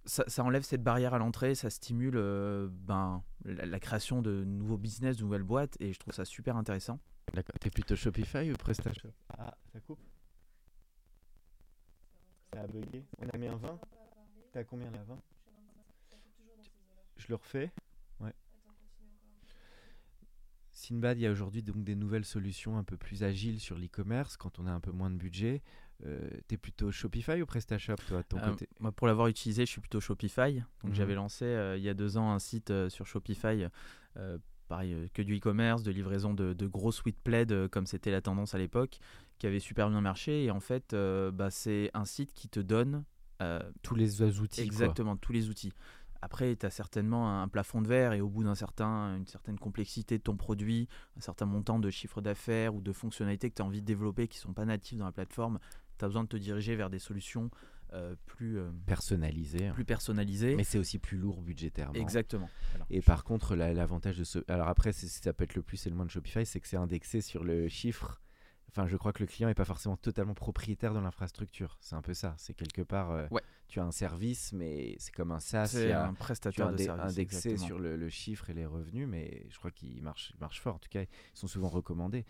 ça, 0.05 0.23
ça 0.27 0.43
enlève 0.43 0.63
cette 0.63 0.83
barrière 0.83 1.13
à 1.13 1.17
l'entrée, 1.19 1.53
ça 1.55 1.69
stimule 1.69 2.15
euh, 2.17 2.67
ben, 2.71 3.23
la, 3.45 3.65
la 3.67 3.79
création 3.79 4.21
de 4.21 4.43
nouveaux 4.43 4.77
business, 4.77 5.17
de 5.17 5.23
nouvelles 5.23 5.43
boîtes, 5.43 5.77
et 5.79 5.93
je 5.93 5.99
trouve 5.99 6.13
ça 6.13 6.25
super 6.25 6.57
intéressant. 6.57 6.99
D'accord. 7.33 7.55
T'es 7.59 7.69
plutôt 7.69 7.95
Shopify 7.95 8.51
ou 8.51 8.55
PrestaShop? 8.55 9.09
Ah, 9.37 9.55
ça 9.73 9.79
coupe 9.81 9.99
Ça 12.53 12.61
a 12.61 12.67
bugué. 12.67 13.05
On 13.19 13.29
a 13.29 13.37
mis 13.37 13.47
un 13.47 13.57
20 13.57 13.79
T'as 14.53 14.63
combien 14.63 14.89
là 14.91 15.03
20 15.03 15.19
Je 17.17 17.25
le 17.29 17.35
refais 17.35 17.71
Ouais. 18.19 18.33
Sinbad, 20.71 21.17
il 21.17 21.21
y 21.21 21.27
a 21.27 21.31
aujourd'hui 21.31 21.63
donc 21.63 21.83
des 21.83 21.95
nouvelles 21.95 22.25
solutions 22.25 22.77
un 22.77 22.83
peu 22.83 22.97
plus 22.97 23.23
agiles 23.23 23.59
sur 23.59 23.77
l'e-commerce 23.77 24.37
quand 24.37 24.59
on 24.59 24.67
a 24.67 24.71
un 24.71 24.79
peu 24.79 24.91
moins 24.91 25.09
de 25.09 25.15
budget. 25.17 25.61
Euh, 26.05 26.29
T'es 26.47 26.57
plutôt 26.57 26.91
Shopify 26.91 27.41
ou 27.41 27.45
PrestaShop 27.45 27.95
toi 28.07 28.21
de 28.21 28.27
ton 28.27 28.37
Euh, 28.39 28.51
côté? 28.51 28.69
moi, 28.79 28.91
pour 28.91 29.07
l'avoir 29.07 29.27
utilisé, 29.27 29.65
je 29.65 29.71
suis 29.71 29.81
plutôt 29.81 29.99
Shopify. 29.99 30.55
Donc, 30.81 30.91
Mhm. 30.91 30.93
j'avais 30.93 31.15
lancé 31.15 31.45
euh, 31.45 31.77
il 31.77 31.83
y 31.83 31.89
a 31.89 31.93
deux 31.95 32.17
ans 32.17 32.31
un 32.31 32.39
site 32.39 32.69
euh, 32.71 32.89
sur 32.89 33.05
Shopify, 33.07 33.65
euh, 34.17 34.37
pareil, 34.67 34.93
euh, 34.93 35.07
que 35.13 35.21
du 35.21 35.37
e-commerce, 35.37 35.83
de 35.83 35.91
livraison 35.91 36.33
de, 36.33 36.53
de 36.53 36.67
gros 36.67 36.91
sweet 36.91 37.17
plaid, 37.23 37.51
euh, 37.51 37.67
comme 37.67 37.85
c'était 37.85 38.11
la 38.11 38.21
tendance 38.21 38.53
à 38.55 38.57
l'époque, 38.57 38.99
qui 39.39 39.47
avait 39.47 39.59
super 39.59 39.89
bien 39.89 40.01
marché. 40.01 40.45
Et 40.45 40.51
en 40.51 40.59
fait, 40.59 40.93
euh, 40.93 41.31
bah, 41.31 41.49
c'est 41.49 41.89
un 41.93 42.05
site 42.05 42.33
qui 42.33 42.49
te 42.49 42.59
donne 42.59 43.03
euh, 43.41 43.59
Tous 43.83 43.95
les 43.95 44.21
outils. 44.21 44.55
quoi. 44.55 44.63
exactement 44.65 45.15
tous 45.15 45.31
les 45.31 45.49
outils. 45.49 45.71
Après, 46.21 46.55
tu 46.55 46.65
as 46.65 46.71
certainement 46.71 47.41
un 47.41 47.47
plafond 47.47 47.81
de 47.81 47.87
verre 47.87 48.13
et 48.13 48.21
au 48.21 48.27
bout 48.27 48.43
d'un 48.43 48.55
certain, 48.55 49.15
une 49.17 49.27
certaine 49.27 49.59
complexité 49.59 50.17
de 50.17 50.23
ton 50.23 50.35
produit, 50.35 50.87
un 51.15 51.21
certain 51.21 51.45
montant 51.45 51.77
de 51.77 51.91
chiffre 51.91 52.21
d'affaires 52.21 52.73
ou 52.73 52.81
de 52.81 52.91
fonctionnalités 52.91 53.51
que 53.51 53.55
tu 53.55 53.61
as 53.61 53.65
envie 53.65 53.81
de 53.81 53.85
développer 53.85 54.27
qui 54.27 54.39
ne 54.39 54.41
sont 54.41 54.53
pas 54.53 54.65
natives 54.65 54.97
dans 54.97 55.05
la 55.05 55.11
plateforme, 55.11 55.59
tu 55.99 56.05
as 56.05 56.07
besoin 56.07 56.23
de 56.23 56.29
te 56.29 56.37
diriger 56.37 56.75
vers 56.75 56.89
des 56.89 56.97
solutions 56.97 57.51
euh, 57.93 58.15
plus, 58.25 58.59
euh, 58.59 58.69
Personnalisé. 58.85 59.69
plus 59.71 59.85
personnalisées. 59.85 60.55
Mais 60.55 60.63
c'est 60.63 60.77
aussi 60.79 60.99
plus 60.99 61.17
lourd 61.17 61.41
budgétairement. 61.41 61.93
Exactement. 61.93 62.49
Et 62.89 63.01
par 63.01 63.23
contre, 63.23 63.55
la- 63.55 63.73
l'avantage 63.73 64.17
de 64.17 64.23
ce. 64.23 64.39
Alors 64.47 64.67
après, 64.67 64.91
ça 64.93 65.33
peut 65.33 65.43
être 65.45 65.55
le 65.55 65.61
plus 65.61 65.85
et 65.87 65.89
le 65.89 65.95
moins 65.95 66.05
de 66.05 66.11
Shopify, 66.11 66.45
c'est 66.45 66.59
que 66.59 66.67
c'est 66.67 66.77
indexé 66.77 67.21
sur 67.21 67.43
le 67.43 67.67
chiffre. 67.67 68.21
Enfin, 68.69 68.85
je 68.87 68.95
crois 68.97 69.11
que 69.13 69.23
le 69.23 69.27
client 69.27 69.47
n'est 69.47 69.55
pas 69.55 69.65
forcément 69.65 69.97
totalement 69.97 70.33
propriétaire 70.35 70.93
de 70.93 70.99
l'infrastructure. 70.99 71.77
C'est 71.81 71.95
un 71.95 72.01
peu 72.01 72.13
ça. 72.13 72.35
C'est 72.37 72.53
quelque 72.53 72.81
part, 72.83 73.11
euh, 73.11 73.25
Ouais. 73.31 73.41
tu 73.67 73.79
as 73.79 73.83
un 73.83 73.91
service, 73.91 74.53
mais 74.53 74.95
c'est 74.99 75.11
comme 75.13 75.31
un 75.31 75.39
SaaS. 75.39 75.67
C'est 75.67 75.91
un 75.93 76.13
prestataire 76.13 76.71
de 76.71 76.77
service. 76.77 77.11
indexé 77.13 77.49
exactement. 77.49 77.65
sur 77.67 77.79
le, 77.79 77.95
le 77.95 78.09
chiffre 78.09 78.49
et 78.49 78.53
les 78.53 78.65
revenus, 78.65 79.07
mais 79.07 79.47
je 79.49 79.57
crois 79.57 79.71
qu'ils 79.71 80.01
marchent, 80.03 80.31
ils 80.35 80.39
marchent 80.39 80.61
fort. 80.61 80.75
En 80.75 80.79
tout 80.79 80.89
cas, 80.89 81.01
ils 81.01 81.07
sont 81.33 81.47
souvent 81.47 81.69
recommandés. 81.69 82.25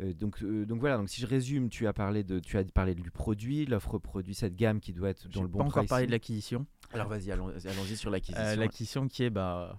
Euh, 0.00 0.12
donc, 0.12 0.42
euh, 0.42 0.66
donc 0.66 0.80
voilà. 0.80 0.96
Donc 0.96 1.08
si 1.08 1.20
je 1.20 1.26
résume, 1.26 1.68
tu 1.68 1.86
as 1.86 1.92
parlé 1.92 2.24
de, 2.24 2.40
tu 2.40 2.58
as 2.58 2.64
parlé 2.64 2.94
du 2.94 3.10
produit, 3.10 3.64
l'offre 3.66 3.98
produit, 3.98 4.34
cette 4.34 4.56
gamme 4.56 4.80
qui 4.80 4.92
doit 4.92 5.10
être 5.10 5.28
dans 5.28 5.42
le 5.42 5.48
bon 5.48 5.58
pas 5.58 5.64
encore 5.66 5.86
parlé 5.86 6.06
de 6.06 6.10
l'acquisition. 6.10 6.66
Alors 6.92 7.08
vas-y, 7.08 7.30
allons- 7.30 7.48
allons-y 7.48 7.96
sur 7.96 8.10
l'acquisition. 8.10 8.56
L'acquisition 8.58 9.08
qui 9.08 9.22
est, 9.24 9.30
bah, 9.30 9.78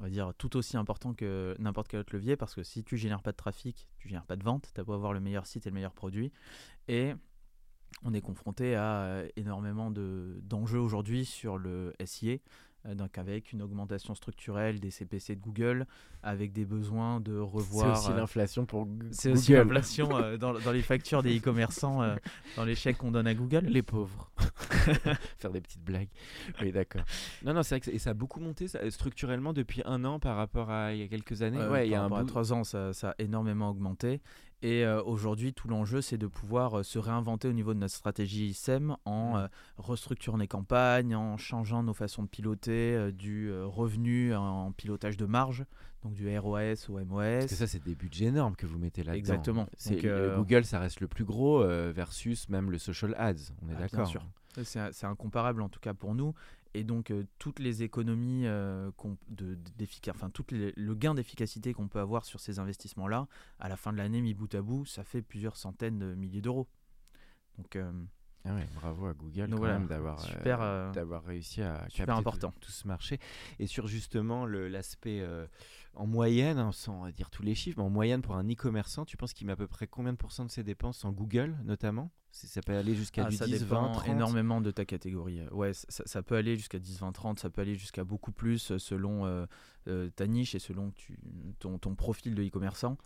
on 0.00 0.04
va 0.04 0.10
dire, 0.10 0.32
tout 0.36 0.56
aussi 0.56 0.76
important 0.76 1.14
que 1.14 1.56
n'importe 1.58 1.88
quel 1.88 2.00
autre 2.00 2.14
levier 2.14 2.36
parce 2.36 2.54
que 2.54 2.62
si 2.62 2.84
tu 2.84 2.96
génères 2.96 3.22
pas 3.22 3.32
de 3.32 3.36
trafic, 3.36 3.88
tu 3.98 4.08
génères 4.08 4.26
pas 4.26 4.36
de 4.36 4.44
vente, 4.44 4.70
tu 4.74 4.80
as 4.80 4.84
beau 4.84 4.92
avoir 4.92 5.12
le 5.12 5.20
meilleur 5.20 5.46
site 5.46 5.66
et 5.66 5.70
le 5.70 5.74
meilleur 5.74 5.94
produit. 5.94 6.32
Et 6.88 7.14
on 8.02 8.12
est 8.12 8.20
confronté 8.20 8.74
à 8.74 9.02
euh, 9.02 9.28
énormément 9.36 9.90
de- 9.90 10.38
d'enjeux 10.42 10.78
aujourd'hui 10.78 11.24
sur 11.24 11.56
le 11.56 11.94
SIA. 12.04 12.36
Euh, 12.86 12.94
Donc 12.94 13.18
avec 13.18 13.52
une 13.52 13.62
augmentation 13.62 14.14
structurelle 14.14 14.80
des 14.80 14.90
CPC 14.90 15.36
de 15.36 15.40
Google, 15.40 15.86
avec 16.22 16.52
des 16.52 16.64
besoins 16.64 17.20
de 17.20 17.32
c'est 17.34 17.40
revoir. 17.56 17.98
aussi 17.98 18.10
euh, 18.12 18.16
l'inflation 18.16 18.66
pour 18.66 18.86
Gu- 18.86 19.08
c'est 19.10 19.30
aussi 19.32 19.52
Google. 19.52 19.68
l'inflation 19.74 20.16
euh, 20.16 20.36
dans, 20.36 20.52
dans 20.58 20.72
les 20.72 20.82
factures 20.82 21.22
des 21.22 21.38
e-commerçants, 21.38 22.00
dans 22.56 22.64
les 22.64 22.74
chèques 22.74 22.98
qu'on 22.98 23.10
donne 23.10 23.26
à 23.26 23.34
Google. 23.34 23.66
Les 23.66 23.82
pauvres. 23.82 24.30
Faire 25.38 25.50
des 25.52 25.60
petites 25.60 25.82
blagues. 25.84 26.08
Oui, 26.60 26.72
d'accord. 26.72 27.02
Non, 27.44 27.54
non, 27.54 27.62
c'est 27.62 27.74
vrai 27.76 27.80
que 27.80 27.86
ça- 27.86 27.92
et 27.92 27.98
ça 27.98 28.10
a 28.10 28.14
beaucoup 28.14 28.40
monté 28.40 28.68
ça, 28.68 28.88
structurellement 28.90 29.52
depuis 29.52 29.82
un 29.84 30.04
an 30.04 30.18
par 30.18 30.36
rapport 30.36 30.70
à 30.70 30.92
il 30.92 31.00
y 31.00 31.02
a 31.02 31.08
quelques 31.08 31.42
années. 31.42 31.64
Ouais, 31.66 31.86
il 31.86 31.90
y 31.90 31.94
a 31.94 32.02
un 32.02 32.08
bout- 32.08 32.24
trois 32.24 32.52
ans, 32.52 32.64
ça, 32.64 32.92
ça 32.92 33.10
a 33.10 33.14
énormément 33.18 33.70
augmenté. 33.70 34.20
Et 34.62 34.84
euh, 34.86 35.02
aujourd'hui, 35.02 35.52
tout 35.52 35.68
l'enjeu, 35.68 36.00
c'est 36.00 36.16
de 36.16 36.26
pouvoir 36.26 36.78
euh, 36.78 36.82
se 36.82 36.98
réinventer 36.98 37.46
au 37.46 37.52
niveau 37.52 37.74
de 37.74 37.78
notre 37.78 37.94
stratégie 37.94 38.54
SEM 38.54 38.96
en 39.04 39.34
Mm. 39.34 39.36
euh, 39.36 39.48
restructurant 39.76 40.38
les 40.38 40.48
campagnes, 40.48 41.14
en 41.14 41.36
changeant 41.36 41.82
nos 41.82 41.92
façons 41.92 42.22
de 42.22 42.28
piloter, 42.28 43.12
du 43.12 43.52
revenu 43.52 44.34
en 44.34 44.72
pilotage 44.72 45.16
de 45.16 45.26
marge, 45.26 45.64
donc 46.02 46.14
du 46.14 46.26
ROAS 46.38 46.86
au 46.88 46.98
MOS. 46.98 47.20
Parce 47.40 47.46
que 47.46 47.54
ça, 47.54 47.66
c'est 47.66 47.82
des 47.84 47.94
budgets 47.94 48.26
énormes 48.26 48.56
que 48.56 48.66
vous 48.66 48.78
mettez 48.78 49.02
là-dedans. 49.02 49.18
Exactement. 49.18 49.66
C'est, 49.76 50.00
Google, 50.36 50.64
ça 50.64 50.78
reste 50.80 51.00
le 51.00 51.08
plus 51.08 51.24
gros 51.24 51.60
versus 51.92 52.48
même 52.48 52.70
le 52.70 52.78
social 52.78 53.14
ads. 53.18 53.34
On 53.62 53.68
est 53.68 53.72
Ah, 53.72 53.76
bien 53.76 53.78
d'accord. 53.80 54.06
sûr. 54.08 54.22
C'est 54.64 55.04
incomparable 55.04 55.60
en 55.60 55.68
tout 55.68 55.80
cas 55.80 55.92
pour 55.92 56.14
nous. 56.14 56.32
Et 56.76 56.84
donc 56.84 57.10
euh, 57.10 57.24
toutes 57.38 57.58
les 57.58 57.82
économies, 57.82 58.46
euh, 58.46 58.90
de, 59.28 59.58
enfin 60.10 60.28
tout 60.28 60.44
le 60.50 60.94
gain 60.94 61.14
d'efficacité 61.14 61.72
qu'on 61.72 61.88
peut 61.88 62.00
avoir 62.00 62.26
sur 62.26 62.38
ces 62.38 62.58
investissements-là, 62.58 63.28
à 63.58 63.70
la 63.70 63.76
fin 63.78 63.94
de 63.94 63.96
l'année, 63.96 64.20
mis 64.20 64.34
bout 64.34 64.54
à 64.54 64.60
bout, 64.60 64.84
ça 64.84 65.02
fait 65.02 65.22
plusieurs 65.22 65.56
centaines 65.56 65.98
de 65.98 66.14
milliers 66.14 66.42
d'euros. 66.42 66.68
Donc 67.56 67.76
euh, 67.76 67.90
Ah 68.44 68.54
ouais, 68.54 68.66
bravo 68.74 69.06
à 69.06 69.14
Google 69.14 69.46
Donc 69.48 69.52
quand 69.52 69.56
voilà, 69.56 69.78
même 69.78 69.88
d'avoir, 69.88 70.20
super, 70.20 70.60
euh, 70.60 70.92
d'avoir 70.92 71.24
réussi 71.24 71.62
à 71.62 71.86
super 71.88 72.04
capter 72.04 72.12
tout- 72.12 72.18
important. 72.18 72.54
Tout, 72.60 72.70
ce 72.70 72.86
marché. 72.86 73.20
Et 73.58 73.66
sur 73.66 73.86
justement 73.86 74.44
l'aspect 74.44 75.24
en 75.96 76.06
moyenne, 76.06 76.58
hein, 76.58 76.72
sans 76.72 77.08
dire 77.10 77.30
tous 77.30 77.42
les 77.42 77.54
chiffres, 77.54 77.78
mais 77.78 77.84
en 77.84 77.90
moyenne 77.90 78.22
pour 78.22 78.36
un 78.36 78.44
e-commerçant, 78.48 79.04
tu 79.04 79.16
penses 79.16 79.32
qu'il 79.32 79.46
met 79.46 79.52
à 79.52 79.56
peu 79.56 79.66
près 79.66 79.86
combien 79.86 80.12
de 80.12 80.18
pourcents 80.18 80.44
de 80.44 80.50
ses 80.50 80.62
dépenses 80.62 81.04
en 81.04 81.12
Google 81.12 81.56
notamment? 81.64 82.10
Ça 82.30 82.60
peut 82.60 82.76
aller 82.76 82.94
jusqu'à 82.94 83.24
Ah, 83.24 83.30
du 83.30 83.36
ça 83.36 83.46
10, 83.46 83.60
dépend 83.60 83.86
20, 83.86 83.92
30 83.92 84.08
énormément 84.08 84.60
de 84.60 84.70
ta 84.70 84.84
catégorie. 84.84 85.40
Euh, 85.40 85.48
Ouais, 85.52 85.72
ça, 85.72 86.02
ça 86.04 86.22
peut 86.22 86.36
aller 86.36 86.56
jusqu'à 86.56 86.78
10, 86.78 86.98
20, 87.00 87.12
30, 87.12 87.38
ça 87.40 87.48
peut 87.48 87.62
aller 87.62 87.74
jusqu'à 87.76 88.04
beaucoup 88.04 88.30
plus 88.30 88.72
euh, 88.72 88.78
selon 88.78 89.24
euh, 89.24 89.46
euh, 89.88 90.10
ta 90.10 90.26
niche 90.26 90.54
et 90.54 90.58
selon 90.58 90.90
tu, 90.90 91.18
ton, 91.60 91.78
ton 91.78 91.94
profil 91.94 92.34
de 92.34 92.42
e-commerçant. 92.42 92.98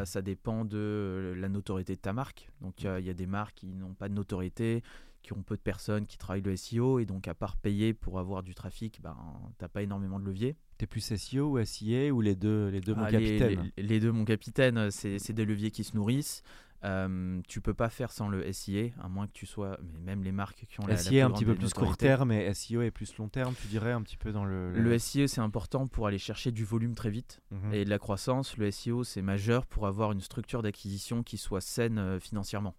Euh, 0.00 0.04
ça 0.04 0.22
dépend 0.22 0.64
de 0.64 1.34
la 1.36 1.48
notoriété 1.48 1.94
de 1.94 2.00
ta 2.00 2.12
marque. 2.12 2.50
Donc 2.62 2.80
il 2.82 2.86
y 2.86 2.88
a- 2.88 2.98
il 2.98 3.06
y, 3.06 3.10
a 3.10 3.14
des 3.14 3.26
marques 3.26 3.54
qui 3.58 3.68
n'ont 3.68 3.94
pas 3.94 4.08
de 4.08 4.14
notoriété, 4.14 4.82
qui 5.24 5.32
ont 5.32 5.42
peu 5.42 5.56
de 5.56 5.60
personnes 5.62 6.06
qui 6.06 6.18
travaillent 6.18 6.42
le 6.42 6.54
SEO 6.56 6.98
et 7.00 7.06
donc 7.06 7.26
à 7.26 7.34
part 7.34 7.56
payer 7.56 7.94
pour 7.94 8.18
avoir 8.20 8.42
du 8.44 8.54
trafic, 8.54 9.00
ben, 9.02 9.16
t'as 9.58 9.68
pas 9.68 9.82
énormément 9.82 10.20
de 10.20 10.24
levier. 10.26 10.56
T'es 10.78 10.86
plus 10.86 11.00
SEO 11.16 11.58
ou 11.58 11.64
SIA 11.64 12.12
ou 12.12 12.20
les 12.20 12.36
deux, 12.36 12.68
les 12.68 12.80
deux 12.80 12.94
mon 12.94 13.04
Ah, 13.04 13.10
capitaine? 13.10 13.72
les- 13.76 13.82
les 13.82 14.00
deux, 14.00 14.12
mon 14.12 14.24
capitaine, 14.24 14.90
c'est 14.90 15.18
c'est 15.18 15.32
des 15.32 15.44
leviers 15.44 15.70
qui 15.72 15.82
se 15.82 15.96
nourrissent. 15.96 16.42
Euh, 16.84 17.40
tu 17.48 17.62
peux 17.62 17.72
pas 17.72 17.88
faire 17.88 18.12
sans 18.12 18.28
le 18.28 18.46
SIA, 18.52 18.90
à 19.02 19.08
moins 19.08 19.26
que 19.26 19.32
tu 19.32 19.46
sois, 19.46 19.78
mais 19.82 19.98
même 20.00 20.22
les 20.22 20.32
marques 20.32 20.66
qui 20.68 20.80
ont 20.80 20.86
la, 20.86 20.92
la 20.94 21.00
SIA 21.00 21.10
plus 21.10 21.18
un 21.22 21.28
grande 21.28 21.34
petit 21.38 21.44
peu 21.46 21.54
plus 21.54 21.72
court 21.72 21.96
terme 21.96 22.30
et 22.30 22.44
SEO 22.52 22.82
est 22.82 22.90
plus 22.90 23.16
long 23.16 23.28
terme, 23.30 23.54
tu 23.58 23.66
dirais 23.68 23.92
un 23.92 24.02
petit 24.02 24.18
peu 24.18 24.32
dans 24.32 24.44
le. 24.44 24.72
Le 24.78 24.98
SEO, 24.98 25.26
c'est 25.26 25.40
important 25.40 25.86
pour 25.86 26.06
aller 26.06 26.18
chercher 26.18 26.52
du 26.52 26.64
volume 26.64 26.94
très 26.94 27.08
vite 27.08 27.40
Mhm. 27.52 27.72
et 27.72 27.84
de 27.86 27.90
la 27.90 27.98
croissance. 27.98 28.58
Le 28.58 28.66
SEO, 28.70 29.02
c'est 29.02 29.22
majeur 29.22 29.64
pour 29.64 29.86
avoir 29.86 30.12
une 30.12 30.20
structure 30.20 30.60
d'acquisition 30.60 31.22
qui 31.22 31.38
soit 31.38 31.62
saine 31.62 31.98
euh, 31.98 32.20
financièrement. 32.20 32.74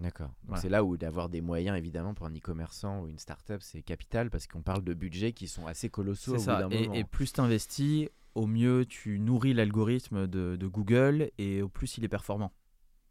D'accord. 0.00 0.30
Voilà. 0.44 0.62
c'est 0.62 0.70
là 0.70 0.82
où 0.82 0.96
d'avoir 0.96 1.28
des 1.28 1.42
moyens 1.42 1.76
évidemment 1.76 2.14
pour 2.14 2.26
un 2.26 2.34
e-commerçant 2.34 3.02
ou 3.02 3.08
une 3.08 3.18
start-up 3.18 3.60
c'est 3.62 3.82
capital 3.82 4.30
parce 4.30 4.46
qu'on 4.46 4.62
parle 4.62 4.82
de 4.82 4.94
budgets 4.94 5.32
qui 5.32 5.46
sont 5.46 5.66
assez 5.66 5.90
colossaux 5.90 6.32
au 6.32 6.36
bout 6.36 6.40
ça. 6.40 6.66
Et, 6.70 6.86
moment. 6.86 6.94
et 6.94 7.04
plus 7.04 7.32
tu 7.34 7.40
investis, 7.40 8.08
au 8.34 8.46
mieux 8.46 8.86
tu 8.86 9.18
nourris 9.18 9.52
l'algorithme 9.52 10.26
de, 10.26 10.56
de 10.56 10.66
Google 10.66 11.30
et 11.36 11.60
au 11.60 11.68
plus 11.68 11.98
il 11.98 12.04
est 12.04 12.08
performant. 12.08 12.52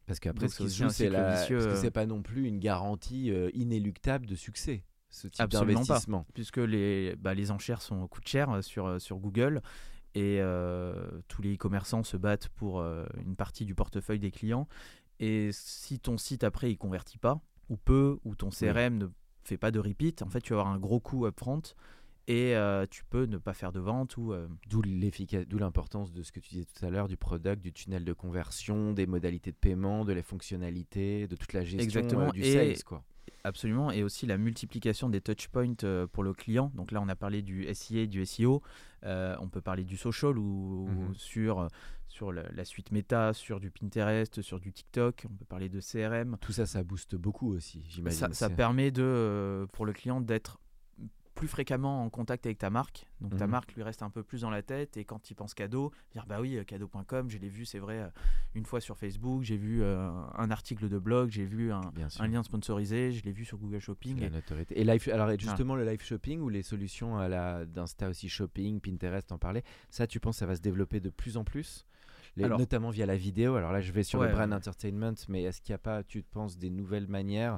Parce 0.08 0.20
qu'après 0.20 0.48
ce 0.48 0.64
qui 0.64 0.70
se 0.70 0.84
joue 0.84 0.90
c'est 0.90 1.10
la... 1.10 1.40
vicieux, 1.40 1.58
parce 1.58 1.68
que 1.68 1.74
euh. 1.74 1.82
c'est 1.82 1.92
pas 1.92 2.08
non 2.08 2.24
plus 2.24 2.48
une 2.48 2.58
garantie 2.58 3.32
euh, 3.32 3.52
inéluctable 3.54 4.26
de 4.26 4.36
succès. 4.36 4.84
ce 5.12 5.28
type 5.28 5.42
Absolument 5.42 5.86
pas. 5.86 6.02
puisque 6.34 6.58
les, 6.58 7.16
bah, 7.18 7.36
les 7.36 7.52
enchères 7.52 7.84
sont, 7.84 8.08
coûtent 8.08 8.28
cher 8.28 8.50
euh, 8.50 8.62
sur, 8.64 9.00
sur 9.00 9.20
Google 9.20 9.62
et 10.16 10.38
euh, 10.40 10.94
tous 11.28 11.42
les 11.42 11.54
e-commerçants 11.54 12.04
se 12.04 12.18
battent 12.18 12.50
pour 12.50 12.80
euh, 12.80 13.06
une 13.24 13.36
partie 13.36 13.66
du 13.66 13.76
portefeuille 13.76 14.20
des 14.20 14.32
clients. 14.32 14.68
Et 15.20 15.50
si 15.52 16.00
ton 16.00 16.18
site 16.18 16.44
après 16.44 16.72
il 16.72 16.78
convertit 16.78 17.18
pas, 17.18 17.42
ou 17.70 17.78
peu, 17.78 18.20
ou 18.24 18.36
ton 18.36 18.50
CRM 18.50 18.98
ne 18.98 19.08
fait 19.44 19.58
pas 19.58 19.72
de 19.72 19.80
repeat, 19.80 20.22
en 20.22 20.30
fait 20.30 20.42
tu 20.42 20.54
vas 20.54 20.60
avoir 20.62 20.74
un 20.74 20.80
gros 20.80 21.00
coût 21.00 21.26
upfront 21.28 21.62
et 22.28 22.56
euh, 22.56 22.86
tu 22.90 23.04
peux 23.06 23.26
ne 23.26 23.40
pas 23.40 23.54
faire 23.56 23.72
de 23.72 23.80
vente 23.80 24.16
ou 24.18 24.34
euh, 24.34 24.48
D'où 24.70 24.84
d'où 24.84 25.58
l'importance 25.58 26.14
de 26.14 26.22
ce 26.22 26.32
que 26.32 26.40
tu 26.40 26.50
disais 26.52 26.66
tout 26.66 26.86
à 26.86 26.92
l'heure, 26.92 27.08
du 27.08 27.18
product, 27.18 27.60
du 27.60 27.74
tunnel 27.74 28.06
de 28.06 28.14
conversion, 28.14 28.94
des 28.94 29.08
modalités 29.08 29.52
de 29.52 29.58
paiement, 29.58 30.06
de 30.06 30.14
la 30.14 30.22
fonctionnalité, 30.22 31.28
de 31.28 31.36
toute 31.36 31.54
la 31.54 31.64
gestion 31.64 31.84
Exactement, 31.84 32.28
euh, 32.28 32.32
du 32.32 32.42
et- 32.42 32.54
sales. 32.54 32.84
Quoi. 32.84 33.04
Absolument, 33.44 33.92
et 33.92 34.04
aussi 34.04 34.26
la 34.26 34.38
multiplication 34.38 35.10
des 35.10 35.22
touchpoints 35.22 35.74
euh, 35.84 36.08
pour 36.08 36.24
le 36.24 36.34
client. 36.34 36.72
Donc 36.76 36.92
là, 36.92 37.02
on 37.02 37.08
a 37.08 37.16
parlé 37.16 37.42
du 37.42 37.66
SIA, 37.74 38.06
du 38.06 38.26
SEO, 38.26 38.62
euh, 39.06 39.36
on 39.40 39.48
peut 39.48 39.62
parler 39.62 39.84
du 39.86 39.96
social 39.98 40.38
ou, 40.38 40.88
ou 40.88 40.90
Mhm. 40.90 41.14
sur, 41.16 41.60
euh, 41.62 41.68
sur 42.10 42.32
la, 42.34 42.44
la 42.52 42.66
suite 42.66 42.92
Meta, 42.92 43.34
sur 43.34 43.60
du 43.62 43.72
Pinterest, 43.72 44.42
sur 44.42 44.60
du 44.60 44.74
TikTok, 44.74 45.26
on 45.30 45.34
peut 45.36 45.46
parler 45.46 45.70
de 45.70 45.80
CRM. 45.80 46.38
Tout 46.42 46.52
ça, 46.52 46.66
ça 46.66 46.84
booste 46.84 47.16
beaucoup 47.16 47.54
aussi, 47.54 47.84
j'imagine. 47.88 48.20
Ça, 48.20 48.34
ça 48.34 48.50
permet 48.50 48.92
de, 48.92 49.66
pour 49.72 49.86
le 49.86 49.94
client 49.94 50.20
d'être 50.20 50.60
plus 51.40 51.48
fréquemment 51.48 52.04
en 52.04 52.10
contact 52.10 52.46
avec 52.46 52.58
ta 52.58 52.70
marque. 52.70 53.08
Donc 53.22 53.36
ta 53.38 53.46
Mhm. 53.46 53.52
marque 53.52 53.74
lui 53.74 53.82
reste 53.84 54.04
un 54.04 54.10
peu 54.10 54.24
plus 54.24 54.42
dans 54.42 54.50
la 54.50 54.62
tête 54.62 54.98
et 54.98 55.06
quand 55.06 55.32
il 55.32 55.36
pense 55.36 55.54
cadeau, 55.54 55.92
dire 56.12 56.26
bah 56.28 56.40
oui, 56.42 56.58
euh, 56.58 56.64
cadeau.com, 56.64 57.30
je 57.30 57.38
l'ai 57.38 57.50
vu, 57.50 57.66
c'est 57.66 57.80
vrai, 57.80 58.00
euh, 58.00 58.08
une 58.56 58.66
fois 58.66 58.82
sur 58.82 58.98
Facebook, 58.98 59.44
j'ai 59.44 59.58
vu 59.58 59.82
euh, 59.82 60.10
un 60.38 60.52
article 60.52 60.90
de 60.90 61.00
blog, 61.00 61.30
j'ai 61.32 61.46
vu 61.46 61.72
un, 61.72 61.82
lien 62.28 62.44
sponsorisé, 62.44 63.12
je 63.14 63.24
l'ai 63.24 63.32
vu 63.32 63.46
sur 63.46 63.58
Google 63.58 63.80
Shopping. 63.80 64.20
La 64.20 64.28
et- 64.28 64.30
notoriété. 64.30 64.80
Et 64.80 64.84
live, 64.84 65.10
alors 65.14 65.32
et 65.32 65.40
justement 65.40 65.76
le 65.76 65.86
live 65.86 66.04
shopping 66.04 66.42
ou 66.42 66.50
les 66.50 66.62
solutions 66.62 67.18
à 67.18 67.28
la 67.30 67.66
d'Insta 67.66 68.10
aussi 68.10 68.28
shopping, 68.30 68.80
Pinterest 68.82 69.32
en 69.32 69.38
parlait, 69.38 69.64
ça 69.90 70.06
tu 70.08 70.20
penses 70.20 70.38
ça 70.38 70.46
va 70.46 70.56
se 70.56 70.62
développer 70.62 71.00
de 71.00 71.10
plus 71.10 71.38
en 71.38 71.44
plus? 71.44 71.86
Les- 72.36 72.44
Alors- 72.46 72.60
notamment 72.60 72.90
via 72.92 73.06
la 73.08 73.18
vidéo. 73.18 73.56
Alors 73.56 73.72
là 73.72 73.82
je 73.82 73.92
vais 73.92 74.04
sur 74.04 74.20
Ouais, 74.20 74.28
le 74.28 74.34
brand 74.34 74.50
ouais. 74.50 74.56
entertainment, 74.56 75.16
mais 75.30 75.44
est-ce 75.44 75.62
qu'il 75.62 75.72
n'y 75.74 75.76
a 75.76 75.80
pas, 75.80 76.04
tu 76.04 76.22
te 76.24 76.30
penses, 76.32 76.58
des 76.58 76.70
nouvelles 76.70 77.08
manières 77.08 77.58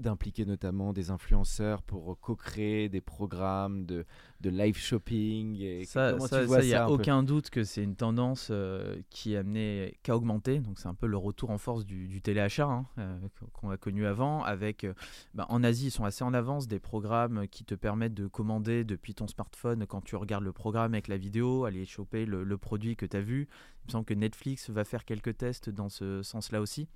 d'impliquer 0.00 0.44
notamment 0.44 0.92
des 0.92 1.10
influenceurs 1.10 1.82
pour 1.82 2.18
co-créer 2.20 2.88
des 2.88 3.00
programmes 3.00 3.84
de, 3.84 4.04
de 4.40 4.50
live 4.50 4.76
shopping 4.76 5.60
et 5.60 5.84
Ça, 5.84 6.16
il 6.60 6.66
n'y 6.66 6.74
a 6.74 6.90
aucun 6.90 7.22
doute 7.22 7.50
que 7.50 7.64
c'est 7.64 7.82
une 7.82 7.96
tendance 7.96 8.48
euh, 8.50 9.00
qui 9.10 9.34
est 9.34 9.38
amenée 9.38 9.98
qu'à 10.02 10.16
augmenter. 10.16 10.60
Donc 10.60 10.78
c'est 10.78 10.88
un 10.88 10.94
peu 10.94 11.06
le 11.06 11.16
retour 11.16 11.50
en 11.50 11.58
force 11.58 11.84
du, 11.84 12.06
du 12.06 12.22
téléachat 12.22 12.66
hein, 12.66 12.86
euh, 12.98 13.18
qu'on 13.52 13.70
a 13.70 13.76
connu 13.76 14.06
avant. 14.06 14.42
Avec, 14.44 14.84
euh, 14.84 14.94
bah, 15.34 15.46
en 15.48 15.64
Asie, 15.64 15.88
ils 15.88 15.90
sont 15.90 16.04
assez 16.04 16.22
en 16.24 16.34
avance 16.34 16.68
des 16.68 16.78
programmes 16.78 17.48
qui 17.48 17.64
te 17.64 17.74
permettent 17.74 18.14
de 18.14 18.26
commander 18.26 18.84
depuis 18.84 19.14
ton 19.14 19.26
smartphone 19.26 19.86
quand 19.86 20.02
tu 20.02 20.16
regardes 20.16 20.44
le 20.44 20.52
programme 20.52 20.94
avec 20.94 21.08
la 21.08 21.16
vidéo, 21.16 21.64
aller 21.64 21.84
choper 21.84 22.24
le, 22.24 22.44
le 22.44 22.58
produit 22.58 22.96
que 22.96 23.06
tu 23.06 23.16
as 23.16 23.20
vu. 23.20 23.48
Il 23.82 23.88
me 23.88 23.92
semble 23.92 24.04
que 24.04 24.14
Netflix 24.14 24.70
va 24.70 24.84
faire 24.84 25.04
quelques 25.04 25.36
tests 25.36 25.70
dans 25.70 25.88
ce 25.88 26.22
sens-là 26.22 26.60
aussi. 26.60 26.88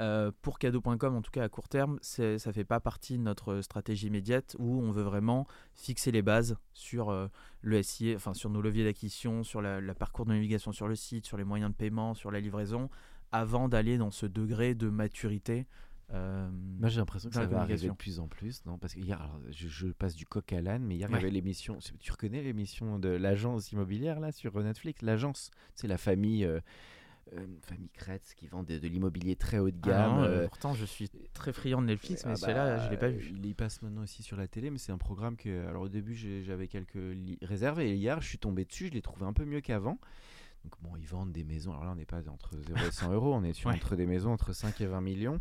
Euh, 0.00 0.30
pour 0.42 0.58
cadeau.com, 0.60 1.16
en 1.16 1.22
tout 1.22 1.30
cas 1.32 1.42
à 1.42 1.48
court 1.48 1.68
terme, 1.68 1.98
ça 2.02 2.52
fait 2.52 2.64
pas 2.64 2.78
partie 2.78 3.18
de 3.18 3.22
notre 3.22 3.60
stratégie 3.62 4.06
immédiate 4.06 4.54
où 4.58 4.80
on 4.80 4.92
veut 4.92 5.02
vraiment 5.02 5.46
fixer 5.74 6.12
les 6.12 6.22
bases 6.22 6.56
sur 6.72 7.10
euh, 7.10 7.26
le 7.62 7.82
SIA, 7.82 8.14
enfin 8.14 8.32
sur 8.32 8.48
nos 8.48 8.60
leviers 8.62 8.84
d'acquisition, 8.84 9.42
sur 9.42 9.60
la, 9.60 9.80
la 9.80 9.94
parcours 9.94 10.24
de 10.24 10.32
navigation 10.32 10.70
sur 10.70 10.86
le 10.86 10.94
site, 10.94 11.26
sur 11.26 11.36
les 11.36 11.44
moyens 11.44 11.72
de 11.72 11.76
paiement, 11.76 12.14
sur 12.14 12.30
la 12.30 12.38
livraison, 12.38 12.90
avant 13.32 13.68
d'aller 13.68 13.98
dans 13.98 14.12
ce 14.12 14.24
degré 14.26 14.74
de 14.76 14.88
maturité. 14.88 15.66
euh, 16.12 16.48
Moi 16.78 16.88
j'ai 16.88 17.00
l'impression 17.00 17.28
que 17.28 17.34
ça 17.34 17.46
va 17.46 17.62
arriver 17.62 17.88
de 17.88 17.92
plus 17.92 18.20
en 18.20 18.28
plus, 18.28 18.64
non? 18.66 18.78
Parce 18.78 18.94
que 18.94 19.00
hier, 19.00 19.20
alors, 19.20 19.40
je, 19.50 19.66
je 19.66 19.88
passe 19.88 20.14
du 20.14 20.26
coq 20.26 20.52
à 20.52 20.60
l'âne, 20.62 20.84
mais 20.84 20.94
hier 20.94 21.08
il 21.08 21.10
y 21.10 21.14
Ouais. 21.14 21.20
avait 21.22 21.30
l'émission. 21.30 21.76
Tu 21.98 22.12
reconnais 22.12 22.42
l'émission 22.42 23.00
de 23.00 23.08
l'agence 23.08 23.72
immobilière 23.72 24.20
là 24.20 24.30
sur 24.30 24.56
Netflix? 24.62 25.02
L'agence, 25.02 25.50
c'est 25.74 25.88
la 25.88 25.98
famille, 25.98 26.48
euh, 27.32 27.40
euh, 27.40 27.46
famille 27.62 27.90
Kretz 27.90 28.34
qui 28.34 28.46
vend 28.46 28.62
de, 28.62 28.78
de 28.78 28.88
l'immobilier 28.88 29.36
très 29.36 29.58
haut 29.58 29.70
de 29.70 29.76
ah 29.84 29.88
gamme. 29.88 30.16
non, 30.16 30.22
euh, 30.22 30.46
pourtant, 30.46 30.74
je 30.74 30.84
suis 30.84 31.10
très 31.34 31.52
friand 31.52 31.80
de 31.80 31.86
Netflix, 31.86 32.24
mais 32.24 32.32
ah 32.32 32.36
celui-là, 32.36 32.76
bah, 32.76 32.84
je 32.84 32.90
l'ai 32.90 32.96
pas 32.96 33.08
vu. 33.08 33.32
Il 33.34 33.46
y 33.46 33.54
passe 33.54 33.82
maintenant 33.82 34.02
aussi 34.02 34.22
sur 34.22 34.36
la 34.36 34.48
télé, 34.48 34.70
mais 34.70 34.78
c'est 34.78 34.92
un 34.92 34.98
programme 34.98 35.36
que, 35.36 35.66
alors 35.66 35.82
au 35.82 35.88
début 35.88 36.14
j'avais 36.14 36.68
quelques 36.68 36.98
réserves 37.42 37.80
et 37.80 37.94
hier 37.94 38.20
je 38.20 38.28
suis 38.28 38.38
tombé 38.38 38.64
dessus, 38.64 38.88
je 38.88 38.92
l'ai 38.92 39.02
trouvé 39.02 39.26
un 39.26 39.32
peu 39.32 39.44
mieux 39.44 39.60
qu'avant. 39.60 39.98
Donc 40.64 40.74
bon, 40.82 40.96
ils 40.96 41.06
vendent 41.06 41.32
des 41.32 41.44
maisons. 41.44 41.70
Alors 41.72 41.84
là, 41.84 41.92
on 41.92 41.96
n'est 41.96 42.04
pas 42.04 42.28
entre 42.28 42.56
0 42.58 42.78
et 42.86 42.90
100 42.90 43.12
euros, 43.12 43.34
on 43.34 43.44
est 43.44 43.52
sur 43.52 43.70
Ouais. 43.70 43.76
entre 43.76 43.96
des 43.96 44.06
maisons 44.06 44.32
entre 44.32 44.52
5 44.52 44.80
et 44.80 44.86
20 44.86 45.00
millions. 45.00 45.40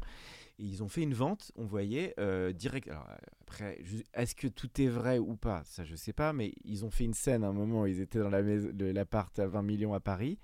Et 0.59 0.63
ils 0.63 0.83
ont 0.83 0.87
fait 0.87 1.01
une 1.03 1.13
vente, 1.13 1.51
on 1.55 1.65
voyait 1.65 2.13
euh, 2.19 2.51
direct. 2.51 2.87
Alors 2.87 3.07
après, 3.41 3.79
est-ce 4.13 4.35
que 4.35 4.47
tout 4.47 4.69
est 4.81 4.87
vrai 4.87 5.19
ou 5.19 5.35
pas? 5.35 5.63
Ça, 5.65 5.85
je 5.85 5.95
sais 5.95 6.13
pas, 6.13 6.33
mais 6.33 6.53
ils 6.63 6.83
ont 6.83 6.89
fait 6.89 7.03
une 7.03 7.13
scène 7.13 7.43
à 7.43 7.47
un 7.47 7.53
moment. 7.53 7.85
Ils 7.85 8.01
étaient 8.01 8.19
dans 8.19 8.29
la 8.29 8.41
maison, 8.41 8.69
l'appart 8.79 9.37
à 9.39 9.47
20 9.47 9.61
millions 9.61 9.93
à 9.93 9.99
Paris, 9.99 10.39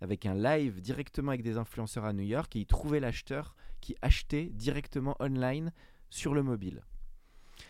avec 0.00 0.26
un 0.26 0.34
live 0.34 0.80
directement 0.80 1.30
avec 1.30 1.42
des 1.42 1.56
influenceurs 1.56 2.04
à 2.04 2.12
New 2.12 2.24
York, 2.24 2.54
et 2.56 2.60
ils 2.60 2.66
trouvaient 2.66 3.00
l'acheteur 3.00 3.54
qui 3.80 3.96
achetait 4.02 4.46
directement 4.54 5.16
online 5.20 5.72
sur 6.10 6.34
le 6.34 6.42
mobile. 6.42 6.82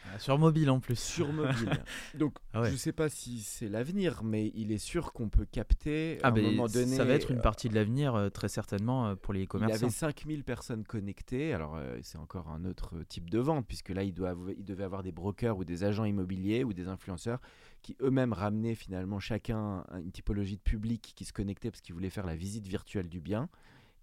Ah, 0.04 0.18
Sur 0.18 0.38
mobile 0.38 0.68
en 0.70 0.80
plus. 0.80 0.98
Sur 0.98 1.32
mobile. 1.32 1.70
Donc, 2.14 2.34
Ah 2.52 2.60
ouais. 2.60 2.70
je 2.70 2.76
sais 2.76 2.92
pas 2.92 3.08
si 3.08 3.40
c'est 3.40 3.68
l'avenir, 3.68 4.22
mais 4.22 4.52
il 4.54 4.70
est 4.70 4.78
sûr 4.78 5.12
qu'on 5.14 5.30
peut 5.30 5.46
capter 5.46 6.18
à 6.22 6.26
Ah 6.26 6.28
un 6.28 6.32
ben, 6.32 6.44
moment 6.44 6.66
donné. 6.66 6.94
ça 6.96 7.04
va 7.04 7.14
être 7.14 7.30
une 7.30 7.38
euh, 7.38 7.42
partie 7.42 7.70
de 7.70 7.74
l'avenir, 7.74 8.14
euh, 8.14 8.28
très 8.28 8.48
certainement, 8.48 9.08
euh, 9.08 9.14
pour 9.16 9.32
les 9.32 9.40
Il 9.40 9.44
e-commerçants. 9.44 9.74
avait 9.86 9.90
5000 9.90 10.44
personnes 10.44 10.84
connectées. 10.84 11.54
Alors, 11.54 11.78
c'est 12.02 12.18
encore 12.18 12.48
un 12.48 12.64
autre 12.66 13.02
type 13.08 13.30
de 13.30 13.38
vente, 13.38 13.66
puisque 13.66 13.88
là, 13.88 14.02
il, 14.02 14.12
doit, 14.12 14.34
il 14.58 14.64
devait 14.64 14.84
avoir 14.84 15.02
des 15.02 15.12
brokers 15.12 15.56
ou 15.56 15.64
des 15.64 15.84
agents 15.84 16.04
immobiliers 16.04 16.64
ou 16.64 16.72
des 16.74 16.88
influenceurs 16.88 17.40
qui 17.82 17.96
eux-mêmes 18.00 18.32
ramenaient 18.32 18.74
finalement 18.74 19.18
chacun 19.20 19.84
une 19.94 20.10
typologie 20.10 20.56
de 20.56 20.62
public 20.62 21.12
qui 21.14 21.24
se 21.24 21.32
connectait 21.32 21.70
parce 21.70 21.80
qu'ils 21.80 21.94
voulaient 21.94 22.10
faire 22.10 22.26
la 22.26 22.36
visite 22.36 22.66
virtuelle 22.66 23.08
du 23.08 23.20
bien. 23.20 23.48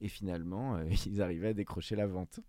Et 0.02 0.08
finalement, 0.08 0.76
euh, 0.76 0.86
ils 1.06 1.22
arrivaient 1.22 1.50
à 1.50 1.54
décrocher 1.54 1.96
la 1.96 2.08
vente. 2.08 2.40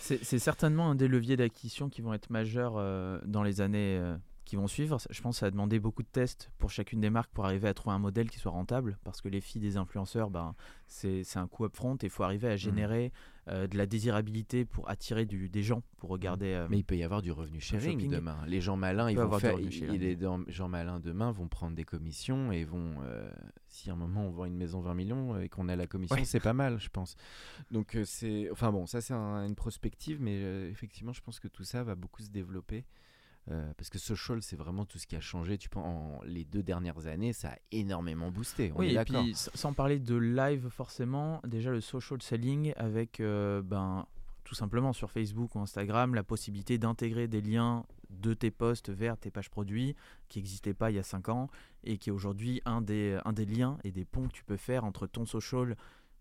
C'est 0.00 0.40
certainement 0.40 0.90
un 0.90 0.94
des 0.96 1.06
leviers 1.06 1.36
d'acquisition 1.36 1.88
qui 1.88 2.02
vont 2.02 2.12
être 2.12 2.28
majeurs 2.28 2.74
euh, 2.76 3.20
dans 3.24 3.44
les 3.44 3.60
années 3.60 3.98
euh, 3.98 4.16
qui 4.52 4.56
vont 4.56 4.66
suivre. 4.66 4.98
Je 5.08 5.22
pense 5.22 5.36
que 5.36 5.40
ça 5.40 5.46
a 5.46 5.50
demandé 5.50 5.80
beaucoup 5.80 6.02
de 6.02 6.08
tests 6.12 6.50
pour 6.58 6.70
chacune 6.70 7.00
des 7.00 7.08
marques 7.08 7.30
pour 7.32 7.46
arriver 7.46 7.68
à 7.68 7.72
trouver 7.72 7.94
un 7.96 7.98
modèle 7.98 8.28
qui 8.28 8.38
soit 8.38 8.52
rentable. 8.52 8.98
Parce 9.02 9.22
que 9.22 9.28
les 9.30 9.40
filles 9.40 9.62
des 9.62 9.78
influenceurs, 9.78 10.28
ben, 10.28 10.54
c'est 10.88 11.24
un 11.36 11.46
coût 11.46 11.64
upfront 11.64 11.94
et 11.96 12.04
il 12.04 12.10
faut 12.10 12.22
arriver 12.22 12.48
à 12.48 12.56
générer 12.56 13.12
euh, 13.48 13.66
de 13.66 13.78
la 13.78 13.86
désirabilité 13.86 14.66
pour 14.66 14.90
attirer 14.90 15.24
du- 15.24 15.48
des 15.48 15.62
gens 15.62 15.82
pour 15.96 16.10
regarder. 16.10 16.52
euh, 16.52 16.66
Mais 16.68 16.76
il 16.78 16.84
peut 16.84 16.98
y 16.98 17.02
avoir 17.02 17.22
du 17.22 17.32
revenu 17.32 17.60
sharing 17.60 17.92
shopping. 17.98 18.10
demain. 18.10 18.36
Les 18.46 18.60
gens 18.60 18.76
malins, 18.76 19.10
ils 19.10 19.16
peut 19.16 19.22
vont 19.22 19.38
faire, 19.38 19.58
ils- 19.58 19.72
sharing. 19.72 19.98
les 19.98 20.18
gens 20.48 20.68
malins 20.68 21.00
demain 21.00 21.32
vont 21.32 21.48
prendre 21.48 21.74
des 21.74 21.84
commissions 21.84 22.52
et 22.52 22.64
vont, 22.64 22.96
euh, 23.04 23.32
si 23.68 23.88
à 23.88 23.94
un 23.94 23.96
moment 23.96 24.26
on 24.26 24.30
vend 24.32 24.44
une 24.44 24.54
maison 24.58 24.80
20 24.82 24.92
millions 24.94 25.40
et 25.40 25.48
qu'on 25.48 25.68
a 25.70 25.76
la 25.76 25.86
commission, 25.86 26.14
Ouais. 26.16 26.24
c'est 26.26 26.40
pas 26.40 26.52
mal, 26.52 26.78
je 26.78 26.90
pense. 26.90 27.16
Donc 27.70 27.96
c'est, 28.04 28.50
enfin 28.52 28.70
bon, 28.70 28.84
ça 28.86 29.00
c'est 29.00 29.14
un- 29.14 29.46
une 29.46 29.54
prospective, 29.56 30.20
mais 30.20 30.68
effectivement, 30.68 31.14
je 31.14 31.22
pense 31.22 31.40
que 31.40 31.48
tout 31.48 31.64
ça 31.64 31.82
va 31.82 31.94
beaucoup 31.94 32.22
se 32.22 32.28
développer. 32.30 32.84
Euh, 33.50 33.72
parce 33.76 33.90
que 33.90 33.98
social, 33.98 34.40
c'est 34.40 34.56
vraiment 34.56 34.84
tout 34.84 34.98
ce 34.98 35.06
qui 35.06 35.16
a 35.16 35.20
changé. 35.20 35.58
Tu 35.58 35.68
penses, 35.68 35.84
en 35.84 36.20
les 36.24 36.44
deux 36.44 36.62
dernières 36.62 37.06
années, 37.06 37.32
ça 37.32 37.50
a 37.50 37.56
énormément 37.72 38.30
boosté. 38.30 38.72
On 38.74 38.80
oui, 38.80 38.94
est 38.94 39.00
et 39.00 39.04
puis 39.04 39.32
sans 39.34 39.72
parler 39.72 39.98
de 39.98 40.14
live 40.14 40.68
forcément, 40.68 41.40
déjà 41.44 41.70
le 41.70 41.80
social 41.80 42.22
selling 42.22 42.72
avec 42.76 43.18
euh, 43.18 43.60
ben, 43.62 44.06
tout 44.44 44.54
simplement 44.54 44.92
sur 44.92 45.10
Facebook 45.10 45.56
ou 45.56 45.60
Instagram 45.60 46.14
la 46.14 46.22
possibilité 46.22 46.78
d'intégrer 46.78 47.26
des 47.26 47.40
liens 47.40 47.84
de 48.10 48.34
tes 48.34 48.50
posts 48.50 48.90
vers 48.90 49.16
tes 49.16 49.30
pages 49.30 49.50
produits 49.50 49.96
qui 50.28 50.38
n'existaient 50.38 50.74
pas 50.74 50.90
il 50.90 50.96
y 50.96 51.00
a 51.00 51.02
5 51.02 51.28
ans 51.30 51.48
et 51.82 51.98
qui 51.98 52.10
est 52.10 52.12
aujourd'hui 52.12 52.60
un 52.64 52.80
des, 52.80 53.18
un 53.24 53.32
des 53.32 53.46
liens 53.46 53.78
et 53.82 53.90
des 53.90 54.04
ponts 54.04 54.28
que 54.28 54.32
tu 54.32 54.44
peux 54.44 54.56
faire 54.56 54.84
entre 54.84 55.06
ton 55.06 55.24
social. 55.26 55.76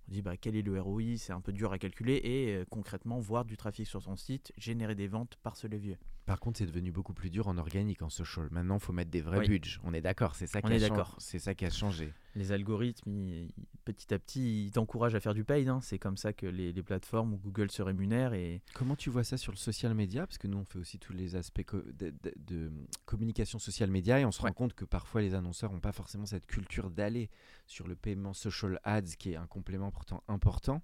On 0.07 0.11
dit 0.11 0.21
bah, 0.23 0.37
quel 0.37 0.55
est 0.55 0.61
le 0.61 0.81
ROI, 0.81 1.17
c'est 1.17 1.33
un 1.33 1.41
peu 1.41 1.53
dur 1.53 1.71
à 1.71 1.77
calculer 1.77 2.19
et 2.23 2.55
euh, 2.55 2.65
concrètement 2.69 3.19
voir 3.19 3.45
du 3.45 3.57
trafic 3.57 3.87
sur 3.87 4.03
ton 4.03 4.15
site, 4.15 4.51
générer 4.57 4.95
des 4.95 5.07
ventes 5.07 5.37
par 5.43 5.55
ce 5.55 5.67
levier. 5.67 5.99
Par 6.25 6.39
contre, 6.39 6.59
c'est 6.59 6.67
devenu 6.67 6.91
beaucoup 6.91 7.13
plus 7.13 7.29
dur 7.31 7.47
en 7.47 7.57
organique, 7.57 8.03
en 8.03 8.09
social. 8.09 8.47
Maintenant, 8.51 8.75
il 8.77 8.79
faut 8.81 8.93
mettre 8.93 9.09
des 9.09 9.21
vrais 9.21 9.39
Oui. 9.39 9.47
budgets. 9.49 9.79
On 9.83 9.93
est 9.93 10.01
d'accord, 10.01 10.35
c'est 10.35 10.45
ça, 10.47 10.61
qui 10.61 10.71
a 10.73 11.05
c'est 11.17 11.39
ça 11.39 11.55
qui 11.55 11.65
a 11.65 11.69
changé. 11.71 12.13
Les 12.35 12.51
algorithmes, 12.51 13.11
ils- 13.11 13.51
petit 13.85 14.13
à 14.13 14.19
petit, 14.19 14.65
ils 14.67 14.71
t'encouragent 14.71 15.15
à 15.15 15.19
faire 15.19 15.33
du 15.33 15.43
paid. 15.43 15.67
hein. 15.67 15.79
C'est 15.81 15.97
comme 15.97 16.17
ça 16.17 16.31
que 16.31 16.45
les, 16.45 16.71
les 16.71 16.83
plateformes 16.83 17.33
ou 17.33 17.37
Google 17.37 17.71
se 17.71 17.81
rémunèrent 17.81 18.33
et 18.33 18.61
Comment 18.75 18.95
tu 18.95 19.09
vois 19.09 19.23
ça 19.23 19.35
sur 19.35 19.51
le 19.51 19.57
social 19.57 19.93
media? 19.95 20.27
Parce 20.27 20.37
que 20.37 20.47
nous, 20.47 20.59
on 20.59 20.63
fait 20.63 20.77
aussi 20.77 20.99
tous 20.99 21.11
les 21.11 21.35
aspects 21.35 21.65
de, 21.73 22.11
de- 22.23 22.33
de 22.37 22.71
communication 23.05 23.57
social 23.59 23.89
media 23.89 24.19
et 24.19 24.23
on 24.25 24.31
se 24.31 24.41
Ouais. 24.43 24.49
rend 24.49 24.53
compte 24.53 24.73
que 24.75 24.85
parfois 24.85 25.21
les 25.21 25.33
annonceurs 25.33 25.73
n'ont 25.73 25.79
pas 25.81 25.91
forcément 25.91 26.27
cette 26.27 26.45
culture 26.45 26.91
d'aller 26.91 27.29
sur 27.65 27.87
le 27.87 27.95
paiement 27.95 28.33
social 28.33 28.79
ads, 28.83 29.01
qui 29.17 29.31
est 29.31 29.35
un 29.37 29.47
complément 29.47 29.91
pourtant 29.91 30.23
important. 30.27 30.83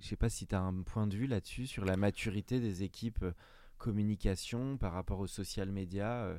Je 0.00 0.08
sais 0.08 0.16
pas 0.16 0.30
si 0.30 0.46
tu 0.46 0.54
as 0.54 0.60
un 0.60 0.82
point 0.82 1.06
de 1.06 1.16
vue 1.16 1.26
là-dessus, 1.26 1.66
sur 1.66 1.84
la 1.84 1.96
maturité 1.96 2.58
des 2.60 2.82
équipes 2.82 3.22
euh, 3.22 3.32
communication 3.84 4.76
par 4.76 4.92
rapport 4.92 5.20
aux 5.20 5.26
social 5.26 5.70
media. 5.70 6.24
euh, 6.24 6.38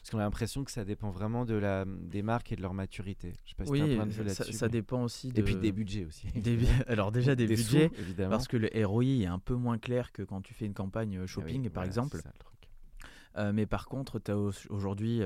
parce 0.00 0.10
qu'on 0.12 0.18
a 0.18 0.22
l'impression 0.22 0.64
que 0.64 0.70
ça 0.70 0.82
dépend 0.84 1.10
vraiment 1.10 1.44
de 1.44 1.52
la, 1.54 1.84
des 1.86 2.22
marques 2.22 2.52
et 2.52 2.56
de 2.56 2.62
leur 2.62 2.72
maturité. 2.72 3.34
Je 3.44 3.50
sais 3.50 3.54
pas 3.54 3.66
si 3.66 3.80
un 3.82 3.96
point 3.96 4.06
de 4.06 4.12
ça, 4.12 4.22
là-dessus. 4.24 4.52
ça 4.54 4.66
mais- 4.66 4.72
dépend 4.72 5.02
aussi 5.04 5.28
de... 5.30 5.38
Et 5.40 5.42
puis 5.42 5.56
des 5.56 5.72
budgets 5.72 6.06
aussi. 6.06 6.26
des 6.34 6.58
Alors 6.86 7.12
déjà 7.18 7.34
des, 7.34 7.46
budgets, 7.46 7.90
évidemment. 7.98 8.30
parce 8.30 8.48
que 8.48 8.56
le 8.56 8.70
ROI 8.86 9.04
est 9.04 9.26
un 9.26 9.38
peu 9.38 9.54
moins 9.54 9.76
clair 9.78 10.10
que 10.12 10.22
quand 10.22 10.40
tu 10.40 10.54
fais 10.54 10.64
une 10.64 10.72
campagne 10.72 11.16
euh, 11.16 11.20
Ah 11.20 11.22
oui, 11.24 11.28
shopping, 11.28 11.62
par 11.64 11.72
voilà, 11.82 11.86
exemple. 11.88 12.16
c'est 12.16 12.22
ça, 12.22 12.30
le 12.32 12.38
truc. 12.38 13.54
mais 13.54 13.66
par 13.66 13.86
contre, 13.88 14.18
tu 14.18 14.30
as 14.30 14.38
aujourd'hui 14.70 15.20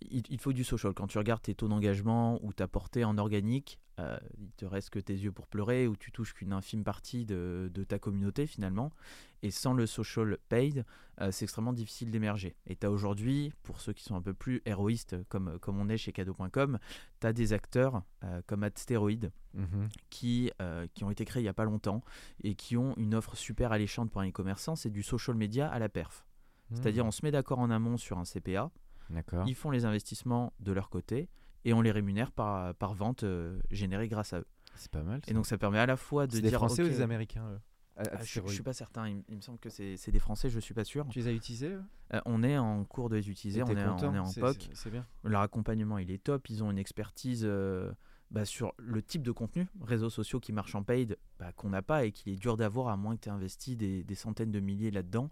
il, 0.00 0.40
faut 0.40 0.52
du 0.52 0.64
social. 0.64 0.92
Quand 0.94 1.06
tu 1.06 1.18
regardes 1.18 1.42
tes 1.42 1.54
taux 1.54 1.68
d'engagement 1.68 2.38
ou 2.42 2.52
ta 2.52 2.68
portée 2.68 3.04
en 3.04 3.18
organique, 3.18 3.78
euh, 3.98 4.16
il 4.38 4.50
te 4.52 4.64
reste 4.64 4.90
que 4.90 4.98
tes 4.98 5.14
yeux 5.14 5.32
pour 5.32 5.46
pleurer 5.46 5.88
ou 5.88 5.96
tu 5.96 6.12
touches 6.12 6.32
qu'une 6.34 6.52
infime 6.52 6.84
partie 6.84 7.24
de, 7.24 7.70
ta 7.88 7.98
communauté 7.98 8.46
finalement. 8.46 8.92
Et 9.42 9.50
sans 9.50 9.72
le 9.72 9.86
social 9.86 10.38
paid, 10.48 10.84
euh, 11.20 11.30
c'est 11.30 11.44
extrêmement 11.44 11.72
difficile 11.72 12.10
d'émerger. 12.10 12.56
Et 12.66 12.76
tu 12.76 12.86
as 12.86 12.90
aujourd'hui, 12.90 13.52
pour 13.62 13.80
ceux 13.80 13.92
qui 13.92 14.04
sont 14.04 14.14
un 14.14 14.22
peu 14.22 14.34
plus 14.34 14.62
héroïstes 14.66 15.16
comme, 15.28 15.58
comme 15.58 15.80
on 15.80 15.88
est 15.88 15.96
chez 15.96 16.12
cadeau.com, 16.12 16.78
tu 17.20 17.26
as 17.26 17.32
des 17.32 17.52
acteurs 17.52 18.02
euh, 18.24 18.40
comme 18.46 18.62
Adsteroid 18.62 19.30
mhm. 19.54 19.88
qui, 20.10 20.50
qui 20.94 21.04
ont 21.04 21.10
été 21.10 21.24
créés 21.24 21.42
il 21.42 21.44
n'y 21.44 21.50
a 21.50 21.54
pas 21.54 21.64
longtemps 21.64 22.02
et 22.42 22.54
qui 22.54 22.76
ont 22.76 22.94
une 22.96 23.14
offre 23.14 23.36
super 23.36 23.72
alléchante 23.72 24.10
pour 24.10 24.20
un 24.20 24.28
e-commerçant, 24.28 24.76
c'est 24.76 24.90
du 24.90 25.02
social 25.02 25.36
media 25.36 25.68
à 25.68 25.78
la 25.78 25.88
perf. 25.88 26.24
C'est-à-dire 26.74 27.04
hmm. 27.04 27.08
on 27.08 27.12
se 27.12 27.24
met 27.24 27.30
d'accord 27.30 27.60
en 27.60 27.70
amont 27.70 27.96
sur 27.96 28.18
un 28.18 28.24
CPA, 28.24 28.70
ils 29.46 29.54
font 29.54 29.70
les 29.70 29.84
investissements 29.84 30.52
de 30.60 30.72
leur 30.72 30.90
côté 30.90 31.28
et 31.64 31.72
on 31.72 31.80
les 31.80 31.90
rémunère 31.90 32.32
par, 32.32 32.74
par 32.74 32.94
vente 32.94 33.24
euh, 33.24 33.58
générée 33.70 34.08
grâce 34.08 34.32
à 34.32 34.40
eux. 34.40 34.46
C'est 34.76 34.90
pas 34.90 35.02
mal. 35.02 35.20
Et 35.26 35.34
donc 35.34 35.46
ça 35.46 35.58
permet 35.58 35.78
à 35.78 35.86
la 35.86 35.96
fois 35.96 36.26
de 36.26 36.32
dire. 36.32 36.42
des 36.42 36.50
Français 36.50 36.82
ou 36.82 36.88
des 36.88 37.00
Américains 37.00 37.48
eux 37.50 37.60
ah, 37.98 38.22
je, 38.22 38.40
ne 38.40 38.48
suis 38.48 38.62
pas 38.62 38.72
certain, 38.72 39.08
il, 39.08 39.36
me 39.36 39.40
semble 39.40 39.58
que 39.58 39.70
c'est 39.70 40.10
des 40.10 40.18
Français, 40.20 40.48
je 40.50 40.60
suis 40.60 40.74
pas 40.74 40.84
sûr. 40.84 41.04
Tu 41.08 41.18
les 41.18 41.26
as 41.26 41.32
utilisés 41.32 41.76
euh, 42.14 42.20
On 42.26 42.44
est 42.44 42.56
en 42.56 42.84
cours 42.84 43.08
de 43.08 43.16
les 43.16 43.28
utiliser, 43.28 43.60
on 43.64 43.66
est, 43.66 43.84
on 43.84 44.14
est, 44.14 44.18
en 44.18 44.32
POC. 44.32 44.70
C'est 44.72 44.90
bien. 44.90 45.04
Leur 45.24 45.40
accompagnement 45.40 45.98
il 45.98 46.12
est 46.12 46.22
top, 46.22 46.48
ils 46.48 46.62
ont 46.62 46.70
une 46.70 46.78
expertise 46.78 47.42
euh, 47.44 47.90
bah, 48.30 48.44
sur 48.44 48.72
le 48.78 49.02
type 49.02 49.22
de 49.22 49.32
contenu, 49.32 49.66
réseaux 49.80 50.10
sociaux 50.10 50.38
qui 50.38 50.52
marchent 50.52 50.76
en 50.76 50.84
paid, 50.84 51.18
bah, 51.40 51.52
qu'on 51.52 51.70
n'a 51.70 51.82
pas 51.82 52.04
et 52.04 52.12
qu'il 52.12 52.32
est 52.32 52.36
dur 52.36 52.56
d'avoir 52.56 52.86
à 52.88 52.96
moins 52.96 53.16
que 53.16 53.22
tu 53.22 53.30
aies 53.30 53.32
investi 53.32 53.74
des, 53.74 54.04
des, 54.04 54.14
centaines 54.14 54.52
de 54.52 54.60
milliers 54.60 54.92
là-dedans. 54.92 55.30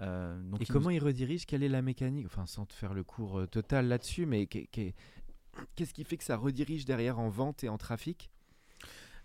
Euh, 0.00 0.40
et 0.60 0.66
comment 0.66 0.90
il 0.90 1.02
redirige? 1.02 1.46
Quelle 1.46 1.62
est 1.62 1.68
la 1.68 1.82
mécanique? 1.82 2.26
Enfin, 2.26 2.46
sans 2.46 2.66
te 2.66 2.72
faire 2.72 2.94
le 2.94 3.04
cours 3.04 3.40
euh, 3.40 3.46
total 3.46 3.88
là-dessus, 3.88 4.26
mais 4.26 4.46
qu'est-ce 4.46 5.94
qui 5.94 6.04
fait 6.04 6.16
que 6.16 6.24
ça 6.24 6.36
redirige 6.36 6.84
derrière 6.84 7.18
en 7.18 7.28
vente 7.28 7.64
et 7.64 7.68
en 7.68 7.78
trafic? 7.78 8.30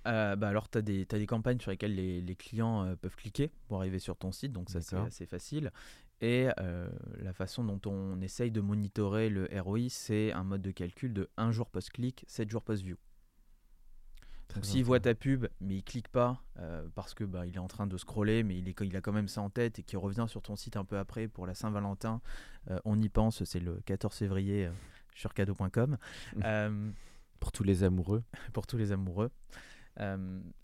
Euh, 0.08 0.36
bah 0.36 0.48
alors, 0.48 0.70
tu 0.70 0.78
as, 0.78 0.82
as, 0.82 0.82
des 1.20 1.26
campagnes 1.26 1.60
sur 1.60 1.72
lesquelles 1.72 1.96
les, 1.96 2.22
les 2.22 2.36
clients 2.36 2.96
peuvent 3.02 3.16
cliquer 3.16 3.52
pour 3.68 3.78
arriver 3.78 4.00
sur 4.00 4.16
ton 4.16 4.32
site, 4.32 4.54
donc 4.54 4.70
ça 4.70 4.82
c'est 4.82 4.96
assez 4.96 5.26
facile. 5.26 5.72
Et 6.22 6.48
la 7.18 7.34
façon 7.34 7.64
dont 7.64 7.80
on 7.86 8.22
essaye 8.22 8.52
de 8.52 8.62
monitorer 8.62 9.30
le 9.30 9.50
ROI, 9.62 9.90
c'est 9.90 10.32
un 10.32 10.44
mode 10.44 10.62
de 10.62 10.72
calcul 10.72 11.14
de 11.14 11.30
1 11.38 11.52
jour 11.52 11.70
post-clic, 11.70 12.24
7 12.28 12.50
jours 12.50 12.64
post-view. 12.64 12.98
S'il 14.62 14.84
voit 14.84 15.00
ta 15.00 15.14
pub, 15.14 15.48
mais 15.62 15.76
il 15.76 15.84
clique 15.84 16.08
pas 16.08 16.42
euh, 16.58 16.88
parce 16.96 17.14
que 17.14 17.24
bah, 17.24 17.46
il 17.46 17.56
est 17.56 17.60
en 17.60 17.68
train 17.68 17.88
de 17.88 17.98
scroller, 17.98 18.44
mais 18.44 18.58
il, 18.58 18.68
est, 18.68 18.82
il 18.82 18.96
a 18.96 19.02
quand 19.02 19.12
même 19.12 19.28
ça 19.28 19.42
en 19.42 19.50
tête 19.50 19.80
et 19.80 19.84
qu'il 19.84 20.00
revient 20.00 20.26
sur 20.28 20.42
ton 20.42 20.56
site 20.56 20.76
un 20.76 20.86
peu 20.86 20.98
après 20.98 21.28
pour 21.28 21.46
la 21.46 21.54
Saint-Valentin, 21.54 22.22
euh, 22.70 22.80
on 22.84 23.00
y 23.00 23.10
pense, 23.10 23.44
c'est 23.44 23.60
le 23.60 23.80
14 23.86 24.16
février 24.16 24.66
euh, 24.66 24.72
sur 25.14 25.34
cadeau.com. 25.34 25.98
pour 27.40 27.52
tous 27.52 27.64
les 27.64 27.84
amoureux. 27.84 28.24
pour 28.54 28.68
tous 28.68 28.78
les 28.78 28.92
amoureux. 28.92 29.30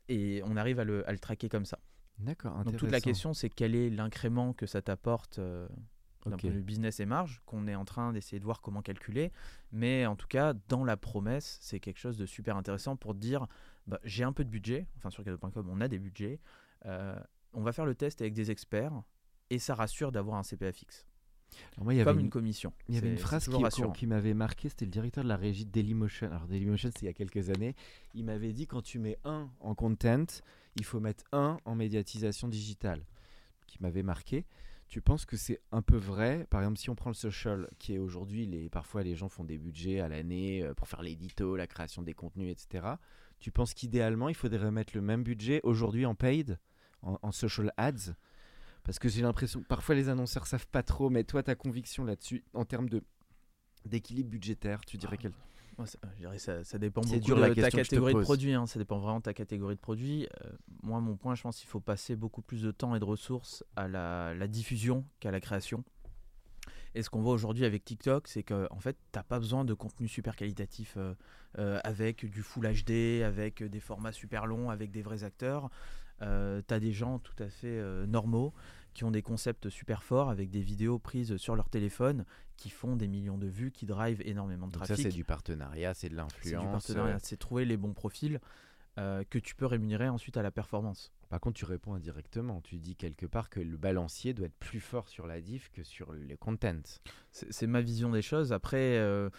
et 0.10 0.42
on 0.46 0.58
arrive 0.58 0.80
à 0.80 0.84
le, 0.84 1.06
le 1.08 1.20
traquer 1.20 1.48
comme 1.48 1.66
ça. 1.66 1.80
D'accord. 2.20 2.64
Donc 2.64 2.78
toute 2.78 2.92
la 2.92 3.02
question, 3.02 3.34
c'est 3.34 3.50
quel 3.50 3.76
est 3.76 3.90
l'incrément 3.90 4.54
que 4.54 4.66
ça 4.66 4.82
t'apporte 4.82 5.40
d'un 6.30 6.38
point 6.38 6.50
de 6.50 6.56
vue 6.56 6.64
business 6.64 7.00
et 7.00 7.06
marge, 7.06 7.42
qu'on 7.46 7.68
est 7.68 7.76
en 7.76 7.86
train 7.86 8.12
d'essayer 8.14 8.40
de 8.40 8.46
voir 8.46 8.62
comment 8.62 8.82
calculer. 8.82 9.32
Mais 9.72 10.06
en 10.06 10.16
tout 10.16 10.28
cas, 10.28 10.54
dans 10.70 10.84
la 10.84 10.98
promesse, 10.98 11.58
c'est 11.62 11.80
quelque 11.80 12.00
chose 12.00 12.18
de 12.18 12.26
super 12.26 12.58
intéressant 12.58 12.96
pour 12.96 13.14
dire 13.14 13.48
bah, 13.88 14.00
j'ai 14.04 14.24
un 14.24 14.34
peu 14.34 14.44
de 14.44 14.50
budget, 14.50 14.88
enfin 14.98 15.10
sur 15.10 15.24
cadeau.com 15.24 15.68
on 15.70 15.82
a 15.82 15.88
des 15.88 16.00
budgets, 16.00 16.40
euh, 16.86 17.16
on 17.54 17.62
va 17.62 17.72
faire 17.72 17.86
le 17.86 17.96
test 17.96 18.22
avec 18.22 18.34
des 18.34 18.52
experts 18.52 19.04
et 19.50 19.60
ça 19.60 19.76
rassure 19.76 20.12
d'avoir 20.12 20.38
un 20.38 20.44
CPA 20.44 20.72
fixe. 20.72 21.06
moi, 21.78 21.94
y 21.94 22.04
Comme 22.04 22.20
une, 22.20 22.30
commission. 22.30 22.74
Il 22.90 22.96
y 22.96 22.98
avait 22.98 23.12
une 23.12 23.18
phrase 23.18 23.48
qui, 23.48 23.92
qui 23.94 24.08
m'avait 24.08 24.34
marqué, 24.34 24.70
c'était 24.70 24.86
le 24.86 24.92
directeur 24.92 25.24
de 25.24 25.30
la 25.30 25.38
régie 25.38 25.66
Dailymotion. 25.66 26.28
Alors 26.28 26.48
Dailymotion, 26.48 26.90
c'est 26.94 27.04
il 27.04 27.06
y 27.06 27.10
a 27.10 27.14
quelques 27.14 27.50
années. 27.50 27.76
Il 28.14 28.26
m'avait 28.26 28.54
dit 28.54 28.68
quand 28.68 28.82
tu 28.82 29.00
mets 29.00 29.18
un 29.24 29.50
en 29.60 29.76
content, 29.76 30.26
il 30.76 30.84
faut 30.84 31.00
mettre 31.00 31.24
un 31.32 31.60
en 31.66 31.76
médiatisation 31.76 32.48
digitale, 32.48 33.06
qui 33.68 33.78
m'avait 33.82 34.04
marqué. 34.04 34.46
Tu 34.88 35.02
penses 35.02 35.26
que 35.26 35.36
c'est 35.36 35.62
un 35.72 35.82
peu 35.82 35.98
vrai? 35.98 36.46
Par 36.50 36.62
exemple, 36.62 36.78
si 36.78 36.90
on 36.90 36.96
prend 36.96 37.10
le 37.10 37.16
social, 37.16 37.70
qui 37.80 37.96
est 37.96 37.98
aujourd'hui, 37.98 38.46
les, 38.46 38.70
parfois 38.70 39.04
les 39.04 39.16
gens 39.16 39.30
font 39.30 39.44
des 39.44 39.58
budgets 39.58 40.00
à 40.00 40.08
l'année 40.08 40.62
euh, 40.64 40.74
pour 40.74 40.88
faire 40.88 41.02
l'édito, 41.02 41.56
la 41.56 41.66
création 41.66 42.04
des 42.04 42.14
contenus, 42.14 42.52
etc. 42.52 42.96
Tu 43.40 43.52
penses 43.52 43.74
qu'idéalement, 43.74 44.30
il 44.30 44.36
faudrait 44.36 44.66
remettre 44.66 44.94
le 44.96 45.02
même 45.02 45.24
budget 45.24 45.60
aujourd'hui 45.64 46.06
en 46.06 46.16
paid, 46.16 46.58
en, 47.02 47.32
social 47.32 47.72
ads? 47.78 48.14
Parce 48.84 49.00
que 49.00 49.10
j'ai 49.10 49.22
l'impression 49.22 49.62
que 49.62 49.68
parfois 49.68 49.96
les 49.96 50.10
annonceurs 50.10 50.48
savent 50.48 50.68
pas 50.68 50.84
trop, 50.84 51.10
mais 51.10 51.24
toi, 51.24 51.44
ta 51.44 51.56
conviction 51.56 52.06
là-dessus, 52.06 52.44
en 52.54 52.66
termes 52.66 52.90
de 52.90 53.04
d'équilibre 53.86 54.32
budgétaire, 54.32 54.82
tu 54.84 54.98
dirais 54.98 55.18
ah. 55.78 55.84
je 56.20 56.38
ça, 56.40 56.64
ça, 56.64 56.78
dépend 56.80 57.02
beaucoup 57.02 57.20
de 57.20 57.54
ta 57.54 57.70
catégorie 57.70 58.16
de 58.16 58.22
produit. 58.22 58.54
Hein. 58.54 58.66
ça 58.66 58.80
dépend 58.80 58.98
vraiment 58.98 59.20
de 59.20 59.24
ta 59.24 59.34
catégorie 59.34 59.76
de 59.76 59.80
produit. 59.80 60.28
Euh, 60.44 60.50
moi, 60.82 61.00
mon 61.02 61.18
point, 61.18 61.36
je 61.36 61.44
pense 61.44 61.60
qu'il 61.60 61.68
faut 61.68 61.80
passer 61.80 62.16
beaucoup 62.16 62.42
plus 62.42 62.64
de 62.64 62.72
temps 62.72 62.96
et 62.96 63.00
de 63.00 63.06
ressources 63.06 63.64
à 63.76 63.88
la, 63.88 64.34
la 64.34 64.48
diffusion 64.48 65.06
qu'à 65.20 65.30
la 65.30 65.40
création. 65.40 65.84
Et 66.96 67.04
ce 67.04 67.10
qu'on 67.10 67.22
voit 67.22 67.34
aujourd'hui 67.34 67.66
avec 67.66 67.84
TikTok, 67.84 68.28
c'est 68.28 68.42
qu'en 68.42 68.68
en 68.70 68.80
fait, 68.80 68.96
tu 69.12 69.20
n'as 69.20 69.24
pas 69.24 69.38
besoin 69.38 69.66
de 69.66 69.74
contenu 69.74 70.08
super 70.08 70.38
qualitatif 70.38 70.96
euh, 70.96 71.14
euh, 71.60 71.80
avec 71.84 72.26
du 72.26 72.42
Full 72.42 72.66
HD, 72.66 73.22
avec 73.22 73.62
des 73.62 73.82
formats 73.82 74.14
super 74.14 74.46
longs, 74.46 74.70
avec 74.70 74.92
des 74.92 75.02
vrais 75.02 75.26
acteurs. 75.26 75.70
Euh, 76.22 76.62
tu 76.66 76.74
as 76.74 76.80
des 76.80 76.94
gens 76.94 77.20
tout 77.20 77.36
à 77.44 77.50
fait 77.50 77.82
normaux 78.08 78.54
qui 78.94 79.04
ont 79.04 79.12
des 79.12 79.22
concepts 79.22 79.70
super 79.70 80.04
forts 80.04 80.30
avec 80.30 80.50
des 80.50 80.62
vidéos 80.62 80.98
prises 80.98 81.36
sur 81.36 81.58
leur 81.58 81.68
téléphone 81.68 82.24
qui 82.56 82.70
font 82.70 82.96
des 82.96 83.10
millions 83.10 83.38
de 83.38 83.48
vues, 83.48 83.72
qui 83.72 83.86
drivent 83.86 84.22
énormément 84.24 84.68
de 84.68 84.72
trafic. 84.72 84.96
Ça, 84.96 85.04
c'est 85.04 85.10
du 85.10 85.26
partenariat, 85.26 85.94
c'est 85.94 86.08
de 86.08 86.16
l'influence. 86.16 86.94
C'est 87.22 87.38
trouver 87.38 87.66
les 87.66 87.76
bons 87.76 87.94
profils. 87.94 88.40
Euh, 88.98 89.26
que 89.30 89.38
tu 89.38 89.56
peux 89.56 89.66
rémunérer 89.66 90.08
ensuite 90.08 90.38
à 90.38 90.42
la 90.42 90.52
performance. 90.52 91.12
Par 91.30 91.40
contre, 91.40 91.58
tu 91.58 91.66
réponds 91.66 91.94
indirectement. 91.94 92.62
Tu 92.62 92.78
dis 92.78 92.96
quelque 92.96 93.26
part 93.26 93.50
que 93.50 93.60
le 93.60 93.78
balancier 93.78 94.34
doit 94.34 94.48
être 94.48 94.58
plus 94.58 94.80
fort 94.80 95.10
sur 95.10 95.28
la 95.28 95.42
diff 95.42 95.70
que 95.72 95.84
sur 95.84 96.14
les 96.14 96.38
contents. 96.38 96.82
C'est 97.32 97.68
ma 97.68 97.82
vision 97.82 98.12
des 98.12 98.22
choses. 98.22 98.54
Après, 98.54 98.98
euh, 98.98 99.30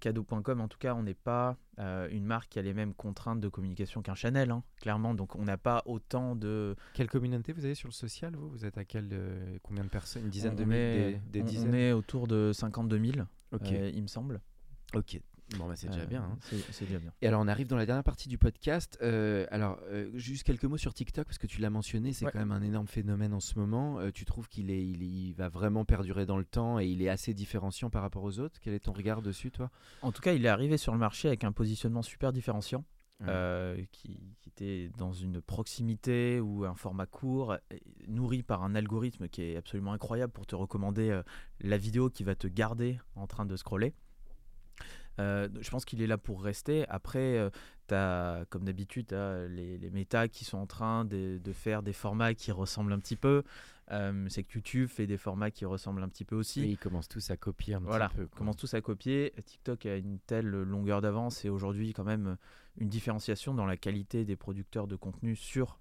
cadeau.com, 0.00 0.60
en 0.60 0.68
tout 0.68 0.78
cas, 0.78 0.94
on 0.94 1.02
n'est 1.02 1.14
pas 1.14 1.56
euh, 1.78 2.08
une 2.10 2.24
marque 2.24 2.50
qui 2.50 2.58
a 2.58 2.62
les 2.62 2.74
mêmes 2.74 2.94
contraintes 2.94 3.40
de 3.40 3.48
communication 3.48 4.02
qu'un 4.02 4.14
Chanel, 4.14 4.50
hein, 4.50 4.62
clairement. 4.80 5.14
Donc, 5.14 5.36
on 5.36 5.44
n'a 5.44 5.58
pas 5.58 5.82
autant 5.86 6.36
de. 6.36 6.76
Quelle 6.94 7.10
communauté 7.10 7.52
vous 7.52 7.64
avez 7.64 7.74
sur 7.74 7.88
le 7.88 7.94
social, 7.94 8.34
vous? 8.36 8.48
Vous 8.48 8.64
êtes 8.64 8.78
à 8.78 8.84
quel, 8.84 9.60
combien 9.62 9.84
de 9.84 9.90
personnes? 9.90 10.24
Une 10.24 10.30
dizaine 10.30 10.56
de 10.56 10.64
mille 10.64 11.20
des, 11.30 11.42
dizaines 11.42 11.70
On 11.70 11.74
est 11.74 11.92
autour 11.92 12.26
de 12.26 12.52
52 12.52 13.12
000, 13.12 13.26
il 13.92 14.02
me 14.02 14.08
semble. 14.08 14.40
Ok, 14.94 15.20
Bon, 15.58 15.68
bah, 15.68 15.76
c'est 15.76 15.88
déjà 15.88 16.06
bien. 16.06 16.22
Hein. 16.22 16.38
C'est 16.70 16.86
déjà 16.86 16.98
bien. 16.98 17.12
Et 17.20 17.28
alors, 17.28 17.40
on 17.40 17.48
arrive 17.48 17.66
dans 17.66 17.76
la 17.76 17.86
dernière 17.86 18.04
partie 18.04 18.28
du 18.28 18.38
podcast. 18.38 18.98
Euh, 19.02 19.46
alors, 19.50 19.78
euh, 19.90 20.10
juste 20.14 20.42
quelques 20.42 20.64
mots 20.64 20.78
sur 20.78 20.94
TikTok, 20.94 21.26
parce 21.26 21.38
que 21.38 21.46
tu 21.46 21.60
l'as 21.60 21.70
mentionné, 21.70 22.12
c'est 22.12 22.26
quand 22.26 22.38
même 22.38 22.52
un 22.52 22.62
énorme 22.62 22.86
phénomène 22.86 23.32
en 23.32 23.40
ce 23.40 23.58
moment. 23.58 23.98
Euh, 23.98 24.10
tu 24.10 24.24
trouves 24.24 24.48
qu'il 24.48 24.70
est, 24.70 24.82
il, 24.82 25.34
va 25.34 25.48
vraiment 25.48 25.84
perdurer 25.84 26.26
dans 26.26 26.38
le 26.38 26.44
temps 26.44 26.78
et 26.80 26.86
il 26.86 27.02
est 27.02 27.08
assez 27.08 27.34
différenciant 27.34 27.90
par 27.90 28.02
rapport 28.02 28.24
aux 28.24 28.38
autres? 28.38 28.58
Quel 28.60 28.74
est 28.74 28.80
ton 28.80 28.92
regard 28.92 29.22
dessus, 29.22 29.50
toi? 29.50 29.70
En 30.02 30.12
tout 30.12 30.22
cas, 30.22 30.32
il 30.32 30.44
est 30.44 30.48
arrivé 30.48 30.78
sur 30.78 30.92
le 30.92 30.98
marché 30.98 31.28
avec 31.28 31.44
un 31.44 31.52
positionnement 31.52 32.02
super 32.02 32.32
différenciant. 32.32 32.84
qui, 33.92 34.36
qui, 34.40 34.48
était 34.48 34.90
dans 34.98 35.12
une 35.12 35.40
proximité 35.40 36.40
ou 36.40 36.64
un 36.64 36.74
format 36.74 37.06
court, 37.06 37.56
nourri 38.06 38.42
par 38.42 38.62
un 38.62 38.74
algorithme 38.74 39.28
qui 39.28 39.42
est 39.42 39.56
absolument 39.56 39.92
incroyable 39.92 40.32
pour 40.32 40.46
te 40.46 40.54
recommander 40.54 41.20
la 41.60 41.78
vidéo 41.78 42.10
qui 42.10 42.22
va 42.22 42.34
te 42.34 42.46
garder 42.46 42.98
en 43.14 43.26
train 43.26 43.46
de 43.46 43.56
scroller. 43.56 43.94
Euh, 45.20 45.48
je 45.60 45.70
pense 45.70 45.84
qu'il 45.84 46.02
est 46.02 46.06
là 46.06 46.18
pour 46.18 46.42
rester. 46.42 46.88
Après, 46.88 47.38
euh, 47.38 47.50
as, 47.90 48.44
comme 48.50 48.64
d'habitude, 48.64 49.12
les, 49.12 49.78
les 49.78 49.90
méta 49.90 50.28
qui 50.28 50.44
sont 50.44 50.58
en 50.58 50.66
train 50.66 51.04
de, 51.04 51.38
de, 51.42 51.52
faire 51.52 51.82
des 51.82 51.92
formats 51.92 52.34
qui 52.34 52.52
ressemblent 52.52 52.92
un 52.92 52.98
petit 52.98 53.16
peu. 53.16 53.42
Euh, 53.90 54.26
c'est 54.30 54.42
que 54.42 54.54
YouTube 54.54 54.88
fait 54.88 55.06
des 55.06 55.18
formats 55.18 55.50
qui 55.50 55.64
ressemblent 55.64 56.02
un 56.02 56.08
petit 56.08 56.24
peu 56.24 56.36
aussi. 56.36 56.62
Et 56.62 56.66
ils 56.66 56.78
commencent 56.78 57.08
tous 57.08 57.30
à 57.30 57.36
copier 57.36 57.74
un 57.74 57.80
voilà, 57.80 58.08
petit 58.08 58.16
peu. 58.16 58.28
Ils 58.32 58.38
commencent 58.38 58.56
tous 58.56 58.74
à 58.74 58.80
copier. 58.80 59.32
TikTok 59.44 59.86
a 59.86 59.96
une 59.96 60.18
telle 60.20 60.46
longueur 60.46 61.00
d'avance 61.00 61.44
et 61.44 61.50
aujourd'hui 61.50 61.92
quand 61.92 62.04
même 62.04 62.36
une 62.78 62.88
différenciation 62.88 63.54
dans 63.54 63.66
la 63.66 63.76
qualité 63.76 64.24
des 64.24 64.36
producteurs 64.36 64.86
de 64.86 64.96
contenu 64.96 65.36
sur 65.36 65.78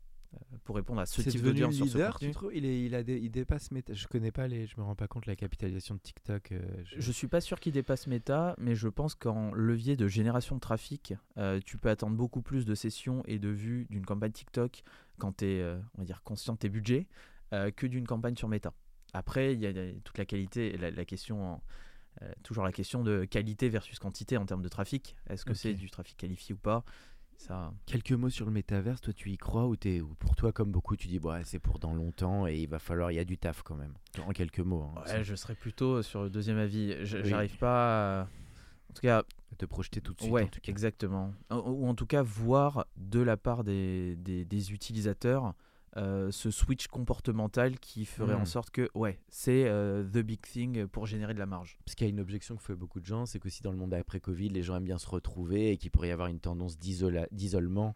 pour 0.64 0.76
répondre 0.76 1.02
à 1.02 1.06
ce 1.06 1.22
type 1.22 1.42
d'audience 1.42 1.76
sur 1.76 2.18
tu 2.20 2.32
trouves? 2.32 2.52
Il, 2.54 2.66
est, 2.66 2.86
il, 2.86 2.96
a 2.96 3.02
il 3.02 3.30
dépasse 3.30 3.72
Meta. 3.72 3.94
Je 3.94 4.08
connais 4.08 4.32
pas 4.32 4.48
les, 4.48 4.68
je 4.68 4.76
me 4.78 4.84
rends 4.84 4.96
pas 4.96 5.08
compte 5.08 5.26
la 5.26 5.36
capitalisation 5.36 5.96
de 5.96 6.00
TikTok. 6.00 6.52
Euh, 6.52 6.62
je... 6.86 7.02
je... 7.02 7.12
suis 7.12 7.28
pas 7.28 7.42
sûr 7.42 7.60
qu'il 7.60 7.74
dépasse 7.74 8.08
Meta, 8.08 8.56
mais 8.58 8.76
je 8.76 8.88
pense 8.88 9.16
qu'en 9.16 9.54
levier 9.54 9.96
de 9.96 10.08
génération 10.08 10.56
de 10.56 10.62
trafic, 10.62 11.14
euh, 11.38 11.60
tu 11.66 11.78
peux 11.78 11.90
attendre 11.90 12.16
beaucoup 12.16 12.42
plus 12.42 12.66
de 12.66 12.76
sessions 12.76 13.24
et 13.26 13.40
de 13.40 13.50
vues 13.50 13.88
d'une 13.90 14.06
campagne 14.06 14.32
TikTok 14.32 14.84
quand 15.18 15.38
tu 15.38 15.46
es, 15.46 15.64
on 15.64 16.00
va 16.00 16.06
dire, 16.06 16.24
conscient 16.24 16.54
de 16.54 16.60
tes 16.60 16.70
budgets 16.70 17.08
que 17.52 17.86
d'une 17.86 18.08
campagne 18.08 18.36
sur 18.36 18.48
Meta. 18.48 18.74
Après, 19.14 19.54
il 19.54 19.60
y 19.60 19.68
a 19.68 19.74
toute 20.04 20.18
la 20.18 20.26
qualité, 20.26 20.76
la, 20.78 20.90
la 20.90 21.06
question. 21.06 21.62
toujours 22.44 22.64
la 22.64 22.72
question 22.72 23.04
de 23.04 23.26
qualité 23.26 23.70
versus 23.70 24.00
quantité 24.00 24.38
en 24.38 24.46
termes 24.46 24.62
de 24.62 24.70
trafic. 24.70 25.16
Est-ce 25.30 25.46
que 25.46 25.54
c'est 25.54 25.74
du 25.74 25.90
trafic 25.90 26.18
qualifié 26.18 26.54
ou 26.56 26.58
pas? 26.58 26.84
Ça, 27.38 27.74
Quelques 27.86 28.14
mots 28.14 28.30
sur 28.30 28.46
le 28.46 28.52
métaverse, 28.52 29.02
toi 29.02 29.12
tu 29.14 29.30
y 29.32 29.38
crois 29.38 29.68
ou, 29.68 29.76
t'es- 29.76 30.00
ou 30.02 30.14
pour 30.16 30.36
toi 30.36 30.52
comme 30.54 30.72
beaucoup 30.72 30.96
tu 30.96 31.08
dis 31.08 31.20
bah, 31.20 31.44
c'est 31.44 31.60
pour 31.60 31.78
dans 31.80 31.94
longtemps 31.94 32.48
et 32.48 32.58
il 32.58 32.68
va 32.70 32.80
falloir, 32.80 33.12
il 33.12 33.16
y 33.16 33.20
a 33.20 33.26
du 33.26 33.38
taf 33.38 33.64
quand 33.64 33.76
même. 33.76 33.94
En 34.26 34.32
quelques 34.32 34.60
mots. 34.60 34.90
hein, 34.96 35.02
ouais, 35.08 35.24
je 35.24 35.36
serais 35.36 35.56
plutôt 35.56 36.02
sur 36.02 36.24
le 36.24 36.30
deuxième 36.30 36.58
avis. 36.58 36.96
Oui. 37.00 37.06
J'arrive 37.06 37.58
pas. 37.58 38.22
à- 38.22 38.24
En 38.24 38.94
tout 38.94 39.02
cas, 39.02 39.24
te 39.58 39.66
projeter 39.66 40.00
tout 40.02 40.14
de 40.14 40.20
suite. 40.22 40.32
ouais, 40.32 40.44
en 40.44 40.48
tout 40.48 40.60
cas. 40.62 40.72
exactement. 40.72 41.34
Ou, 41.52 41.56
ou 41.56 41.88
en 41.88 41.96
tout 41.96 42.06
cas, 42.06 42.22
voir 42.24 42.86
de 42.98 43.20
la 43.20 43.36
part 43.38 43.64
des, 43.64 44.16
des, 44.18 44.46
des 44.46 44.72
utilisateurs 44.72 45.54
euh, 45.98 46.32
ce 46.32 46.50
switch 46.52 46.88
comportemental 46.88 47.80
qui 47.80 48.06
ferait 48.06 48.34
en 48.34 48.42
Mm. 48.42 48.46
sorte 48.48 48.70
que, 48.72 48.90
ouais, 48.96 49.20
c'est 49.30 49.66
euh, 49.68 50.04
the 50.04 50.18
big 50.20 50.42
thing 50.42 50.88
pour 50.88 51.06
générer 51.06 51.34
de 51.34 51.40
la 51.40 51.46
marge. 51.46 51.78
Parce 51.86 51.96
qu'il 51.96 52.08
y 52.08 52.10
a 52.10 52.12
une 52.12 52.20
objection 52.20 52.56
que 52.56 52.64
fait 52.64 52.76
beaucoup 52.76 53.00
de 53.00 53.06
gens, 53.06 53.26
c'est 53.26 53.40
qu'aussi 53.40 53.62
dans 53.62 53.72
le 53.72 53.78
monde 53.78 53.94
après 53.94 54.20
Covid, 54.20 54.50
les 54.50 54.64
gens 54.64 54.76
aiment 54.76 54.84
bien 54.86 54.98
se 54.98 55.08
retrouver 55.08 55.72
et 55.72 55.78
qu'il 55.78 55.92
pourrait 55.92 56.08
y 56.10 56.12
avoir 56.12 56.28
une 56.30 56.40
tendance 56.40 56.78
d'isolement 56.80 57.96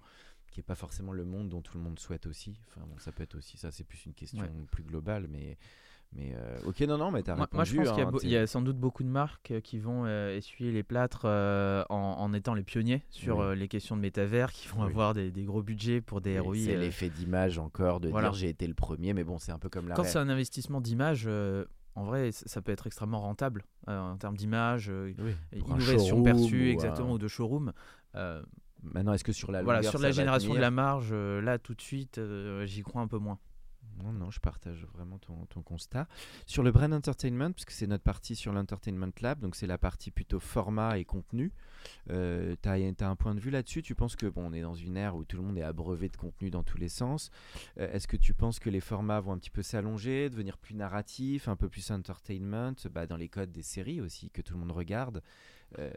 qui 0.52 0.60
n'est 0.60 0.64
pas 0.64 0.76
forcément 0.76 1.12
le 1.12 1.26
monde 1.26 1.50
dont 1.50 1.62
tout 1.62 1.78
le 1.78 1.84
monde 1.84 2.00
souhaite 2.00 2.26
aussi. 2.26 2.60
Enfin, 2.68 2.86
bon, 2.88 2.98
ça 3.00 3.12
peut 3.12 3.24
être 3.24 3.36
aussi, 3.36 3.58
ça 3.58 3.72
c'est 3.72 3.84
plus 3.84 4.06
une 4.06 4.14
question 4.14 4.42
Ouais. 4.44 4.66
plus 4.72 4.84
globale, 4.84 5.28
mais, 5.30 5.58
mais 6.14 6.34
euh, 6.36 6.58
ok, 6.66 6.80
non, 6.82 6.98
non, 6.98 7.12
mais 7.12 7.22
t'as 7.22 7.36
Moi, 7.36 7.46
répondu. 7.52 7.56
moi, 7.58 7.64
je 7.66 7.76
pense 7.76 8.22
qu'il 8.22 8.30
y, 8.32 8.36
a 8.36 8.40
hein, 8.40 8.42
y 8.42 8.44
a 8.44 8.48
sans 8.48 8.62
doute 8.62 8.78
beaucoup 8.78 9.04
de 9.04 9.10
marques 9.10 9.52
euh, 9.52 9.60
qui 9.62 9.78
vont 9.78 10.06
euh, 10.06 10.36
essuyer 10.36 10.72
les 10.72 10.82
plâtres 10.84 11.24
euh, 11.26 11.84
en, 11.90 11.96
en 11.96 12.34
étant 12.34 12.54
les 12.54 12.64
pionniers 12.64 13.04
sur 13.10 13.40
Oui. 13.40 13.58
les 13.58 13.68
questions 13.68 13.96
de 13.98 14.02
métavers, 14.02 14.52
qui 14.52 14.68
vont 14.70 14.82
Oui. 14.82 14.88
avoir 14.88 15.14
des, 15.14 15.32
des 15.32 15.44
gros 15.44 15.62
budgets 15.62 16.02
pour 16.02 16.22
des 16.22 16.40
Oui, 16.40 16.46
ROI. 16.46 16.56
C'est 16.66 16.78
l'effet 16.78 17.10
d'image 17.10 17.60
encore, 17.60 18.00
de 18.00 18.10
voilà. 18.10 18.30
dire 18.30 18.38
j'ai 18.40 18.50
été 18.50 18.68
le 18.68 18.74
premier, 18.74 19.14
mais 19.14 19.24
bon, 19.24 19.38
c'est 19.38 19.52
un 19.52 19.60
peu 19.60 19.70
comme 19.70 19.88
la 19.90 19.96
Quand 19.96 20.06
c'est 20.06 20.18
un 20.18 20.30
investissement 20.30 20.82
d'image, 20.82 21.28
en 21.96 22.04
vrai, 22.06 22.32
ça 22.32 22.62
peut 22.62 22.72
être 22.72 22.88
extrêmement 22.88 23.20
rentable 23.20 23.64
en 23.88 24.16
termes 24.18 24.38
d'image, 24.38 24.92
innovation 25.54 26.24
perçue, 26.24 26.70
ou 26.70 26.72
exactement, 26.72 27.14
ou 27.14 27.18
de 27.18 27.28
showroom. 27.28 27.74
Maintenant, 28.84 29.14
est-ce 29.14 29.24
que 29.24 29.32
sur 29.34 29.52
la 29.52 29.64
voilà, 29.64 29.84
sur 29.84 30.00
génération 30.12 30.54
de 30.54 30.60
la 30.60 30.72
marge, 30.72 31.14
là, 31.14 31.58
tout 31.60 31.74
de 31.74 31.82
suite, 31.82 32.20
j'y 32.66 32.82
crois 32.84 33.02
un 33.02 33.08
peu 33.08 33.18
moins. 33.18 33.40
Non, 34.04 34.12
non, 34.12 34.32
je 34.32 34.40
partage 34.40 34.86
vraiment 34.94 35.18
ton, 35.18 35.46
ton 35.46 35.62
constat. 35.62 36.08
Sur 36.46 36.64
le 36.64 36.72
Brand 36.72 36.94
Entertainment, 36.94 37.52
puisque 37.52 37.72
c'est 37.72 37.88
notre 37.88 38.04
partie 38.04 38.36
sur 38.36 38.54
l'Entertainment 38.54 39.12
Lab, 39.22 39.40
donc 39.40 39.56
c'est 39.56 39.68
la 39.68 39.78
partie 39.78 40.12
plutôt 40.12 40.40
format 40.40 40.98
et 40.98 41.06
contenu, 41.06 41.52
euh, 42.10 42.56
tu 42.62 42.70
as, 42.70 43.10
un 43.10 43.16
point 43.16 43.36
de 43.36 43.40
vue 43.40 43.50
là-dessus? 43.50 43.82
Tu 43.82 43.96
penses 43.96 44.16
que, 44.16 44.26
bon, 44.28 44.50
on 44.50 44.54
est 44.54 44.62
dans 44.62 44.76
une 44.76 44.98
ère 44.98 45.16
où 45.16 45.26
tout 45.26 45.38
le 45.38 45.44
monde 45.44 45.58
est 45.58 45.64
abreuvé 45.64 46.10
de 46.10 46.18
contenu 46.18 46.50
dans 46.50 46.64
tous 46.64 46.78
les 46.78 46.90
sens. 46.90 47.32
Euh, 47.80 47.92
Est-ce 47.92 48.08
que 48.08 48.18
tu 48.18 48.34
penses 48.34 48.60
que 48.60 48.70
les 48.70 48.80
formats 48.80 49.20
vont 49.20 49.34
un 49.34 49.38
petit 49.38 49.50
peu 49.50 49.62
s'allonger, 49.62 50.30
devenir 50.30 50.58
plus 50.58 50.76
narratifs, 50.76 51.48
un 51.48 51.56
peu 51.56 51.70
plus 51.70 51.90
entertainment, 51.92 52.76
bah, 52.92 53.08
dans 53.08 53.18
les 53.18 53.30
codes 53.30 53.52
des 53.52 53.64
séries 53.64 54.02
aussi, 54.02 54.30
que 54.30 54.42
tout 54.42 54.54
le 54.54 54.60
monde 54.60 54.72
regarde? 54.72 55.22
Euh, 55.80 55.92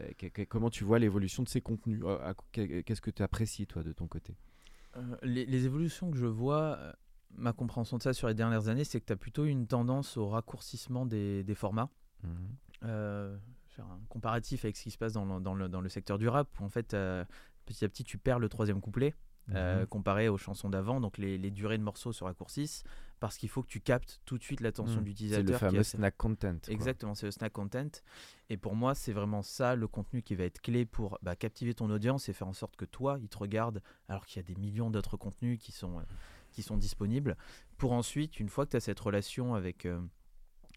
Comment 0.49 0.71
tu 0.71 0.85
vois 0.85 0.99
l'évolution 0.99 1.43
de 1.43 1.49
ces 1.49 1.61
contenus? 1.61 2.03
Euh, 2.05 2.33
Qu'est-ce 2.53 3.01
que 3.01 3.11
tu 3.11 3.23
apprécies, 3.23 3.67
toi, 3.67 3.83
de 3.83 3.93
ton 3.93 4.07
côté? 4.07 4.35
Les, 5.23 5.67
évolutions 5.67 6.11
que 6.11 6.17
je 6.17 6.27
vois, 6.27 6.97
ma 7.37 7.53
compréhension 7.53 7.97
de 7.99 8.03
ça 8.03 8.13
sur 8.13 8.29
les 8.29 8.35
dernières 8.35 8.69
années, 8.69 8.85
c'est 8.85 9.01
que 9.01 9.07
tu 9.07 9.13
as 9.13 9.17
plutôt 9.17 9.45
une 9.45 9.67
tendance 9.67 10.17
au 10.17 10.29
raccourcissement 10.29 11.07
des, 11.07 11.45
des 11.45 11.55
formats. 11.55 11.91
Mhm. 12.23 12.31
Euh, 12.85 13.39
faire 13.69 13.87
un 13.87 14.01
comparatif 14.09 14.65
avec 14.65 14.77
ce 14.77 14.83
qui 14.85 14.91
se 14.91 14.99
passe 14.99 15.13
dans 15.13 15.25
le, 15.25 15.41
dans 15.41 15.55
le, 15.55 15.69
dans 15.69 15.81
le 15.81 15.89
secteur 15.89 16.19
du 16.19 16.29
rap, 16.29 16.49
où 16.61 16.65
en 16.65 16.69
fait, 16.69 16.93
euh, 16.95 17.25
petit 17.67 17.85
à 17.85 17.89
petit, 17.89 18.05
tu 18.05 18.19
perds 18.19 18.39
le 18.39 18.49
troisième 18.49 18.81
couplet. 18.81 19.15
euh, 19.55 19.81
Mhm. 19.81 19.87
comparé 19.87 20.29
aux 20.29 20.37
chansons 20.37 20.69
d'avant, 20.69 21.01
donc 21.01 21.19
les, 21.19 21.37
les 21.37 21.51
durées 21.51 21.77
de 21.79 21.83
morceaux 21.83 22.13
se 22.13 22.23
raccourcissent 22.23 22.85
parce 23.19 23.37
qu'il 23.37 23.49
faut 23.49 23.63
que 23.63 23.69
tu 23.69 23.81
captes 23.81 24.21
tout 24.25 24.39
de 24.39 24.45
suite 24.45 24.61
l'attention 24.61 25.01
Mhm. 25.01 25.05
de 25.07 25.13
C'est 25.29 25.43
le 25.43 25.53
fameux 25.55 25.81
assez- 25.81 25.97
snack 25.97 26.17
content. 26.17 26.57
quoi. 26.65 26.73
Exactement, 26.73 27.17
c'est 27.17 27.27
le 27.27 27.33
snack 27.33 27.53
content. 27.53 27.89
Et 28.49 28.57
pour 28.57 28.77
moi, 28.77 28.95
c'est 28.95 29.13
vraiment 29.13 29.43
ça 29.43 29.75
le 29.75 29.89
contenu 29.89 30.23
qui 30.23 30.37
va 30.37 30.45
être 30.45 30.61
clé 30.61 30.85
pour 30.85 31.19
bah, 31.23 31.35
captiver 31.35 31.75
ton 31.75 31.91
audience 31.91 32.29
et 32.29 32.33
faire 32.33 32.47
en 32.47 32.53
sorte 32.53 32.77
que 32.77 32.85
toi, 32.85 33.19
il 33.21 33.29
te 33.29 33.39
regarde 33.39 33.83
alors 34.09 34.25
qu'il 34.25 34.37
y 34.41 34.45
a 34.45 34.47
des 34.47 34.55
millions 34.61 34.89
d'autres 34.91 35.17
contenus 35.17 35.59
qui 35.59 35.73
sont, 35.73 36.01
qui 36.51 36.63
sont 36.63 36.77
disponibles. 36.77 37.37
Pour 37.77 37.93
ensuite, 37.93 38.41
une 38.41 38.49
fois 38.49 38.67
que 38.67 38.71
tu 38.73 38.77
as 38.77 38.81
cette 38.81 39.01
relation 39.01 39.55
avec, 39.55 39.87
euh, 39.87 40.01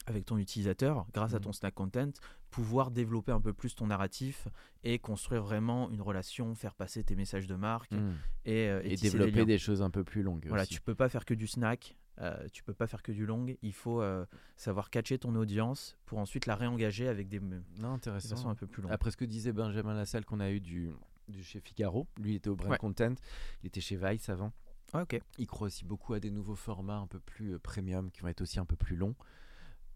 avec 0.06 0.26
ton 0.26 0.38
utilisateur, 0.38 1.06
grâce 1.14 1.34
à 1.34 1.38
Mhm. 1.38 1.44
ton 1.44 1.52
snack 1.54 1.74
content, 1.74 2.12
pouvoir 2.50 2.92
développer 2.92 3.32
un 3.32 3.42
peu 3.42 3.54
plus 3.54 3.74
ton 3.76 3.88
narratif 3.88 4.48
et 4.84 5.00
construire 5.00 5.42
vraiment 5.44 5.90
une 5.90 6.02
relation, 6.02 6.54
faire 6.56 6.76
passer 6.76 7.04
tes 7.04 7.16
messages 7.16 7.48
de 7.48 7.56
marque 7.56 7.92
Mhm. 7.94 8.14
et, 8.46 8.68
euh, 8.70 8.82
et 8.84 8.90
des 8.90 8.96
développer 8.98 9.46
des 9.46 9.58
choses 9.58 9.82
un 9.82 9.90
peu 9.90 10.04
plus 10.04 10.22
longues. 10.24 10.46
Voilà, 10.48 10.64
aussi. 10.64 10.74
tu 10.74 10.82
peux 10.82 10.94
pas 10.96 11.10
faire 11.10 11.26
que 11.26 11.34
du 11.34 11.48
snack, 11.48 11.96
euh, 12.20 12.48
tu 12.52 12.64
peux 12.64 12.74
pas 12.76 12.86
faire 12.86 13.02
que 13.02 13.12
du 13.12 13.26
long. 13.26 13.46
Il 13.64 13.74
faut 13.74 14.02
euh, 14.02 14.26
savoir 14.56 14.90
catcher 14.92 15.18
ton 15.18 15.34
audience 15.36 15.98
pour 16.06 16.20
ensuite 16.20 16.46
la 16.46 16.56
réengager 16.56 17.08
avec 17.08 17.28
des, 17.28 17.40
Non, 17.80 17.94
intéressant. 17.94 18.36
façons 18.36 18.50
un 18.50 18.56
peu 18.56 18.68
plus 18.68 18.84
longues. 18.84 18.92
Après 18.92 19.10
ce 19.10 19.18
que 19.18 19.26
disait 19.26 19.52
Benjamin 19.54 19.96
Lassalle 19.96 20.26
qu'on 20.26 20.40
a 20.42 20.52
eu 20.52 20.60
du, 20.60 20.92
du 21.30 21.44
chez 21.44 21.60
Figaro, 21.60 22.06
lui 22.20 22.34
il 22.34 22.36
était 22.36 22.50
au 22.50 22.56
Brand 22.56 22.72
Ouais. 22.72 22.78
Content, 22.78 23.16
il 23.64 23.68
était 23.68 23.82
chez 23.82 23.96
Vice 23.96 24.30
avant. 24.30 24.52
Ah, 24.94 25.02
ok. 25.04 25.20
Il 25.38 25.48
croit 25.48 25.68
aussi 25.68 25.86
beaucoup 25.86 26.14
à 26.14 26.20
des 26.20 26.30
nouveaux 26.32 26.56
formats 26.56 26.98
un 26.98 27.08
peu 27.08 27.20
plus 27.20 27.54
euh, 27.56 27.60
premium 27.60 28.12
qui 28.12 28.22
vont 28.22 28.28
être 28.28 28.42
aussi 28.42 28.60
un 28.60 28.66
peu 28.66 28.76
plus 28.76 28.96
longs, 28.96 29.16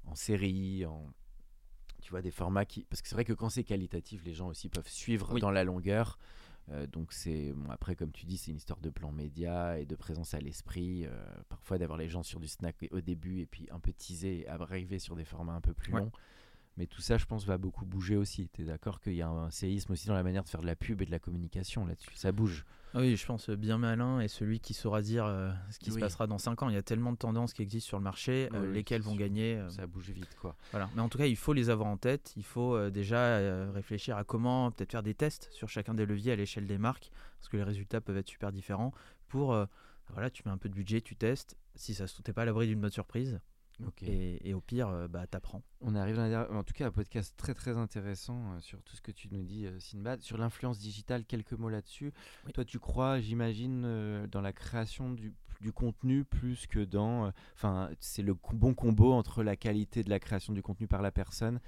en 0.05 0.15
série, 0.15 0.85
en 0.85 1.11
tu 2.01 2.11
vois 2.11 2.21
des 2.21 2.31
formats 2.31 2.63
qui 2.65 2.83
parce 2.85 3.01
que 3.01 3.07
c'est 3.07 3.15
vrai 3.15 3.25
que 3.25 3.33
quand 3.33 3.49
c'est 3.49 3.63
qualitatif, 3.63 4.23
les 4.23 4.33
gens 4.33 4.47
aussi 4.47 4.69
peuvent 4.69 4.87
suivre 4.87 5.33
Oui. 5.33 5.41
dans 5.41 5.51
la 5.51 5.63
longueur. 5.63 6.17
Euh, 6.69 6.85
donc 6.87 7.13
c'est 7.13 7.53
bon, 7.53 7.69
après 7.71 7.95
comme 7.95 8.11
tu 8.11 8.25
dis, 8.25 8.37
c'est 8.37 8.51
une 8.51 8.57
histoire 8.57 8.79
de 8.79 8.89
plan 8.89 9.11
média 9.11 9.79
et 9.79 9.85
de 9.85 9.95
présence 9.95 10.33
à 10.33 10.39
l'esprit. 10.39 11.05
euh, 11.05 11.09
parfois 11.49 11.77
d'avoir 11.77 11.97
les 11.97 12.07
gens 12.09 12.23
sur 12.23 12.39
du 12.39 12.47
snack 12.47 12.75
au 12.91 13.01
début 13.01 13.39
et 13.41 13.45
puis 13.45 13.67
un 13.71 13.79
peu 13.79 13.91
teaser 13.93 14.41
et 14.41 14.47
arriver 14.47 14.99
sur 14.99 15.15
des 15.15 15.25
formats 15.25 15.53
un 15.53 15.61
peu 15.61 15.73
plus 15.73 15.93
Ouais. 15.93 16.01
longs. 16.01 16.11
Mais 16.77 16.85
tout 16.87 17.01
ça, 17.01 17.17
je 17.17 17.25
pense, 17.25 17.45
va 17.45 17.57
beaucoup 17.57 17.85
bouger 17.85 18.15
aussi. 18.15 18.49
Tu 18.53 18.61
es 18.61 18.65
d'accord 18.65 19.01
qu'il 19.01 19.13
y 19.15 19.21
a 19.21 19.27
un 19.29 19.49
séisme 19.49 19.93
aussi 19.93 20.07
dans 20.07 20.13
la 20.13 20.23
manière 20.23 20.43
de 20.43 20.49
faire 20.49 20.61
de 20.61 20.67
la 20.67 20.75
pub 20.75 21.01
et 21.01 21.05
de 21.05 21.11
la 21.11 21.19
communication 21.19 21.85
là-dessus? 21.85 22.09
Ça 22.15 22.31
bouge. 22.31 22.65
Ah 22.93 22.99
Oui, 22.99 23.15
je 23.17 23.25
pense 23.25 23.49
euh, 23.49 23.55
bien 23.55 23.77
malin 23.77 24.19
et 24.21 24.27
celui 24.27 24.59
qui 24.59 24.73
saura 24.73 25.01
dire 25.01 25.25
euh, 25.25 25.51
ce 25.71 25.79
qui 25.79 25.91
se 25.91 25.99
passera 25.99 26.25
dans 26.27 26.37
5 26.37 26.61
ans. 26.63 26.69
Il 26.69 26.75
y 26.75 26.77
a 26.77 26.81
tellement 26.83 27.11
de 27.11 27.17
tendances 27.17 27.53
qui 27.53 27.61
existent 27.63 27.87
sur 27.89 27.97
le 27.97 28.03
marché, 28.03 28.47
euh, 28.53 28.67
Oui, 28.67 28.73
lesquelles 28.75 29.01
vont 29.01 29.15
gagner. 29.15 29.57
euh, 29.57 29.69
Ça 29.69 29.87
bouge 29.87 30.09
vite, 30.11 30.35
quoi. 30.39 30.55
voilà. 30.71 30.89
Mais 30.95 31.01
en 31.01 31.09
tout 31.09 31.17
cas, 31.17 31.25
il 31.25 31.35
faut 31.35 31.53
les 31.53 31.69
avoir 31.69 31.87
en 31.89 31.97
tête. 31.97 32.33
Il 32.37 32.43
faut 32.45 32.89
déjà 32.89 33.71
réfléchir 33.71 34.15
à 34.17 34.23
comment 34.23 34.71
peut-être 34.71 34.91
faire 34.91 35.03
des 35.03 35.13
tests 35.15 35.49
sur 35.51 35.67
chacun 35.69 35.93
des 35.93 36.05
leviers 36.05 36.31
à 36.31 36.35
l'échelle 36.35 36.65
des 36.67 36.77
marques, 36.77 37.11
parce 37.39 37.49
que 37.49 37.57
les 37.57 37.63
résultats 37.63 38.01
peuvent 38.01 38.17
être 38.17 38.29
super 38.29 38.51
différents. 38.51 38.93
Pour 39.27 39.47
voilà, 40.13 40.29
tu 40.29 40.43
mets 40.45 40.51
un 40.51 40.57
peu 40.57 40.69
de 40.69 40.73
budget, 40.75 41.01
tu 41.01 41.15
testes. 41.15 41.57
Si 41.75 41.93
ça 41.93 42.07
se 42.07 42.21
t'es 42.21 42.33
pas 42.33 42.43
à 42.43 42.45
l'abri 42.45 42.67
d'une 42.67 42.79
bonne 42.79 42.91
surprise. 42.91 43.39
Et, 44.07 44.49
et 44.49 44.53
au 44.53 44.61
pire, 44.61 44.89
euh, 44.89 45.07
bah, 45.07 45.27
t'apprends. 45.27 45.61
On 45.81 45.95
arrive 45.95 46.15
dans 46.15 46.23
la 46.23 46.29
dernière- 46.29 46.51
en 46.51 46.63
tout 46.63 46.73
cas 46.73 46.87
un 46.87 46.91
podcast 46.91 47.33
très 47.37 47.53
très 47.53 47.77
intéressant 47.77 48.53
euh, 48.53 48.59
sur 48.59 48.81
tout 48.83 48.95
ce 48.95 49.01
que 49.01 49.11
tu 49.11 49.27
nous 49.31 49.43
dis, 49.43 49.65
euh, 49.65 49.79
Sinbad. 49.79 50.21
Sur 50.21 50.37
l'influence 50.37 50.79
digitale, 50.79 51.25
quelques 51.25 51.53
mots 51.53 51.69
là-dessus. 51.69 52.11
Oui. 52.45 52.53
Toi, 52.53 52.65
tu 52.65 52.79
crois, 52.79 53.19
j'imagine, 53.19 53.83
euh, 53.85 54.27
dans 54.27 54.41
la 54.41 54.53
création 54.53 55.11
du, 55.11 55.33
du 55.61 55.71
contenu 55.71 56.23
plus 56.25 56.65
que 56.67 56.79
dans. 56.83 57.25
euh, 57.27 57.31
Enfin, 57.55 57.89
c'est 57.99 58.23
le 58.23 58.35
bon 58.53 58.73
combo 58.73 59.13
entre 59.13 59.43
la 59.43 59.55
qualité 59.55 60.03
de 60.03 60.09
la 60.09 60.19
création 60.19 60.53
du 60.53 60.61
contenu 60.61 60.87
par 60.87 61.01
la 61.01 61.11
personne 61.11 61.59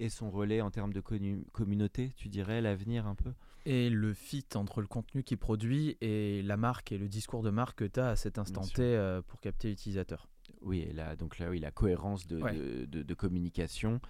et 0.00 0.08
son 0.08 0.30
relais 0.30 0.60
en 0.60 0.70
termes 0.70 0.92
de 0.92 1.00
communauté, 1.52 2.12
tu 2.16 2.28
dirais, 2.28 2.60
l'avenir 2.60 3.06
un 3.06 3.16
peu? 3.16 3.32
Et 3.66 3.90
le 3.90 4.14
fit 4.14 4.46
entre 4.54 4.80
le 4.80 4.86
contenu 4.86 5.24
qu'il 5.24 5.38
produit 5.38 5.98
et 6.00 6.40
la 6.42 6.56
marque 6.56 6.92
et 6.92 6.98
le 6.98 7.08
discours 7.08 7.42
de 7.42 7.50
marque 7.50 7.78
que 7.80 7.84
tu 7.84 7.98
as 7.98 8.10
à 8.10 8.16
cet 8.16 8.38
instant. 8.38 8.62
T 8.62 8.80
euh, 8.80 9.20
pour 9.22 9.40
capter 9.40 9.68
l'utilisateur. 9.68 10.28
Oui, 10.62 10.80
et 10.80 10.92
là, 10.92 11.16
donc 11.16 11.38
là, 11.38 11.48
oui, 11.50 11.58
la 11.60 11.70
cohérence 11.70 12.26
de, 12.26 12.40
Ouais. 12.42 12.52
de, 12.54 12.84
de- 12.86 13.02
de 13.02 13.14
communication. 13.14 14.00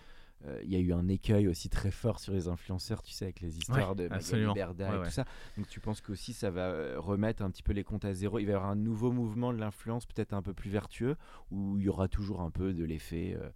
Euh, 0.46 0.60
Il 0.62 0.70
y 0.70 0.76
a 0.76 0.78
eu 0.78 0.92
un 0.92 1.08
écueil 1.08 1.48
aussi 1.48 1.68
très 1.68 1.90
fort 1.90 2.20
sur 2.20 2.32
les 2.32 2.46
influenceurs, 2.46 3.02
tu 3.02 3.12
sais, 3.12 3.24
avec 3.24 3.40
les 3.40 3.58
histoires 3.58 3.96
de 3.96 4.06
Magali. 4.08 4.54
Berda 4.54 4.90
Ouais, 4.92 5.00
et 5.00 5.08
tout 5.08 5.10
ça. 5.10 5.24
Donc 5.56 5.66
tu 5.68 5.80
penses 5.80 6.00
qu'aussi 6.00 6.32
ça 6.32 6.50
va 6.50 6.68
euh, 6.70 6.94
remettre 7.00 7.42
un 7.42 7.50
petit 7.50 7.64
peu 7.64 7.72
les 7.72 7.82
comptes 7.82 8.04
à 8.04 8.14
zéro? 8.14 8.38
Il 8.38 8.44
va 8.46 8.52
y 8.52 8.54
avoir 8.54 8.70
un 8.70 8.76
nouveau 8.76 9.10
mouvement 9.10 9.52
de 9.52 9.58
l'influence 9.58 10.06
peut-être 10.06 10.34
un 10.34 10.42
peu 10.42 10.54
plus 10.54 10.70
vertueux 10.70 11.16
ou 11.50 11.76
il 11.78 11.84
y 11.86 11.88
aura 11.88 12.06
toujours 12.06 12.40
un 12.40 12.50
peu 12.52 12.72
de 12.72 12.84
l'effet 12.84 13.36
euh, 13.36 13.50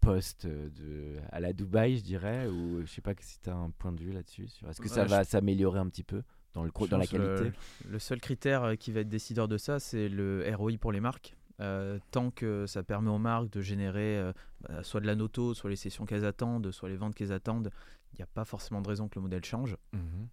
post 0.00 0.46
euh, 0.46 0.70
de, 0.70 1.16
à 1.30 1.40
la 1.40 1.52
Dubaï, 1.52 1.98
je 1.98 2.02
dirais 2.02 2.46
Ou 2.48 2.80
je 2.80 2.86
sais 2.86 3.02
pas 3.02 3.12
si 3.20 3.38
tu 3.40 3.50
as 3.50 3.54
un 3.54 3.68
point 3.70 3.92
de 3.92 4.00
vue 4.00 4.12
là-dessus. 4.12 4.48
Est-ce 4.68 4.80
que 4.80 4.88
ça 4.88 5.04
va 5.04 5.24
s'améliorer 5.24 5.78
un 5.78 5.88
petit 5.90 6.04
peu 6.04 6.22
dans, 6.54 6.64
le, 6.64 6.70
dans 6.88 6.96
la 6.96 7.04
le- 7.04 7.08
qualité? 7.10 7.52
Le, 7.86 7.98
seul 7.98 8.20
critère 8.20 8.78
qui 8.78 8.92
va 8.92 9.00
être 9.00 9.10
décideur 9.10 9.46
de 9.46 9.58
ça, 9.58 9.78
c'est 9.78 10.08
le 10.08 10.42
ROI 10.56 10.72
pour 10.80 10.90
les 10.92 11.00
marques. 11.00 11.34
Euh, 11.60 12.00
tant 12.10 12.30
que 12.30 12.66
ça 12.66 12.82
permet 12.82 13.10
aux 13.10 13.18
marques 13.18 13.50
de 13.50 13.60
générer 13.60 14.18
euh, 14.18 14.32
bah, 14.60 14.82
soit 14.82 15.00
de 15.00 15.06
la 15.06 15.14
noto, 15.14 15.54
soit 15.54 15.70
les 15.70 15.76
sessions 15.76 16.04
qu'elles 16.04 16.24
attendent, 16.24 16.70
soit 16.72 16.88
les 16.88 16.96
ventes 16.96 17.14
qu'elles 17.14 17.32
attendent, 17.32 17.70
il 18.12 18.16
n'y 18.16 18.22
a 18.22 18.26
pas 18.26 18.44
forcément 18.44 18.80
de 18.80 18.88
raison 18.88 19.08
que 19.08 19.16
le 19.16 19.22
modèle 19.22 19.44
change. 19.44 19.76
Mhm. 19.92 20.28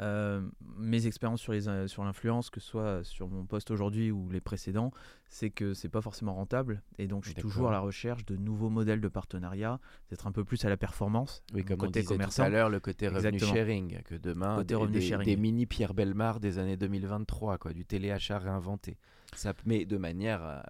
Euh, 0.00 0.40
mes 0.76 1.06
expériences 1.06 1.40
sur, 1.40 1.52
les, 1.52 1.68
euh, 1.68 1.88
sur 1.88 2.04
l'influence, 2.04 2.50
que 2.50 2.60
ce 2.60 2.68
soit 2.68 3.02
sur 3.04 3.28
mon 3.28 3.44
poste 3.44 3.70
aujourd'hui 3.72 4.10
ou 4.12 4.28
les 4.30 4.40
précédents, 4.40 4.92
c'est 5.28 5.50
que 5.50 5.74
c'est 5.74 5.88
pas 5.88 6.00
forcément 6.00 6.34
rentable. 6.34 6.82
Et 6.98 7.08
donc, 7.08 7.24
je 7.24 7.30
suis 7.30 7.34
D'accord. 7.34 7.50
toujours 7.50 7.68
à 7.68 7.72
la 7.72 7.80
recherche 7.80 8.24
de 8.24 8.36
nouveaux 8.36 8.70
modèles 8.70 9.00
de 9.00 9.08
partenariat, 9.08 9.80
d'être 10.10 10.26
un 10.26 10.32
peu 10.32 10.44
plus 10.44 10.64
à 10.64 10.68
la 10.68 10.76
performance, 10.76 11.42
Oui, 11.52 11.64
comme 11.64 11.78
côté 11.78 11.98
on 11.98 12.02
disait 12.02 12.02
tout 12.02 12.08
commerçant. 12.14 12.44
à 12.44 12.48
l'heure, 12.48 12.70
le 12.70 12.78
côté 12.80 13.08
revenu 13.08 13.26
Exactement. 13.34 13.52
sharing, 13.54 14.02
que 14.02 14.14
demain, 14.14 14.56
Côté 14.56 14.86
des, 14.86 15.00
sharing. 15.00 15.38
mini 15.38 15.66
Pierre 15.66 15.94
Belmar 15.94 16.38
des 16.38 16.58
années 16.58 16.76
2023, 16.76 17.58
quoi, 17.58 17.72
du 17.72 17.84
téléachat 17.84 18.38
réinventé. 18.38 18.96
Ça, 19.34 19.52
mais 19.66 19.84
de 19.84 19.96
manière 19.98 20.42
euh, 20.44 20.60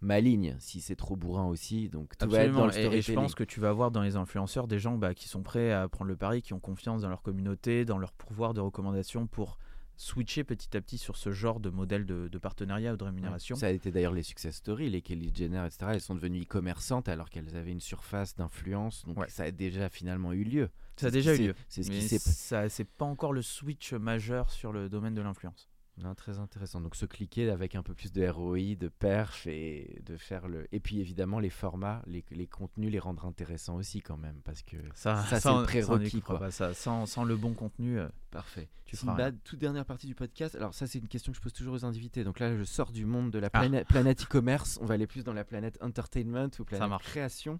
maligne, 0.00 0.56
si 0.60 0.80
c'est 0.80 0.96
trop 0.96 1.16
bourrin 1.16 1.46
aussi. 1.46 1.88
Donc 1.88 2.16
tout 2.18 2.28
va 2.30 2.44
être 2.44 2.52
dans 2.52 2.64
Absolument. 2.64 2.66
le 2.66 2.72
Et- 2.72 2.78
et, 2.78 2.82
je 2.82 2.86
storytelling. 3.02 3.20
pense 3.20 3.34
que 3.34 3.44
tu 3.44 3.60
vas 3.60 3.68
avoir 3.70 3.90
dans 3.90 4.02
les 4.02 4.16
influenceurs 4.16 4.68
des 4.68 4.78
gens 4.78 4.96
bah, 4.96 5.14
qui 5.14 5.28
sont 5.28 5.42
prêts 5.42 5.72
à 5.72 5.88
prendre 5.88 6.08
le 6.08 6.16
pari, 6.16 6.42
qui 6.42 6.52
ont 6.54 6.60
confiance 6.60 7.02
dans 7.02 7.08
leur 7.08 7.22
communauté, 7.22 7.84
dans 7.84 7.98
leur 7.98 8.12
pouvoir 8.12 8.54
de 8.54 8.60
recommandation 8.60 9.26
pour 9.26 9.58
switcher 10.00 10.44
petit 10.44 10.76
à 10.76 10.80
petit 10.80 10.96
sur 10.96 11.16
ce 11.16 11.32
genre 11.32 11.58
de 11.58 11.70
modèle 11.70 12.06
de, 12.06 12.28
de 12.28 12.38
partenariat 12.38 12.92
ou 12.94 12.96
de 12.96 13.02
rémunération. 13.02 13.56
Ça 13.56 13.66
a 13.66 13.70
été 13.70 13.90
d'ailleurs 13.90 14.12
les 14.12 14.22
success 14.22 14.54
stories, 14.54 14.88
les 14.90 15.02
Kelly 15.02 15.32
Jenner, 15.34 15.64
etc. 15.66 15.86
Elles 15.94 16.00
sont 16.00 16.14
devenues 16.14 16.42
e-commerçantes 16.42 17.08
alors 17.08 17.28
qu'elles 17.30 17.56
avaient 17.56 17.72
une 17.72 17.80
surface 17.80 18.36
d'influence. 18.36 19.04
Donc 19.06 19.18
Ouais. 19.18 19.28
ça 19.28 19.42
a 19.42 19.50
déjà 19.50 19.88
finalement 19.88 20.32
eu 20.32 20.44
lieu. 20.44 20.70
Ça 20.96 21.08
a 21.08 21.10
déjà 21.10 21.34
eu 21.34 21.38
lieu. 21.48 21.54
C'est 21.68 21.82
ce 21.82 21.90
qui 21.90 22.02
s'est 22.02 22.20
ça, 22.20 22.68
c'est 22.68 22.84
pas 22.84 23.06
encore 23.06 23.32
le 23.32 23.42
switch 23.42 23.92
majeur 23.92 24.50
sur 24.52 24.72
le 24.72 24.88
domaine 24.88 25.14
de 25.14 25.20
l'influence. 25.22 25.68
Non, 26.02 26.14
très 26.14 26.38
intéressant. 26.38 26.80
Donc 26.80 26.94
se 26.94 27.06
cliquer 27.06 27.50
avec 27.50 27.74
un 27.74 27.82
peu 27.82 27.92
plus 27.94 28.12
de 28.12 28.26
ROI, 28.28 28.76
de 28.78 28.88
perf 28.88 29.46
et 29.46 30.00
de 30.06 30.16
faire 30.16 30.46
le. 30.48 30.66
Et 30.72 30.78
puis 30.80 31.00
évidemment 31.00 31.40
les 31.40 31.50
formats, 31.50 32.02
les, 32.06 32.24
les 32.30 32.46
contenus, 32.46 32.90
les 32.92 32.98
rendre 32.98 33.24
intéressants 33.26 33.76
aussi 33.76 34.00
quand 34.00 34.16
même 34.16 34.40
parce 34.44 34.62
que 34.62 34.76
Ça, 34.94 35.24
Ça, 35.24 35.40
c'est 35.40 35.48
le 35.48 35.62
prérequis, 35.64 36.20
quoi. 36.20 36.38
pas. 36.38 36.50
Ça, 36.50 36.72
sans, 36.74 37.06
sans 37.06 37.24
le 37.24 37.36
bon 37.36 37.52
contenu, 37.54 37.98
euh, 37.98 38.08
parfait. 38.30 38.68
tu 38.86 38.96
toute 39.44 39.58
dernière 39.58 39.84
partie 39.84 40.06
du 40.06 40.14
podcast. 40.14 40.54
Alors 40.54 40.72
ça 40.74 40.86
c'est 40.86 40.98
une 41.00 41.08
question 41.08 41.32
que 41.32 41.36
je 41.38 41.42
pose 41.42 41.52
toujours 41.52 41.74
aux 41.74 41.84
invités. 41.84 42.22
Donc 42.24 42.38
là 42.38 42.56
je 42.56 42.62
sors 42.64 42.92
du 42.92 43.04
monde 43.04 43.30
de 43.30 43.38
la 43.38 43.48
Ah. 43.52 43.66
planète, 43.88 44.22
e-commerce. 44.22 44.78
On 44.80 44.86
va 44.86 44.94
aller 44.94 45.06
plus 45.06 45.24
dans 45.24 45.34
la 45.34 45.44
planète 45.44 45.78
entertainment 45.82 46.48
ou 46.58 46.64
planète 46.64 46.98
création. 47.00 47.58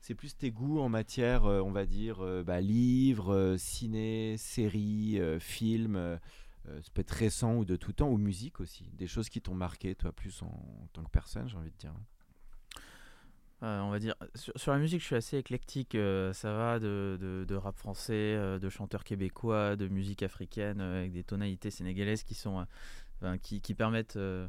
C'est 0.00 0.14
plus 0.14 0.36
tes 0.36 0.50
goûts 0.52 0.78
en 0.80 0.88
matière, 0.88 1.46
euh, 1.46 1.60
on 1.60 1.72
va 1.72 1.84
dire, 1.84 2.18
euh, 2.20 2.44
bah, 2.44 2.60
livres, 2.60 3.34
euh, 3.34 3.56
ciné, 3.58 4.36
séries, 4.38 5.18
euh, 5.20 5.40
films. 5.40 6.18
Euh, 6.66 6.80
ça 6.82 6.90
peut 6.92 7.00
être 7.02 7.10
récent 7.12 7.54
ou 7.56 7.64
de 7.64 7.76
tout 7.76 7.92
temps, 7.92 8.08
ou 8.08 8.16
musique 8.18 8.60
aussi. 8.60 8.90
Des 8.94 9.06
choses 9.06 9.28
qui 9.28 9.40
t'ont 9.40 9.54
marqué, 9.54 9.94
toi, 9.94 10.12
plus 10.12 10.42
en, 10.42 10.46
en 10.46 10.86
tant 10.92 11.04
que 11.04 11.10
personne, 11.10 11.48
j'ai 11.48 11.56
envie 11.56 11.70
de 11.70 11.76
dire. 11.76 11.94
Euh, 13.64 13.80
on 13.80 13.90
va 13.90 13.98
dire 13.98 14.14
sur, 14.36 14.52
sur 14.56 14.70
la 14.70 14.78
musique 14.78 15.00
je 15.00 15.06
suis 15.06 15.16
assez 15.16 15.36
éclectique 15.36 15.96
euh, 15.96 16.32
ça 16.32 16.52
va 16.52 16.78
de, 16.78 17.18
de- 17.20 17.44
de 17.44 17.54
rap 17.56 17.76
français 17.76 18.12
euh, 18.14 18.60
de 18.60 18.68
chanteurs 18.68 19.02
québécois 19.02 19.74
de 19.74 19.88
musique 19.88 20.22
africaine 20.22 20.80
avec 20.80 21.10
des 21.10 21.24
tonalités 21.24 21.72
sénégalaises 21.72 22.22
qui 22.22 22.34
sont 22.34 22.64
enfin, 23.16 23.36
qui, 23.38 23.60
qui 23.60 23.74
permettent 23.74 24.14
je 24.16 24.46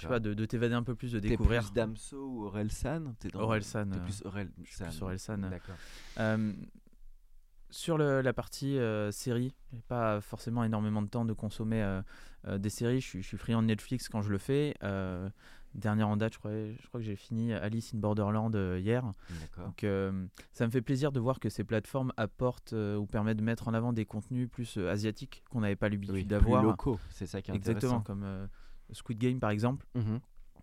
sais 0.00 0.06
pas 0.06 0.20
de, 0.20 0.34
de 0.34 0.44
t'évader 0.46 0.74
un 0.74 0.84
peu 0.84 0.94
plus 0.94 1.10
de 1.10 1.18
T'es 1.18 1.30
découvrir 1.30 1.62
plus 1.64 1.72
Damso 1.72 2.16
ou 2.28 2.44
Orelsan? 2.44 3.14
T'es 3.18 3.26
dans- 3.28 3.40
Orelsan, 3.40 3.90
T'es 3.90 3.98
plus 3.98 4.22
Orelsan. 4.24 5.02
Orelsan. 5.02 5.38
D'accord. 5.50 5.74
Euh, 6.18 6.52
sur 7.74 7.98
le- 7.98 8.20
la 8.20 8.32
partie 8.32 8.78
euh, 8.78 9.10
série, 9.10 9.52
j'ai 9.72 9.82
pas 9.82 10.20
forcément 10.20 10.62
énormément 10.64 11.02
de 11.02 11.08
temps 11.08 11.24
de 11.24 11.32
consommer 11.32 11.82
euh, 11.82 12.02
euh, 12.46 12.58
des 12.58 12.70
séries. 12.70 13.00
Je 13.00 13.06
suis, 13.06 13.22
je 13.22 13.26
suis 13.26 13.36
friand 13.36 13.62
de 13.62 13.66
Netflix 13.66 14.08
quand 14.08 14.22
je 14.22 14.30
le 14.30 14.38
fais. 14.38 14.74
Euh, 14.82 15.28
dernière 15.74 16.08
en 16.08 16.16
date, 16.16 16.34
je 16.34 16.38
crois, 16.38 16.52
je 16.52 16.86
crois 16.86 17.00
que 17.00 17.06
j'ai 17.06 17.16
fini 17.16 17.52
Alice 17.52 17.92
in 17.94 17.98
Borderland 17.98 18.54
hier. 18.78 19.02
Donc 19.58 19.84
ça 20.52 20.66
me 20.66 20.70
fait 20.70 20.82
plaisir 20.82 21.10
de 21.10 21.18
voir 21.18 21.40
que 21.40 21.48
ces 21.48 21.64
plateformes 21.64 22.12
apportent 22.16 22.72
ou 22.74 23.06
permettent 23.06 23.38
de 23.38 23.42
mettre 23.42 23.66
en 23.66 23.74
avant 23.74 23.92
des 23.92 24.04
contenus 24.04 24.48
plus 24.48 24.76
asiatiques 24.78 25.42
qu'on 25.50 25.62
n'avait 25.62 25.74
pas 25.74 25.88
l'habitude 25.88 26.14
Oui, 26.14 26.24
d'avoir. 26.26 26.62
locaux, 26.62 27.00
c'est 27.10 27.26
ça 27.26 27.42
qui 27.42 27.50
est 27.50 27.54
Exactement, 27.56 28.02
comme 28.02 28.48
Squid 28.92 29.18
Game 29.18 29.40
par 29.40 29.50
exemple, 29.50 29.84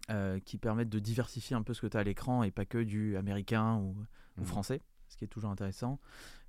euh, 0.10 0.40
qui 0.40 0.58
permettent 0.58 0.88
de 0.90 1.00
diversifier 1.00 1.58
un 1.58 1.62
peu 1.62 1.74
ce 1.74 1.82
que 1.82 1.88
tu 1.88 1.98
as 1.98 2.00
à 2.00 2.04
l'écran 2.04 2.44
et 2.44 2.52
pas 2.52 2.64
que 2.66 2.78
du 2.78 3.18
américain 3.18 3.76
ou, 3.76 3.90
ou 4.38 4.42
Mhm. 4.42 4.46
français, 4.46 4.82
ce 5.10 5.18
qui 5.18 5.26
est 5.26 5.28
toujours 5.28 5.52
intéressant. 5.52 6.00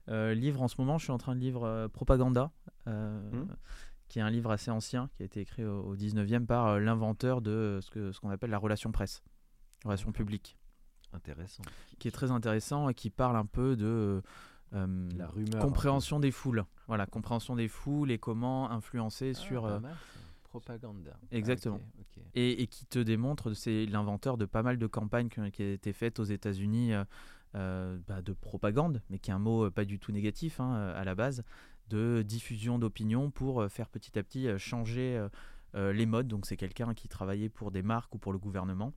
Euh, 0.09 0.35
livre 0.35 0.63
en 0.63 0.69
ce 0.69 0.77
moment, 0.79 0.99
je 0.99 1.05
suis 1.05 1.13
en 1.13 1.19
train 1.19 1.35
de 1.37 1.41
lire 1.41 1.63
euh, 1.63 1.89
Propaganda, 1.89 2.51
euh, 2.89 3.31
Mhm. 3.31 3.49
qui 4.09 4.19
est 4.19 4.23
un 4.23 4.31
livre 4.31 4.51
assez 4.51 4.71
ancien, 4.71 5.09
qui 5.17 5.23
a 5.23 5.27
été 5.27 5.41
écrit 5.41 5.65
au, 5.65 5.81
au 5.83 5.97
19e 5.97 6.47
par 6.47 6.79
l'inventeur 6.81 7.41
de 7.41 7.79
ce 7.83 7.91
que- 7.91 8.13
ce 8.13 8.21
qu'on 8.21 8.31
appelle 8.31 8.51
la 8.51 8.59
relation 8.59 8.91
presse, 8.93 9.23
relation 9.85 10.13
publique, 10.13 10.59
Intéressant. 11.13 11.63
qui 11.99 12.09
est 12.09 12.13
très 12.13 12.31
intéressant 12.31 12.89
et 12.89 12.95
qui 12.95 13.11
parle 13.11 13.37
un 13.37 13.47
peu 13.47 13.77
de 13.77 14.23
euh, 14.75 15.09
La 15.19 15.27
rumeur. 15.27 15.61
compréhension 15.61 16.19
des 16.19 16.31
foules. 16.31 16.65
Voilà, 16.89 17.05
compréhension 17.07 17.55
des 17.57 17.69
foules 17.69 18.11
et 18.11 18.19
comment 18.19 18.71
influencer 18.71 19.33
Ah, 19.37 19.39
sur. 19.39 19.67
euh. 19.67 19.79
Exactement. 21.31 21.79
Ah, 21.83 22.01
ok. 22.01 22.23
et, 22.35 22.63
et 22.63 22.67
qui 22.67 22.85
te 22.87 22.99
démontre, 22.99 23.53
c'est 23.55 23.87
l'inventeur 23.87 24.37
de 24.39 24.45
pas 24.47 24.63
mal 24.63 24.79
de 24.79 24.87
campagnes 24.87 25.29
qui 25.29 25.41
ont 25.41 25.45
été 25.45 25.93
faites 25.93 26.19
aux 26.21 26.25
États-Unis 26.25 26.93
euh, 27.55 27.99
bah, 28.09 28.23
de 28.23 28.33
propagande, 28.33 29.03
mais 29.11 29.19
qui 29.19 29.31
est 29.31 29.35
un 29.35 29.39
mot 29.39 29.67
euh, 29.67 29.71
pas 29.71 29.85
du 29.85 29.99
tout 29.99 30.11
négatif 30.13 30.59
hein, 30.61 30.75
euh, 30.75 31.01
à 31.01 31.05
la 31.05 31.15
base, 31.15 31.45
de 31.89 32.23
diffusion 32.23 32.79
d'opinion 32.79 33.31
pour 33.31 33.71
faire 33.71 33.91
petit 33.91 34.19
à 34.19 34.23
petit 34.23 34.49
changer 34.59 35.27
les 35.75 36.07
modes. 36.07 36.29
Donc 36.29 36.47
c'est 36.47 36.57
quelqu'un 36.57 36.95
qui 36.95 37.09
travaillait 37.09 37.51
pour 37.51 37.71
des 37.71 37.83
marques 37.83 38.15
ou 38.15 38.19
pour 38.19 38.33
le 38.33 38.39
gouvernement. 38.39 38.95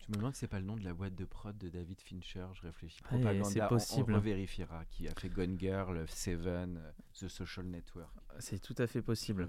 Je 0.00 0.08
me 0.12 0.16
demande 0.16 0.34
si 0.34 0.40
c'est 0.40 0.48
pas 0.48 0.58
le 0.58 0.64
nom 0.64 0.76
de 0.76 0.84
la 0.84 0.94
boîte 0.94 1.14
de 1.14 1.26
prod 1.26 1.56
de 1.58 1.68
David 1.68 2.00
Fincher, 2.00 2.46
je 2.54 2.62
réfléchis. 2.62 3.02
Propaganda, 3.02 3.44
c'est 3.44 3.62
on- 3.62 3.68
possible. 3.68 4.12
On, 4.14 4.16
revérifiera. 4.16 4.84
Qui 4.86 5.06
a 5.06 5.12
fait 5.14 5.28
Gone 5.28 5.58
Girl, 5.58 6.04
Seven, 6.08 6.80
The 7.12 7.28
Social 7.28 7.66
Network. 7.66 8.10
C'est 8.38 8.60
tout 8.60 8.74
à 8.78 8.86
fait 8.86 9.02
possible. 9.02 9.48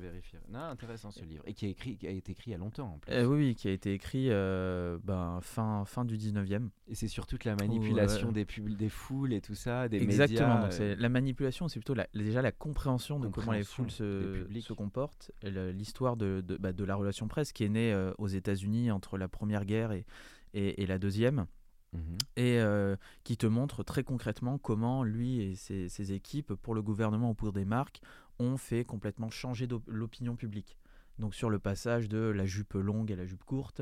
Non, 0.50 0.60
intéressant 0.60 1.12
ce 1.12 1.24
livre. 1.24 1.44
Et 1.46 1.54
qui 1.54 1.66
a, 1.66 1.70
écrit, 1.70 1.98
qui 1.98 2.08
a 2.08 2.12
été 2.12 2.32
écrit 2.32 2.52
il 2.52 2.54
y 2.54 2.56
a 2.56 2.58
longtemps 2.58 2.94
en 2.94 3.00
plus. 3.00 3.14
Euh, 3.14 3.26
oui, 3.26 3.56
qui 3.56 3.68
a 3.68 3.72
été 3.72 3.94
écrit 3.94 4.28
euh, 4.30 4.98
ben, 5.04 5.40
fin, 5.42 5.86
fin 5.86 6.06
du 6.06 6.18
19e. 6.18 6.70
Et 6.88 6.96
c'est 6.96 7.08
sur 7.08 7.26
toute 7.26 7.46
la 7.46 7.56
manipulation 7.56 8.32
des, 8.32 8.46
foules 8.90 9.34
et 9.34 9.42
tout 9.42 9.56
ça, 9.56 9.88
des 9.88 10.02
Exactement. 10.02 10.56
médias. 10.56 10.70
donc 10.70 10.80
euh, 10.82 10.96
la 10.98 11.10
manipulation, 11.10 11.68
c'est 11.68 11.80
plutôt 11.80 11.94
la- 11.94 12.08
déjà 12.14 12.42
la 12.42 12.52
compréhension 12.52 13.20
de 13.20 13.28
comment 13.28 13.54
les 13.54 13.64
foules 13.64 13.92
se, 13.92 14.74
comportent. 14.74 15.32
L'histoire 15.44 16.18
de, 16.18 16.44
de, 16.46 16.58
bah, 16.58 16.74
de 16.74 16.84
la 16.84 16.96
relation 16.96 17.28
presse 17.28 17.54
qui 17.54 17.64
est 17.64 17.70
née 17.70 17.94
euh, 17.94 18.14
aux 18.18 18.28
États-Unis 18.28 18.92
entre 18.92 19.18
la 19.18 19.28
première 19.28 19.66
guerre 19.66 19.92
et, 19.92 20.06
et, 20.54 20.84
et 20.84 20.86
la 20.86 20.98
deuxième, 20.98 21.46
mhm. 21.94 22.18
et 22.36 22.60
euh, 22.60 22.96
qui 23.24 23.38
te 23.38 23.48
montre 23.48 23.84
très 23.84 24.04
concrètement 24.04 24.58
comment 24.58 25.04
lui 25.04 25.42
et 25.42 25.56
ses, 25.56 25.90
ses 25.90 26.14
équipes, 26.14 26.54
pour 26.54 26.76
le 26.76 26.82
gouvernement 26.82 27.32
ou 27.32 27.34
pour 27.34 27.54
des 27.54 27.66
marques, 27.66 28.02
ont 28.40 28.58
fait 28.58 28.84
complètement 28.84 29.30
changer 29.30 29.68
l'opinion 29.88 30.36
publique. 30.36 30.78
Donc 31.20 31.36
sur 31.36 31.50
le 31.50 31.60
passage 31.60 32.10
de 32.10 32.18
la 32.18 32.46
jupe 32.46 32.74
longue 32.74 33.12
à 33.12 33.16
la 33.16 33.26
jupe 33.26 33.44
courte, 33.44 33.82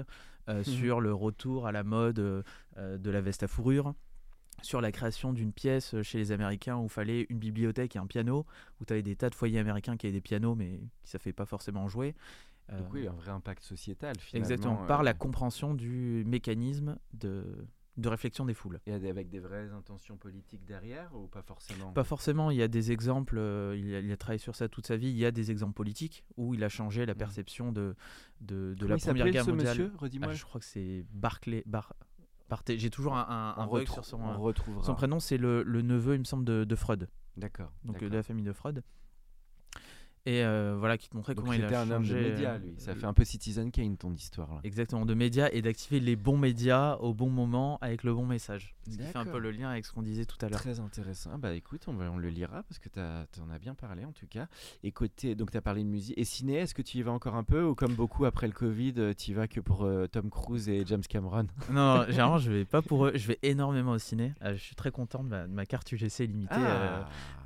euh, 0.49 0.63
sur 0.63 0.99
le 0.99 1.13
retour 1.13 1.67
à 1.67 1.71
la 1.71 1.83
mode 1.83 2.19
euh, 2.19 2.43
euh, 2.77 2.97
de 2.97 3.09
la 3.09 3.21
veste 3.21 3.43
à 3.43 3.47
fourrure, 3.47 3.93
sur 4.61 4.81
la 4.81 4.91
création 4.91 5.31
d'une 5.31 5.53
pièce 5.53 6.01
chez 6.01 6.17
les 6.17 6.31
Américains 6.31 6.77
où 6.77 6.85
il 6.85 6.89
fallait 6.89 7.27
une 7.29 7.39
bibliothèque 7.39 7.95
et 7.95 7.99
un 7.99 8.07
piano, 8.07 8.45
où 8.81 8.85
tu 8.85 8.93
avais 8.93 9.03
des 9.03 9.15
tas 9.15 9.29
de 9.29 9.35
foyers 9.35 9.59
américains 9.59 9.95
qui 9.95 10.07
avaient 10.07 10.13
des 10.13 10.21
pianos 10.21 10.55
mais 10.55 10.79
qui 10.79 11.05
ne 11.05 11.19
savaient 11.19 11.33
pas 11.33 11.45
forcément 11.45 11.87
jouer. 11.87 12.15
Euh, 12.71 12.79
Donc 12.79 12.93
oui, 12.93 13.07
un 13.07 13.13
vrai 13.13 13.31
impact 13.31 13.63
sociétal 13.63 14.15
finalement. 14.19 14.45
exactement, 14.45 14.85
par 14.85 15.03
la 15.03 15.13
compréhension 15.13 15.73
du 15.73 16.23
mécanisme 16.27 16.97
de, 17.13 17.45
de 17.99 18.09
réflexion 18.09 18.45
des 18.45 18.53
foules. 18.53 18.79
Et 18.85 18.93
avec 18.93 19.29
des 19.29 19.39
vraies 19.39 19.69
intentions 19.71 20.17
politiques 20.17 20.65
derrière 20.65 21.13
ou 21.15 21.27
pas 21.27 21.41
forcément? 21.41 21.91
Pas 21.91 22.03
forcément, 22.03 22.51
il 22.51 22.57
y 22.57 22.63
a 22.63 22.67
des 22.67 22.91
exemples, 22.91 23.37
euh, 23.37 23.75
il, 23.77 23.93
a, 23.95 23.99
il 23.99 24.11
a 24.11 24.17
travaillé 24.17 24.39
sur 24.39 24.55
ça 24.55 24.67
toute 24.69 24.87
sa 24.87 24.97
vie, 24.97 25.09
il 25.09 25.17
y 25.17 25.25
a 25.25 25.31
des 25.31 25.51
exemples 25.51 25.73
politiques 25.73 26.23
où 26.37 26.53
il 26.53 26.63
a 26.63 26.69
changé 26.69 27.05
la 27.05 27.13
Mhm. 27.13 27.17
perception 27.19 27.71
de, 27.71 27.95
de, 28.41 28.75
la 28.85 28.97
Première 28.97 29.29
Guerre 29.29 29.45
ce 29.45 29.51
mondiale. 29.51 29.77
monsieur? 29.77 30.19
Ah, 30.23 30.33
je 30.33 30.43
crois 30.43 30.59
que 30.59 30.65
c'est 30.65 31.05
Barclay. 31.11 31.63
Bar, 31.65 31.93
J'ai 32.67 32.89
toujours 32.89 33.15
un, 33.15 33.55
un, 33.57 33.67
on, 33.67 33.85
sur 33.85 34.05
son, 34.05 34.19
on 34.21 34.81
son 34.83 34.95
prénom, 34.95 35.19
c'est 35.19 35.37
le, 35.37 35.61
le 35.63 35.81
neveu, 35.81 36.15
il 36.15 36.19
me 36.19 36.23
semble, 36.23 36.45
de, 36.45 36.63
de 36.63 36.75
Freud, 36.75 37.07
D'accord. 37.37 37.71
donc 37.83 38.01
euh, 38.01 38.09
de 38.09 38.15
la 38.15 38.23
famille 38.23 38.45
de 38.45 38.53
Freud. 38.53 38.83
Et 40.25 40.43
euh, 40.43 40.75
voilà, 40.77 40.97
qui 40.97 41.09
te 41.09 41.15
montrait 41.15 41.33
Donc 41.33 41.45
comment 41.45 41.53
il 41.53 41.63
a 41.63 41.81
un 41.81 41.89
homme 41.91 42.03
de 42.03 42.07
changé, 42.07 42.29
médias, 42.31 42.53
euh, 42.55 42.57
lui. 42.59 42.73
Ça 42.77 42.93
le- 42.93 42.99
fait 42.99 43.05
un 43.05 43.13
peu 43.13 43.23
Citizen 43.23 43.71
Kane, 43.71 43.97
ton 43.97 44.13
histoire. 44.13 44.53
Là. 44.55 44.59
Exactement, 44.63 45.05
de 45.05 45.13
médias 45.13 45.49
et 45.53 45.61
d'activer 45.61 45.99
les 45.99 46.15
bons 46.15 46.37
médias 46.37 46.95
au 46.97 47.13
bon 47.13 47.29
moment 47.29 47.77
avec 47.81 48.03
le 48.03 48.13
bon 48.13 48.25
message. 48.25 48.75
Ce 48.85 48.97
qui 48.97 49.03
fait 49.03 49.17
un 49.17 49.25
peu 49.25 49.39
le 49.39 49.51
lien 49.51 49.69
avec 49.69 49.85
ce 49.85 49.91
qu'on 49.91 50.01
disait 50.01 50.25
tout 50.25 50.37
à 50.41 50.49
l'heure. 50.49 50.59
Très 50.59 50.79
intéressant. 50.79 51.31
Ah 51.33 51.37
Bah 51.37 51.53
écoute, 51.53 51.83
on, 51.87 51.93
va, 51.93 52.11
on 52.11 52.17
le 52.17 52.29
lira 52.29 52.63
parce 52.63 52.79
que 52.79 52.89
tu 52.89 53.39
en 53.39 53.49
as 53.49 53.59
bien 53.59 53.75
parlé 53.75 54.03
en 54.05 54.11
tout 54.11 54.27
cas. 54.27 54.47
Et 54.83 54.91
côté, 54.91 55.35
donc 55.35 55.51
tu 55.51 55.57
as 55.57 55.61
parlé 55.61 55.83
de 55.83 55.89
musique. 55.89 56.17
Et 56.17 56.25
ciné, 56.25 56.55
est-ce 56.55 56.73
que 56.73 56.81
tu 56.81 56.97
y 56.97 57.01
vas 57.01 57.11
encore 57.11 57.35
un 57.35 57.43
peu 57.43 57.63
ou 57.63 57.75
comme 57.75 57.93
beaucoup 57.93 58.25
après 58.25 58.47
le 58.47 58.53
Covid, 58.53 59.15
tu 59.17 59.31
y 59.31 59.33
vas 59.33 59.47
que 59.47 59.59
pour 59.59 59.83
euh, 59.83 60.07
Tom 60.07 60.29
Cruise 60.29 60.67
et 60.69 60.83
James 60.85 61.03
Cameron? 61.07 61.47
Non, 61.71 62.03
généralement, 62.07 62.39
je 62.39 62.51
vais 62.51 62.65
pas 62.65 62.81
pour 62.81 63.05
eux. 63.05 63.11
Je 63.15 63.27
vais 63.27 63.39
énormément 63.43 63.91
au 63.91 63.99
ciné. 63.99 64.33
Euh, 64.43 64.53
je 64.55 64.61
suis 64.61 64.75
très 64.75 64.91
content 64.91 65.23
de 65.23 65.29
ma, 65.29 65.47
de 65.47 65.53
ma 65.53 65.65
carte 65.65 65.91
UGC 65.91 66.27
limitée 66.27 66.55
euh, 66.57 67.01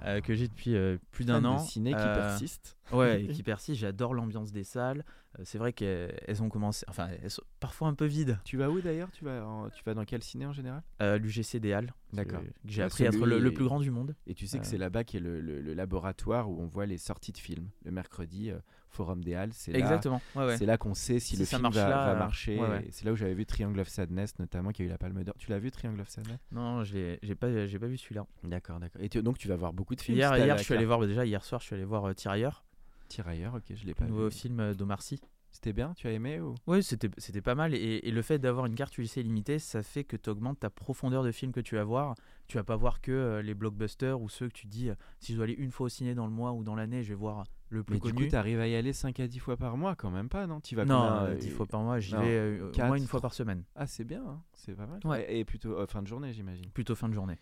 euh, 0.05 0.21
que 0.21 0.33
j'ai 0.33 0.47
depuis 0.47 0.75
euh, 0.75 0.97
plus 1.11 1.25
d'un 1.25 1.43
Ah. 1.43 1.49
An. 1.49 1.55
de 1.63 1.67
ciné 1.67 1.91
qui 1.91 1.97
Euh, 1.99 2.37
persiste. 2.63 2.77
Ouais, 2.91 3.23
et 3.23 3.27
qui 3.27 3.43
persiste. 3.43 3.79
J'adore 3.79 4.13
l'ambiance 4.13 4.51
des 4.51 4.63
salles. 4.63 5.03
Euh, 5.39 5.43
c'est 5.45 5.57
vrai 5.57 5.73
qu'elles 5.73 6.15
elles 6.27 6.43
ont 6.43 6.49
commencé. 6.49 6.85
Enfin, 6.89 7.09
elles 7.21 7.29
sont 7.31 7.43
parfois 7.59 7.87
un 7.87 7.93
peu 7.93 8.05
vides. 8.05 8.37
Tu 8.45 8.57
vas 8.57 8.69
où 8.69 8.81
d'ailleurs? 8.81 9.11
Tu 9.11 9.23
vas, 9.25 9.45
en- 9.45 9.69
tu 9.69 9.83
vas 9.83 9.93
dans 9.93 10.05
quel 10.05 10.23
ciné 10.23 10.45
en 10.45 10.53
général? 10.53 10.81
Euh, 11.01 11.17
L'UGC 11.17 11.59
des 11.59 11.73
Halles. 11.73 11.93
D'accord. 12.13 12.41
J'ai 12.65 12.81
Ouais, 12.81 12.85
appris 12.87 13.05
à 13.05 13.07
être 13.07 13.25
le, 13.25 13.51
plus 13.53 13.65
grand 13.65 13.79
du 13.79 13.91
monde. 13.91 14.15
Et 14.27 14.33
tu 14.33 14.47
sais 14.47 14.59
que 14.59 14.63
Euh. 14.65 14.69
c'est 14.69 14.77
là-bas 14.77 15.03
qui 15.03 15.17
est 15.17 15.21
le, 15.21 15.41
le- 15.41 15.61
le 15.61 15.73
laboratoire 15.73 16.49
où 16.49 16.59
on 16.61 16.67
voit 16.67 16.85
les 16.85 16.97
sorties 16.97 17.31
de 17.31 17.37
films. 17.37 17.69
Le 17.83 17.91
mercredi, 17.91 18.51
Forum 18.93 19.23
des 19.23 19.33
Halles, 19.35 19.51
c'est 19.53 19.71
là, 19.71 19.79
Exactement. 19.79 20.21
Ouais, 20.35 20.45
ouais. 20.45 20.57
c'est 20.57 20.65
là 20.65 20.77
qu'on 20.77 20.93
sait 20.93 21.19
si, 21.19 21.35
Si 21.35 21.37
le 21.37 21.45
film 21.45 21.61
marche 21.63 21.75
va, 21.75 21.89
là, 21.89 21.95
va 22.05 22.11
euh, 22.11 22.19
marcher. 22.19 22.59
ouais, 22.59 22.87
C'est 22.91 23.05
là 23.05 23.11
où 23.11 23.15
j'avais 23.15 23.33
vu 23.33 23.45
Triangle 23.45 23.79
of 23.79 23.87
Sadness 23.89 24.37
notamment, 24.39 24.71
qui 24.71 24.83
a 24.83 24.85
eu 24.85 24.89
la 24.89 24.97
Palme 24.97 25.23
d'Or. 25.23 25.33
Tu 25.37 25.49
l'as 25.49 25.59
vu 25.59 25.71
Triangle 25.71 26.01
of 26.01 26.07
Sadness? 26.09 26.39
Non, 26.51 26.83
j'ai 26.83 27.17
pas, 27.39 27.65
j'ai 27.65 27.79
pas 27.79 27.87
vu 27.87 27.97
celui-là. 27.97 28.25
D'accord, 28.43 28.79
d'accord. 28.79 29.01
Et 29.01 29.09
tu- 29.09 29.21
donc 29.23 29.37
tu 29.37 29.47
vas 29.47 29.55
voir 29.55 29.73
beaucoup 29.73 29.95
de 29.95 30.01
films 30.01 30.17
Hier, 30.17 30.37
hier 30.37 30.57
je 30.57 30.63
suis 30.63 30.73
allé 30.73 30.85
voir. 30.85 30.99
bah, 30.99 31.07
déjà 31.07 31.25
hier 31.25 31.43
soir, 31.43 31.59
je 31.61 31.65
suis 31.65 31.75
allé 31.75 31.85
voir 31.85 32.05
euh, 32.05 32.13
Tirailleurs, 32.13 32.63
Tirailleurs, 33.09 33.55
ok, 33.55 33.63
je 33.75 33.85
l'ai 33.85 33.93
pas 33.93 34.05
le 34.05 34.11
nouveau 34.11 34.29
vu. 34.29 34.31
film 34.35 34.59
euh, 34.59 34.73
d'Omar 34.73 35.01
Sy. 35.01 35.19
C'était 35.53 35.71
bien 35.71 35.93
Tu 35.95 36.07
as 36.07 36.11
aimé 36.11 36.41
ou? 36.41 36.55
Oui, 36.67 36.83
c'était 36.83 37.09
c'était 37.17 37.41
pas 37.41 37.55
mal. 37.55 37.73
Et, 37.75 37.99
et 38.07 38.11
le 38.11 38.21
fait 38.21 38.39
d'avoir 38.39 38.65
une 38.65 38.75
carte 38.75 38.97
UGC 38.97 39.23
limitée, 39.23 39.59
ça 39.59 39.83
fait 39.83 40.03
que 40.03 40.17
tu 40.17 40.29
augmentes 40.29 40.59
ta 40.59 40.69
profondeur 40.69 41.23
de 41.23 41.31
film 41.31 41.51
que 41.53 41.61
tu 41.61 41.75
vas 41.75 41.83
voir. 41.83 42.15
Tu 42.47 42.57
vas 42.57 42.63
pas 42.63 42.75
voir 42.75 42.99
que 43.01 43.11
euh, 43.11 43.41
les 43.41 43.53
blockbusters 43.53 44.19
ou 44.19 44.27
ceux 44.29 44.47
que 44.49 44.53
tu 44.53 44.67
dis, 44.67 44.89
euh, 44.89 44.95
si 45.19 45.31
je 45.31 45.37
dois 45.37 45.45
aller 45.45 45.53
une 45.53 45.71
fois 45.71 45.85
au 45.85 45.89
ciné 45.89 46.15
dans 46.15 46.25
le 46.25 46.33
mois 46.33 46.51
ou 46.51 46.63
dans 46.63 46.75
l'année, 46.75 47.03
je 47.03 47.09
vais 47.09 47.15
voir 47.15 47.45
le 47.69 47.83
plus 47.83 47.93
Mais 47.93 47.99
du 47.99 48.01
connu. 48.11 48.23
coup, 48.25 48.29
tu 48.29 48.35
arrives 48.35 48.59
à 48.59 48.67
y 48.67 48.75
aller 48.75 48.93
5 48.93 49.19
à 49.19 49.27
10 49.27 49.39
fois 49.39 49.55
par 49.55 49.77
mois 49.77 49.95
quand 49.95 50.11
même 50.11 50.27
pas, 50.27 50.45
non? 50.47 50.59
Tu 50.59 50.75
vas 50.75 50.85
non, 50.85 50.95
combien, 50.97 51.23
euh, 51.23 51.33
euh, 51.33 51.37
10 51.37 51.49
fois 51.51 51.65
par 51.67 51.81
mois, 51.81 51.99
j'y 51.99 52.13
non, 52.15 52.21
vais 52.21 52.35
euh, 52.35 52.71
au 52.71 52.77
moins 52.85 52.97
une 52.97 53.07
fois 53.07 53.21
par 53.21 53.33
semaine. 53.33 53.63
Ah, 53.75 53.87
c'est 53.87 54.03
bien, 54.03 54.23
hein, 54.27 54.41
c'est 54.53 54.75
pas 54.75 54.85
mal. 54.87 54.99
Ouais. 55.05 55.31
Et, 55.31 55.39
et 55.39 55.45
plutôt 55.45 55.85
fin 55.87 56.01
de 56.01 56.07
journée, 56.07 56.33
j'imagine. 56.33 56.69
Plutôt 56.71 56.95
fin 56.95 57.07
de 57.09 57.13
journée. 57.13 57.37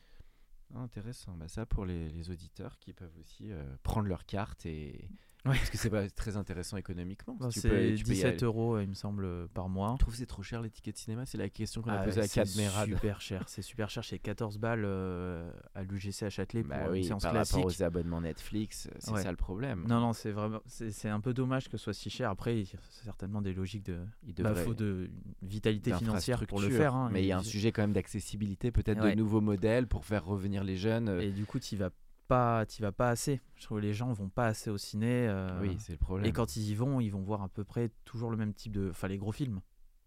Intéressant. 0.76 1.34
Bah, 1.38 1.47
ça 1.47 1.66
pour 1.66 1.86
les, 1.86 2.09
les 2.09 2.30
auditeurs 2.30 2.78
qui 2.80 2.93
peuvent 2.93 3.18
aussi 3.20 3.51
euh, 3.51 3.64
prendre 3.84 4.07
leur 4.07 4.26
carte 4.26 4.66
et. 4.66 5.09
Ouais. 5.44 5.56
Parce 5.56 5.72
que 5.72 5.78
c'est 5.78 5.89
pas 5.89 6.08
très 6.10 6.38
intéressant 6.38 6.78
économiquement. 6.78 7.36
Si 7.50 7.62
tu 7.62 7.68
peux- 7.68 7.76
c'est 7.89 7.96
tu 7.96 8.04
peux 8.04 8.12
y 8.12 8.14
17 8.14 8.26
aller. 8.36 8.44
euros, 8.44 8.76
euh, 8.76 8.84
il 8.84 8.89
me 8.89 8.94
semble, 8.94 9.26
euh, 9.26 9.48
par 9.56 9.70
mois. 9.70 9.94
Je 9.98 10.04
trouve 10.04 10.14
que 10.14 10.20
c'est 10.20 10.28
trop 10.28 10.44
cher 10.44 10.62
les 10.62 10.70
tickets 10.70 10.94
de 10.94 11.00
cinéma? 11.00 11.26
C'est 11.26 11.39
la 11.39 11.50
question 11.50 11.82
qu'on 11.82 11.89
a 11.89 12.02
Ah, 12.02 12.04
posée 12.04 12.22
à 12.22 12.28
c'est 12.28 12.42
Cadmerade. 12.44 12.89
super 12.89 13.22
cher, 13.22 13.44
c'est 13.48 13.64
super 13.64 13.89
cher, 13.89 14.04
c'est 14.04 14.20
14 14.20 14.60
balles 14.60 14.84
euh, 14.86 15.52
à 15.74 15.82
l'UGC 15.82 16.24
à 16.28 16.30
Châtelet 16.30 16.62
pour 16.62 16.70
Bah 16.70 16.86
une 16.86 16.92
oui, 16.92 17.04
séance 17.06 17.24
par 17.24 17.32
classique. 17.32 17.56
rapport 17.56 17.72
aux 17.72 17.82
abonnements 17.84 18.22
Netflix, 18.22 18.88
c'est 19.00 19.12
Ouais. 19.12 19.24
ça 19.24 19.32
le 19.32 19.36
problème. 19.38 19.84
Non, 19.88 20.00
non, 20.00 20.14
c'est 20.14 20.32
vraiment, 20.32 20.60
c'est 20.68 20.92
c'est 20.92 21.10
un 21.10 21.20
peu 21.20 21.34
dommage 21.34 21.70
que 21.70 21.78
ce 21.78 21.86
soit 21.86 21.94
si 21.94 22.12
cher. 22.12 22.30
Après, 22.30 22.60
il 22.60 22.64
y 22.64 22.76
a 22.76 22.80
certainement 23.04 23.42
des 23.42 23.54
logiques 23.56 23.86
de, 23.88 23.98
Il 24.28 24.36
bah, 24.36 24.54
faut 24.54 24.76
de 24.76 25.10
vitalité 25.42 25.92
financière 25.94 26.46
pour 26.46 26.62
le 26.62 26.70
faire. 26.70 26.94
hein. 26.94 27.10
Mais 27.12 27.24
il 27.24 27.28
y 27.28 27.32
a 27.32 27.38
un 27.38 27.42
Et- 27.42 27.46
sujet 27.46 27.72
quand 27.72 27.82
même 27.82 27.94
d'accessibilité, 27.94 28.72
peut-être 28.72 29.02
Ouais. 29.02 29.16
de 29.16 29.18
nouveaux 29.18 29.42
modèles 29.42 29.88
pour 29.88 30.06
faire 30.06 30.24
revenir 30.24 30.64
les 30.64 30.78
jeunes. 30.78 31.10
Et 31.20 31.32
du 31.32 31.46
coup, 31.48 31.58
tu 31.60 31.76
vas 31.78 31.89
pas, 32.32 32.66
t'y 32.66 32.82
vas 32.82 32.92
pas 32.94 33.10
assez. 33.10 33.42
Je 33.58 33.66
trouve 33.66 33.80
que 33.80 33.84
les 33.86 33.94
gens 33.94 34.14
vont 34.14 34.30
pas 34.30 34.46
assez 34.46 34.70
au 34.70 34.78
ciné. 34.78 35.28
euh, 35.28 35.60
oui, 35.62 35.76
c'est 35.80 35.92
le 35.92 35.98
problème. 35.98 36.26
et 36.26 36.32
quand 36.32 36.56
ils 36.56 36.70
y 36.70 36.76
vont, 36.76 37.02
ils 37.02 37.10
vont 37.10 37.22
voir 37.22 37.42
à 37.44 37.50
peu 37.50 37.64
près 37.66 37.92
toujours 38.06 38.32
le 38.32 38.38
même 38.38 38.54
type 38.54 38.72
de, 38.72 38.90
enfin 38.90 39.08
les 39.10 39.18
gros 39.18 39.34
films. 39.34 39.60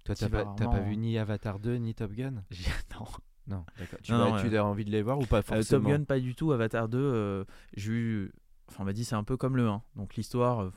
Toi, 0.05 0.15
t'as 0.15 0.29
pas, 0.31 0.45
pas 0.45 0.81
vu 0.81 0.97
ni 0.97 1.19
Avatar 1.19 1.59
2 1.59 1.77
ni 1.77 1.95
Top 1.95 2.13
Gun? 2.13 2.43
Non. 2.99 3.07
Non, 3.47 3.65
d'accord. 3.79 3.99
Tu, 4.03 4.11
Non, 4.13 4.19
non, 4.19 4.41
tu 4.41 4.57
as 4.57 4.65
envie 4.65 4.87
de 4.87 4.91
les 4.91 5.03
voir 5.03 5.19
ou 5.19 5.27
pas 5.27 5.39
Euh, 5.39 5.43
forcément? 5.43 5.83
Top 5.91 5.99
Gun, 5.99 6.05
pas 6.05 6.19
du 6.19 6.35
tout. 6.35 6.53
Avatar 6.53 6.89
2, 6.89 6.99
euh, 6.99 7.45
j'ai 7.77 7.93
eu, 7.93 8.33
enfin 8.71 8.85
on 8.85 8.87
m'a 8.87 8.95
dit 8.95 9.05
c'est 9.05 9.17
un 9.17 9.25
peu 9.25 9.37
comme 9.37 9.57
le 9.59 9.69
1. 9.69 9.83
Donc 9.97 10.15
l'histoire, 10.17 10.65
Oui, 10.65 10.71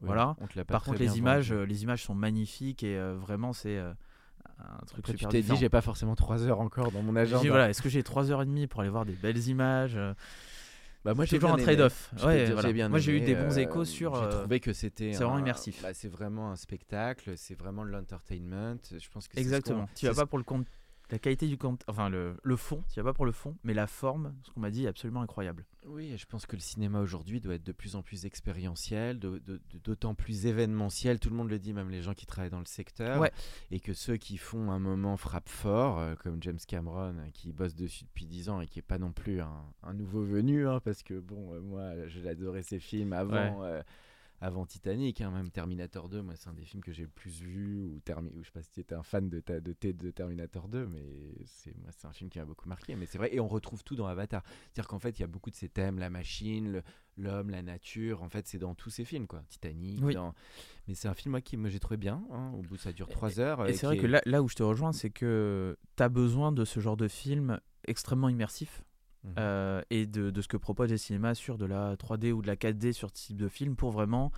voilà. 0.00 0.36
Par 0.68 0.82
contre, 0.84 0.98
les 0.98 1.16
images, 1.16 1.52
les 1.52 1.82
images 1.82 2.04
sont 2.04 2.14
magnifiques 2.14 2.82
et 2.82 2.98
vraiment 3.14 3.54
c'est 3.54 3.78
un 3.78 4.84
truc 4.86 4.98
Après, 4.98 5.14
tu 5.14 5.26
t'es 5.26 5.40
dit, 5.42 5.56
j'ai 5.56 5.68
pas 5.70 5.80
forcément 5.80 6.14
3 6.14 6.42
heures 6.44 6.60
encore 6.60 6.92
dans 6.92 7.02
mon 7.02 7.16
agenda. 7.16 7.48
voilà, 7.48 7.70
est-ce 7.70 7.80
que 7.80 7.88
j'ai 7.88 8.02
3h30 8.02 8.66
pour 8.68 8.80
aller 8.82 8.90
voir 8.90 9.06
des 9.06 9.14
belles 9.14 9.48
images 9.48 9.98
Bah, 11.04 11.14
moi, 11.14 11.24
C'est 11.24 11.30
j'ai 11.32 11.38
toujours 11.38 11.54
un 11.54 11.58
trade-off. 11.58 12.12
Ouais, 12.24 12.50
voilà. 12.52 12.72
bien 12.72 12.88
Moi, 12.88 12.98
j'ai 12.98 13.16
eu 13.16 13.20
des 13.20 13.34
bons 13.34 13.56
euh, 13.56 13.62
échos 13.62 13.84
sur, 13.84 14.14
J'ai 14.16 14.22
euh, 14.22 14.40
trouvé 14.40 14.60
que 14.60 14.72
c'était. 14.72 15.12
c'est 15.12 15.24
vraiment 15.24 15.38
immersif. 15.38 15.82
bah, 15.82 15.94
c'est 15.94 16.08
vraiment 16.08 16.50
un 16.50 16.56
spectacle. 16.56 17.36
C'est 17.36 17.54
vraiment 17.58 17.84
de 17.84 17.90
l'entertainment. 17.90 18.76
Je 18.90 19.08
pense 19.08 19.28
que 19.28 19.38
Exactement. 19.38 19.88
Tu 19.94 20.06
vas 20.06 20.14
pas 20.14 20.26
pour 20.26 20.38
le 20.38 20.44
compte, 20.44 20.66
la 21.10 21.18
qualité 21.18 21.46
du 21.46 21.56
compte, 21.58 21.82
enfin 21.88 22.08
le, 22.08 22.36
le 22.42 22.56
fond, 22.56 22.84
tu 22.92 23.00
vas 23.00 23.04
pas 23.04 23.14
pour 23.14 23.26
le 23.26 23.32
fond, 23.32 23.56
mais 23.64 23.74
la 23.74 23.86
forme, 23.86 24.34
ce 24.42 24.50
qu'on 24.50 24.60
m'a 24.60 24.70
dit, 24.70 24.84
est 24.84 24.88
absolument 24.88 25.22
incroyable. 25.22 25.64
Oui, 25.86 26.16
je 26.18 26.26
pense 26.26 26.44
que 26.46 26.56
le 26.56 26.60
cinéma 26.60 27.00
aujourd'hui 27.00 27.40
doit 27.40 27.54
être 27.54 27.64
de 27.64 27.72
plus 27.72 27.96
en 27.96 28.02
plus 28.02 28.26
expérientiel, 28.26 29.18
d'autant 29.84 30.14
plus 30.14 30.46
événementiel. 30.46 31.18
Tout 31.18 31.30
le 31.30 31.36
monde 31.36 31.48
le 31.48 31.58
dit, 31.58 31.72
même 31.72 31.88
les 31.90 32.02
gens 32.02 32.12
qui 32.12 32.26
travaillent 32.26 32.50
dans 32.50 32.58
le 32.58 32.66
secteur. 32.66 33.18
Ouais. 33.18 33.32
Et 33.70 33.80
que 33.80 33.94
ceux 33.94 34.16
qui 34.18 34.36
font 34.36 34.70
un 34.70 34.78
moment 34.78 35.16
frappe 35.16 35.48
fort, 35.48 35.98
euh, 35.98 36.14
comme 36.16 36.42
James 36.42 36.58
Cameron, 36.68 37.14
qui 37.32 37.52
bosse 37.52 37.74
dessus 37.74 38.04
depuis 38.04 38.26
10 38.26 38.50
ans 38.50 38.60
et 38.60 38.66
qui 38.66 38.78
est 38.78 38.82
pas 38.82 38.98
non 38.98 39.12
plus 39.12 39.40
un, 39.40 39.64
un 39.82 39.94
nouveau 39.94 40.22
venu, 40.22 40.68
hein, 40.68 40.80
parce 40.84 41.02
que 41.02 41.18
bon, 41.18 41.54
euh, 41.54 41.60
moi, 41.60 42.06
j'ai 42.08 42.28
adoré 42.28 42.62
ces 42.62 42.78
films 42.78 43.12
avant. 43.14 43.64
euh, 43.64 43.82
avant 44.42 44.64
Titanic, 44.64 45.20
hein, 45.20 45.30
même 45.30 45.50
Terminator 45.50 46.08
2, 46.08 46.22
moi 46.22 46.34
c'est 46.36 46.48
un 46.48 46.54
des 46.54 46.64
films 46.64 46.82
que 46.82 46.92
j'ai 46.92 47.02
le 47.02 47.08
plus 47.10 47.40
vu, 47.42 47.82
ou, 47.82 48.00
Termi- 48.00 48.32
ou 48.34 48.42
je 48.42 48.46
sais 48.46 48.52
pas 48.52 48.62
si 48.62 48.70
tu 48.70 48.80
étais 48.80 48.94
un 48.94 49.02
fan 49.02 49.28
de, 49.28 49.40
ta- 49.40 49.60
de, 49.60 49.74
de 49.82 50.10
Terminator 50.10 50.68
2, 50.68 50.86
mais 50.86 51.04
c'est 51.46 51.76
moi 51.76 51.90
c'est 51.96 52.06
un 52.06 52.12
film 52.12 52.30
qui 52.30 52.38
m'a 52.38 52.46
beaucoup 52.46 52.68
marqué, 52.68 52.96
mais 52.96 53.04
c'est 53.06 53.18
vrai, 53.18 53.34
et 53.34 53.40
on 53.40 53.48
retrouve 53.48 53.84
tout 53.84 53.96
dans 53.96 54.06
Avatar, 54.06 54.42
c'est-à-dire 54.72 54.88
qu'en 54.88 54.98
fait 54.98 55.18
il 55.18 55.20
y 55.20 55.24
a 55.24 55.28
beaucoup 55.28 55.50
de 55.50 55.56
ces 55.56 55.68
thèmes, 55.68 55.98
la 55.98 56.08
machine, 56.10 56.82
l'homme, 57.18 57.50
la 57.50 57.62
nature, 57.62 58.22
en 58.22 58.28
fait 58.30 58.46
c'est 58.46 58.58
dans 58.58 58.74
tous 58.74 58.90
ces 58.90 59.04
films, 59.04 59.26
quoi, 59.26 59.42
Titanic, 59.48 60.00
Oui. 60.02 60.14
dans- 60.14 60.34
mais 60.88 60.94
c'est 60.94 61.08
un 61.08 61.14
film 61.14 61.32
moi 61.32 61.40
qui 61.42 61.56
moi, 61.58 61.68
j'ai 61.68 61.78
trouvé 61.80 61.98
bien, 61.98 62.24
hein, 62.30 62.50
au 62.54 62.62
bout 62.62 62.76
ça 62.78 62.92
dure 62.92 63.08
3 63.08 63.40
heures. 63.40 63.68
Et 63.68 63.74
c'est 63.74 63.86
vrai 63.86 63.98
que 63.98 64.06
là, 64.06 64.22
là 64.24 64.42
où 64.42 64.48
je 64.48 64.54
te 64.54 64.62
rejoins, 64.62 64.92
c'est 64.92 65.10
que 65.10 65.76
tu 65.96 66.02
as 66.02 66.08
besoin 66.08 66.50
de 66.52 66.64
ce 66.64 66.80
genre 66.80 66.96
de 66.96 67.08
film 67.08 67.60
extrêmement 67.86 68.28
immersif. 68.28 68.82
Mhm. 69.24 69.34
euh, 69.38 69.82
et 69.90 70.06
de, 70.06 70.30
de 70.30 70.40
ce 70.42 70.48
que 70.48 70.56
proposent 70.56 70.90
les 70.90 70.98
cinémas 70.98 71.34
sur 71.34 71.58
de 71.58 71.66
la 71.66 71.94
3D 71.96 72.32
ou 72.32 72.40
de 72.42 72.46
la 72.46 72.56
4D 72.56 72.92
sur 72.92 73.10
ce 73.10 73.14
type 73.14 73.36
de 73.36 73.48
film 73.48 73.76
pour 73.76 73.90
vraiment 73.90 74.32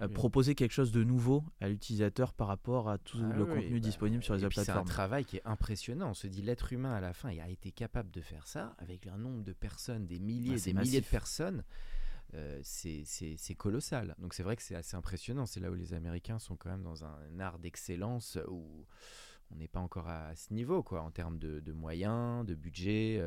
euh, 0.00 0.06
Oui. 0.06 0.14
proposer 0.14 0.54
quelque 0.54 0.70
chose 0.70 0.92
de 0.92 1.02
nouveau 1.02 1.42
à 1.60 1.68
l'utilisateur 1.68 2.32
par 2.32 2.46
rapport 2.46 2.88
à 2.88 2.98
tout 2.98 3.18
Ah 3.20 3.36
le 3.36 3.42
oui, 3.42 3.48
contenu 3.54 3.80
bah, 3.80 3.80
disponible 3.80 4.22
sur 4.22 4.34
les 4.34 4.44
autres 4.44 4.54
puis 4.54 4.64
C'est 4.64 4.70
un 4.70 4.74
plateformes. 4.74 4.88
travail 4.88 5.24
qui 5.24 5.38
est 5.38 5.42
impressionnant. 5.44 6.10
On 6.10 6.14
se 6.14 6.28
dit 6.28 6.40
l'être 6.40 6.72
humain 6.72 6.94
à 6.94 7.00
la 7.00 7.12
fin, 7.12 7.32
il 7.32 7.40
a 7.40 7.48
été 7.48 7.72
capable 7.72 8.12
de 8.12 8.20
faire 8.20 8.46
ça 8.46 8.76
avec 8.78 9.08
un 9.08 9.18
nombre 9.18 9.42
de 9.42 9.52
personnes, 9.52 10.06
des 10.06 10.20
milliers, 10.20 10.54
Ah, 10.56 10.64
des 10.64 10.72
milliers 10.72 11.00
de 11.00 11.06
personnes. 11.06 11.64
euh, 12.34 12.60
c'est- 12.62 13.54
colossal. 13.56 14.14
Donc 14.18 14.34
c'est 14.34 14.42
vrai 14.42 14.54
que 14.54 14.62
c'est 14.62 14.74
assez 14.76 14.94
impressionnant. 14.96 15.46
C'est 15.46 15.60
là 15.60 15.70
où 15.70 15.74
les 15.74 15.94
Américains 15.94 16.38
sont 16.38 16.56
quand 16.56 16.68
même 16.70 16.82
dans 16.82 17.02
un 17.04 17.40
art 17.40 17.58
d'excellence 17.58 18.38
où 18.48 18.84
on 19.50 19.56
n'est 19.56 19.66
pas 19.66 19.80
encore 19.80 20.08
à, 20.08 20.36
ce 20.36 20.52
niveau, 20.52 20.82
quoi, 20.82 21.00
en 21.02 21.10
termes 21.10 21.38
de, 21.38 21.58
de 21.60 21.72
moyens, 21.72 22.44
de 22.46 22.54
budget. 22.54 23.18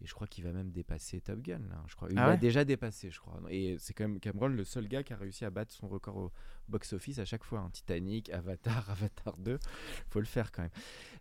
Et 0.00 0.06
je 0.06 0.14
crois 0.14 0.26
qu'il 0.26 0.44
va 0.44 0.52
même 0.52 0.70
dépasser 0.70 1.20
Top 1.20 1.40
Gun. 1.40 1.58
Là, 1.70 1.82
je 1.88 1.96
crois. 1.96 2.08
Il 2.10 2.18
Ah 2.18 2.28
l'a 2.28 2.36
déjà 2.36 2.64
dépassé, 2.64 3.10
je 3.10 3.18
crois. 3.20 3.40
Et 3.50 3.76
c'est 3.78 3.92
quand 3.94 4.04
même 4.08 4.20
Cameron 4.20 4.48
le 4.48 4.64
seul 4.64 4.86
gars 4.88 5.02
qui 5.02 5.12
a 5.12 5.16
réussi 5.16 5.44
à 5.44 5.50
battre 5.50 5.72
son 5.72 5.88
record 5.88 6.16
au 6.16 6.32
box-office 6.68 7.18
à 7.18 7.24
chaque 7.24 7.44
fois. 7.44 7.60
hein. 7.60 7.70
Titanic, 7.72 8.30
Avatar, 8.30 8.88
Avatar 8.90 9.36
2. 9.38 9.58
faut 10.10 10.20
le 10.20 10.26
faire 10.26 10.52
quand 10.52 10.62
même. 10.62 10.70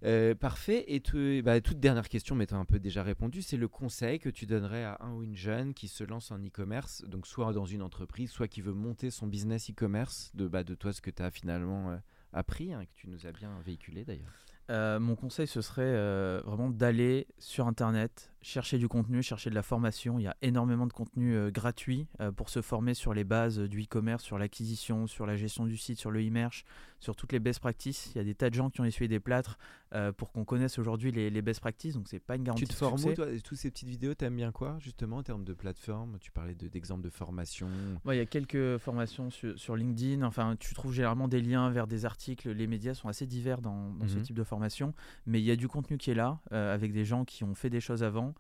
Euh, 0.03 0.35
parfait. 0.35 0.85
Et 0.87 1.01
tu- 1.01 1.41
bah, 1.41 1.59
toute 1.61 1.79
dernière 1.79 2.09
question, 2.09 2.35
mais 2.35 2.45
tu 2.45 2.53
as 2.53 2.57
un 2.57 2.65
peu 2.65 2.79
déjà 2.79 3.01
répondu, 3.03 3.41
c'est 3.41 3.57
le 3.57 3.67
conseil 3.67 4.19
que 4.19 4.29
tu 4.29 4.45
donnerais 4.45 4.83
à 4.83 4.97
un 5.01 5.13
ou 5.13 5.23
une 5.23 5.35
jeune 5.35 5.73
qui 5.73 5.87
se 5.87 6.03
lance 6.03 6.31
en 6.31 6.37
e-commerce, 6.39 7.03
donc 7.07 7.25
soit 7.27 7.53
dans 7.53 7.65
une 7.65 7.81
entreprise, 7.81 8.29
soit 8.29 8.47
qui 8.47 8.61
veut 8.61 8.73
monter 8.73 9.09
son 9.09 9.25
business 9.27 9.71
e-commerce, 9.71 10.31
de, 10.35 10.47
bah, 10.47 10.63
de 10.63 10.75
toi 10.75 10.93
ce 10.93 11.01
que 11.01 11.09
tu 11.11 11.23
as 11.23 11.31
finalement 11.31 11.91
euh, 11.91 11.97
appris, 12.33 12.73
hein, 12.73 12.85
que 12.85 12.91
tu 12.95 13.07
nous 13.09 13.25
as 13.25 13.31
bien 13.31 13.49
véhiculé 13.65 14.03
d'ailleurs. 14.05 14.33
Euh, 14.69 14.99
mon 14.99 15.15
conseil, 15.15 15.47
ce 15.47 15.61
serait 15.61 15.81
euh, 15.85 16.41
vraiment 16.43 16.69
d'aller 16.69 17.25
sur 17.39 17.67
Internet, 17.67 18.33
chercher 18.47 18.77
du 18.77 18.87
contenu, 18.87 19.21
chercher 19.21 19.49
de 19.49 19.55
la 19.55 19.61
formation. 19.61 20.19
Il 20.19 20.23
y 20.23 20.27
a 20.27 20.35
énormément 20.41 20.87
de 20.87 20.93
contenu 20.93 21.35
euh, 21.35 21.51
gratuit 21.51 22.07
euh, 22.21 22.31
pour 22.31 22.49
se 22.49 22.61
former 22.61 22.93
sur 22.93 23.13
les 23.13 23.25
bases 23.25 23.59
euh, 23.59 23.67
du 23.67 23.83
e-commerce, 23.83 24.23
sur 24.23 24.37
l'acquisition, 24.37 25.05
sur 25.05 25.25
la 25.25 25.35
gestion 25.35 25.65
du 25.65 25.75
site, 25.77 25.99
sur 25.99 26.11
le 26.11 26.21
e-merch, 26.25 26.63
sur 26.99 27.15
toutes 27.15 27.33
les 27.33 27.39
best 27.39 27.59
practices. 27.59 28.11
Il 28.15 28.17
y 28.17 28.21
a 28.21 28.23
des 28.23 28.35
tas 28.35 28.49
de 28.49 28.55
gens 28.55 28.69
qui 28.69 28.79
ont 28.79 28.85
essuyé 28.85 29.09
des 29.09 29.19
plâtres 29.19 29.57
euh, 29.93 30.11
pour 30.13 30.31
qu'on 30.31 30.45
connaisse 30.45 30.79
aujourd'hui 30.79 31.11
les, 31.11 31.29
les 31.29 31.41
best 31.41 31.59
practices. 31.59 31.93
Donc, 31.95 32.07
c'est 32.07 32.19
pas 32.19 32.35
une 32.37 32.43
garantie 32.43 32.63
Tu 32.63 32.67
te 32.69 32.73
de 32.73 32.77
formes 32.77 33.03
où, 33.03 33.13
toi? 33.13 33.25
Toutes 33.43 33.57
ces 33.57 33.69
petites 33.69 33.89
vidéos, 33.89 34.13
t'aimes 34.13 34.37
bien 34.37 34.51
quoi, 34.53 34.77
justement, 34.79 35.17
en 35.17 35.23
termes 35.23 35.43
de 35.43 35.53
plateforme? 35.53 36.17
Tu 36.19 36.31
parlais 36.31 36.55
de- 36.55 36.67
d'exemples 36.69 37.03
de, 37.03 37.09
formation. 37.09 37.67
Ouais, 38.05 38.15
il 38.15 38.19
y 38.19 38.21
a 38.21 38.25
quelques 38.25 38.77
formations 38.77 39.29
sur, 39.29 39.57
sur 39.59 39.75
LinkedIn. 39.75 40.23
Enfin, 40.23 40.55
tu 40.59 40.73
trouves 40.73 40.93
généralement 40.93 41.27
des 41.27 41.41
liens 41.41 41.69
vers 41.69 41.87
des 41.87 42.05
articles. 42.05 42.49
Les 42.51 42.67
médias 42.67 42.93
sont 42.93 43.09
assez 43.09 43.25
divers 43.25 43.61
dans, 43.61 43.89
dans 43.93 44.07
ce 44.07 44.15
Mhm. 44.17 44.21
type 44.23 44.35
de 44.35 44.43
formation. 44.43 44.93
Mais 45.25 45.39
il 45.41 45.45
y 45.45 45.51
a 45.51 45.55
du 45.57 45.67
contenu 45.67 45.97
qui 45.97 46.11
est 46.11 46.15
là, 46.15 46.39
avec 46.51 46.93
des 46.93 47.03
gens 47.05 47.25
qui 47.25 47.43
ont 47.43 47.53
fait 47.55 47.69
des 47.69 47.79
choses 47.81 48.03
avant, 48.03 48.33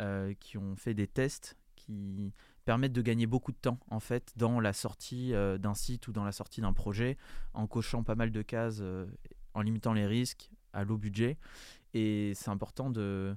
euh, 0.00 0.34
qui 0.40 0.58
ont 0.58 0.76
fait 0.76 0.94
des 0.94 1.06
tests, 1.06 1.56
qui 1.74 2.32
permettent 2.64 2.92
de 2.92 3.02
gagner 3.02 3.26
beaucoup 3.26 3.52
de 3.52 3.56
temps, 3.56 3.78
en 3.90 4.00
fait, 4.00 4.32
dans 4.36 4.60
la 4.60 4.72
sortie 4.72 5.32
euh, 5.34 5.56
d'un 5.58 5.74
site 5.74 6.08
ou 6.08 6.12
dans 6.12 6.24
la 6.24 6.32
sortie 6.32 6.60
d'un 6.60 6.72
projet, 6.72 7.16
en 7.54 7.66
cochant 7.66 8.02
pas 8.02 8.14
mal 8.14 8.30
de 8.32 8.42
cases, 8.42 8.78
euh, 8.80 9.06
en 9.54 9.62
limitant 9.62 9.92
les 9.92 10.06
risques, 10.06 10.50
à 10.72 10.84
low 10.84 10.98
budget. 10.98 11.38
Et 11.94 12.32
c'est 12.34 12.50
important 12.50 12.90
de, 12.90 13.36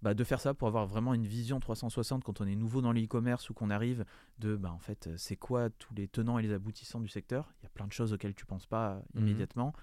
bah, 0.00 0.14
de 0.14 0.24
faire 0.24 0.40
ça 0.40 0.54
pour 0.54 0.68
avoir 0.68 0.86
vraiment 0.86 1.12
une 1.12 1.26
vision 1.26 1.60
360 1.60 2.22
quand 2.24 2.40
on 2.40 2.46
est 2.46 2.54
nouveau 2.54 2.80
dans 2.80 2.92
l'e-commerce 2.92 3.50
ou 3.50 3.54
qu'on 3.54 3.68
arrive 3.68 4.04
de 4.38 4.56
bah, 4.56 4.72
en 4.72 4.78
fait 4.78 5.10
c'est 5.16 5.36
quoi 5.36 5.68
tous 5.70 5.92
les 5.94 6.06
tenants 6.08 6.38
et 6.38 6.42
les 6.42 6.52
aboutissants 6.52 7.00
du 7.00 7.08
secteur 7.08 7.52
il 7.60 7.64
y 7.64 7.66
a 7.66 7.70
plein 7.70 7.86
de 7.86 7.92
choses 7.92 8.12
auxquelles 8.12 8.34
tu 8.34 8.46
penses 8.46 8.64
pas 8.66 9.02
Mhm. 9.14 9.22
immédiatement 9.22 9.74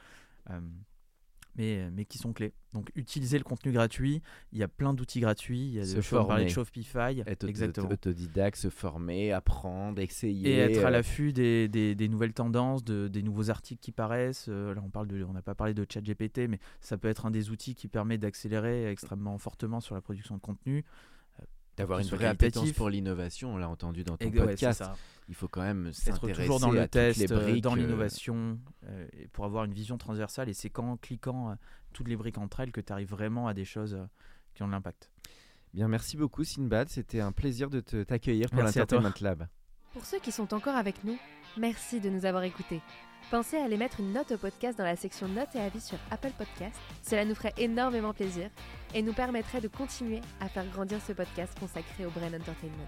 mais, 1.55 1.89
mais 1.91 2.05
qui 2.05 2.17
sont 2.17 2.33
clés 2.33 2.53
donc 2.73 2.91
utiliser 2.95 3.37
le 3.37 3.43
contenu 3.43 3.71
gratuit 3.71 4.21
il 4.51 4.59
y 4.59 4.63
a 4.63 4.67
plein 4.67 4.93
d'outils 4.93 5.21
gratuits 5.21 5.59
il 5.67 5.73
y 5.75 5.79
a 5.79 5.85
Se 5.85 5.93
parlait 6.15 6.45
de 6.45 6.49
former. 6.49 6.49
Shopify 6.49 7.23
Être 7.25 7.47
exactement 7.47 7.89
autodidacte, 7.89 8.57
se 8.57 8.69
former, 8.69 9.31
apprendre, 9.31 10.01
essayer. 10.01 10.49
et 10.49 10.57
être 10.57 10.83
à 10.83 10.87
euh, 10.87 10.89
l'affût 10.91 11.31
des, 11.33 11.67
des- 11.69 11.95
des 11.95 12.07
nouvelles 12.09 12.33
tendances, 12.33 12.83
de- 12.83 13.07
des 13.07 13.23
nouveaux 13.23 13.49
articles 13.49 13.79
qui 13.81 13.91
paraissent. 13.93 14.47
Euh, 14.49 14.73
là, 14.75 14.81
on 14.85 14.89
parle 14.89 15.07
de, 15.07 15.23
on 15.23 15.31
n'a 15.33 15.41
pas 15.41 15.55
parlé 15.55 15.73
de 15.73 15.85
ChatGPT, 15.89 16.47
mais 16.49 16.59
ça 16.81 16.97
peut 16.97 17.07
être 17.07 17.25
un 17.25 17.31
des 17.31 17.49
outils 17.49 17.75
qui 17.75 17.87
permet 17.87 18.17
d'accélérer 18.17 18.89
extrêmement 18.89 19.37
fortement 19.37 19.79
sur 19.79 19.95
la 19.95 20.01
production 20.01 20.35
de 20.35 20.41
contenu. 20.41 20.83
D'avoir 21.77 21.99
une 21.99 22.07
vraie 22.07 22.27
appétence 22.27 22.71
pour 22.71 22.89
l'innovation, 22.89 23.53
on 23.53 23.57
l'a 23.57 23.67
entendu 23.67 24.05
dans 24.05 24.15
ton 24.15 24.25
Et 24.27 24.31
podcast. 24.31 24.83
Il 25.27 25.35
faut 25.35 25.47
quand 25.47 25.61
même 25.61 25.87
Être 25.87 25.95
s'intéresser 25.95 26.41
toujours 26.43 26.59
dans 26.59 26.69
à 26.69 26.73
le 26.73 26.81
toutes 26.83 26.91
test, 26.91 27.19
les 27.19 27.31
euh, 27.31 27.39
briques, 27.39 27.63
dans 27.63 27.73
euh, 27.73 27.77
l'innovation, 27.77 28.59
euh, 28.87 29.07
et 29.13 29.27
pour 29.27 29.45
avoir 29.45 29.63
une 29.65 29.73
vision 29.73 29.97
transversale. 29.97 30.49
Et 30.49 30.53
c'est 30.53 30.69
qu'en 30.69 30.97
cliquant 30.97 31.49
euh, 31.51 31.55
toutes 31.93 32.07
les 32.07 32.15
briques 32.15 32.37
entre 32.37 32.59
elles 32.59 32.71
que 32.71 32.81
tu 32.81 32.93
arrives 32.93 33.09
vraiment 33.09 33.47
à 33.47 33.53
des 33.55 33.65
choses 33.65 33.95
euh, 33.95 34.05
qui 34.53 34.61
ont 34.63 34.67
de 34.67 34.71
l'impact. 34.71 35.09
Bien, 35.73 35.87
merci 35.87 36.15
beaucoup 36.15 36.43
Sinbad. 36.43 36.89
C'était 36.89 37.21
un 37.21 37.31
plaisir 37.31 37.69
de 37.69 37.79
te- 37.81 38.03
t'accueillir 38.03 38.49
pour 38.49 38.61
l'Entertainment 38.61 39.11
Lab. 39.21 39.47
Pour 39.93 40.05
ceux 40.05 40.19
qui 40.19 40.31
sont 40.31 40.53
encore 40.53 40.75
avec 40.75 41.03
nous, 41.03 41.17
merci 41.57 41.99
de 41.99 42.09
nous 42.09 42.25
avoir 42.25 42.43
écoutés. 42.43 42.81
Pensez 43.31 43.57
à 43.57 43.63
aller 43.63 43.77
mettre 43.77 43.99
une 44.01 44.13
note 44.13 44.31
au 44.31 44.37
podcast 44.37 44.77
dans 44.77 44.83
la 44.83 44.95
section 44.95 45.27
notes 45.27 45.55
et 45.55 45.59
avis 45.59 45.81
sur 45.81 45.97
Apple 46.11 46.31
Podcast. 46.37 46.79
Cela 47.01 47.25
nous 47.25 47.33
ferait 47.33 47.53
énormément 47.57 48.13
plaisir 48.13 48.51
et 48.93 49.01
nous 49.01 49.13
permettrait 49.13 49.61
de 49.61 49.67
continuer 49.67 50.21
à 50.39 50.47
faire 50.47 50.67
grandir 50.69 51.01
ce 51.01 51.11
podcast 51.13 51.57
consacré 51.59 52.05
au 52.05 52.11
Brain 52.11 52.27
Entertainment. 52.27 52.87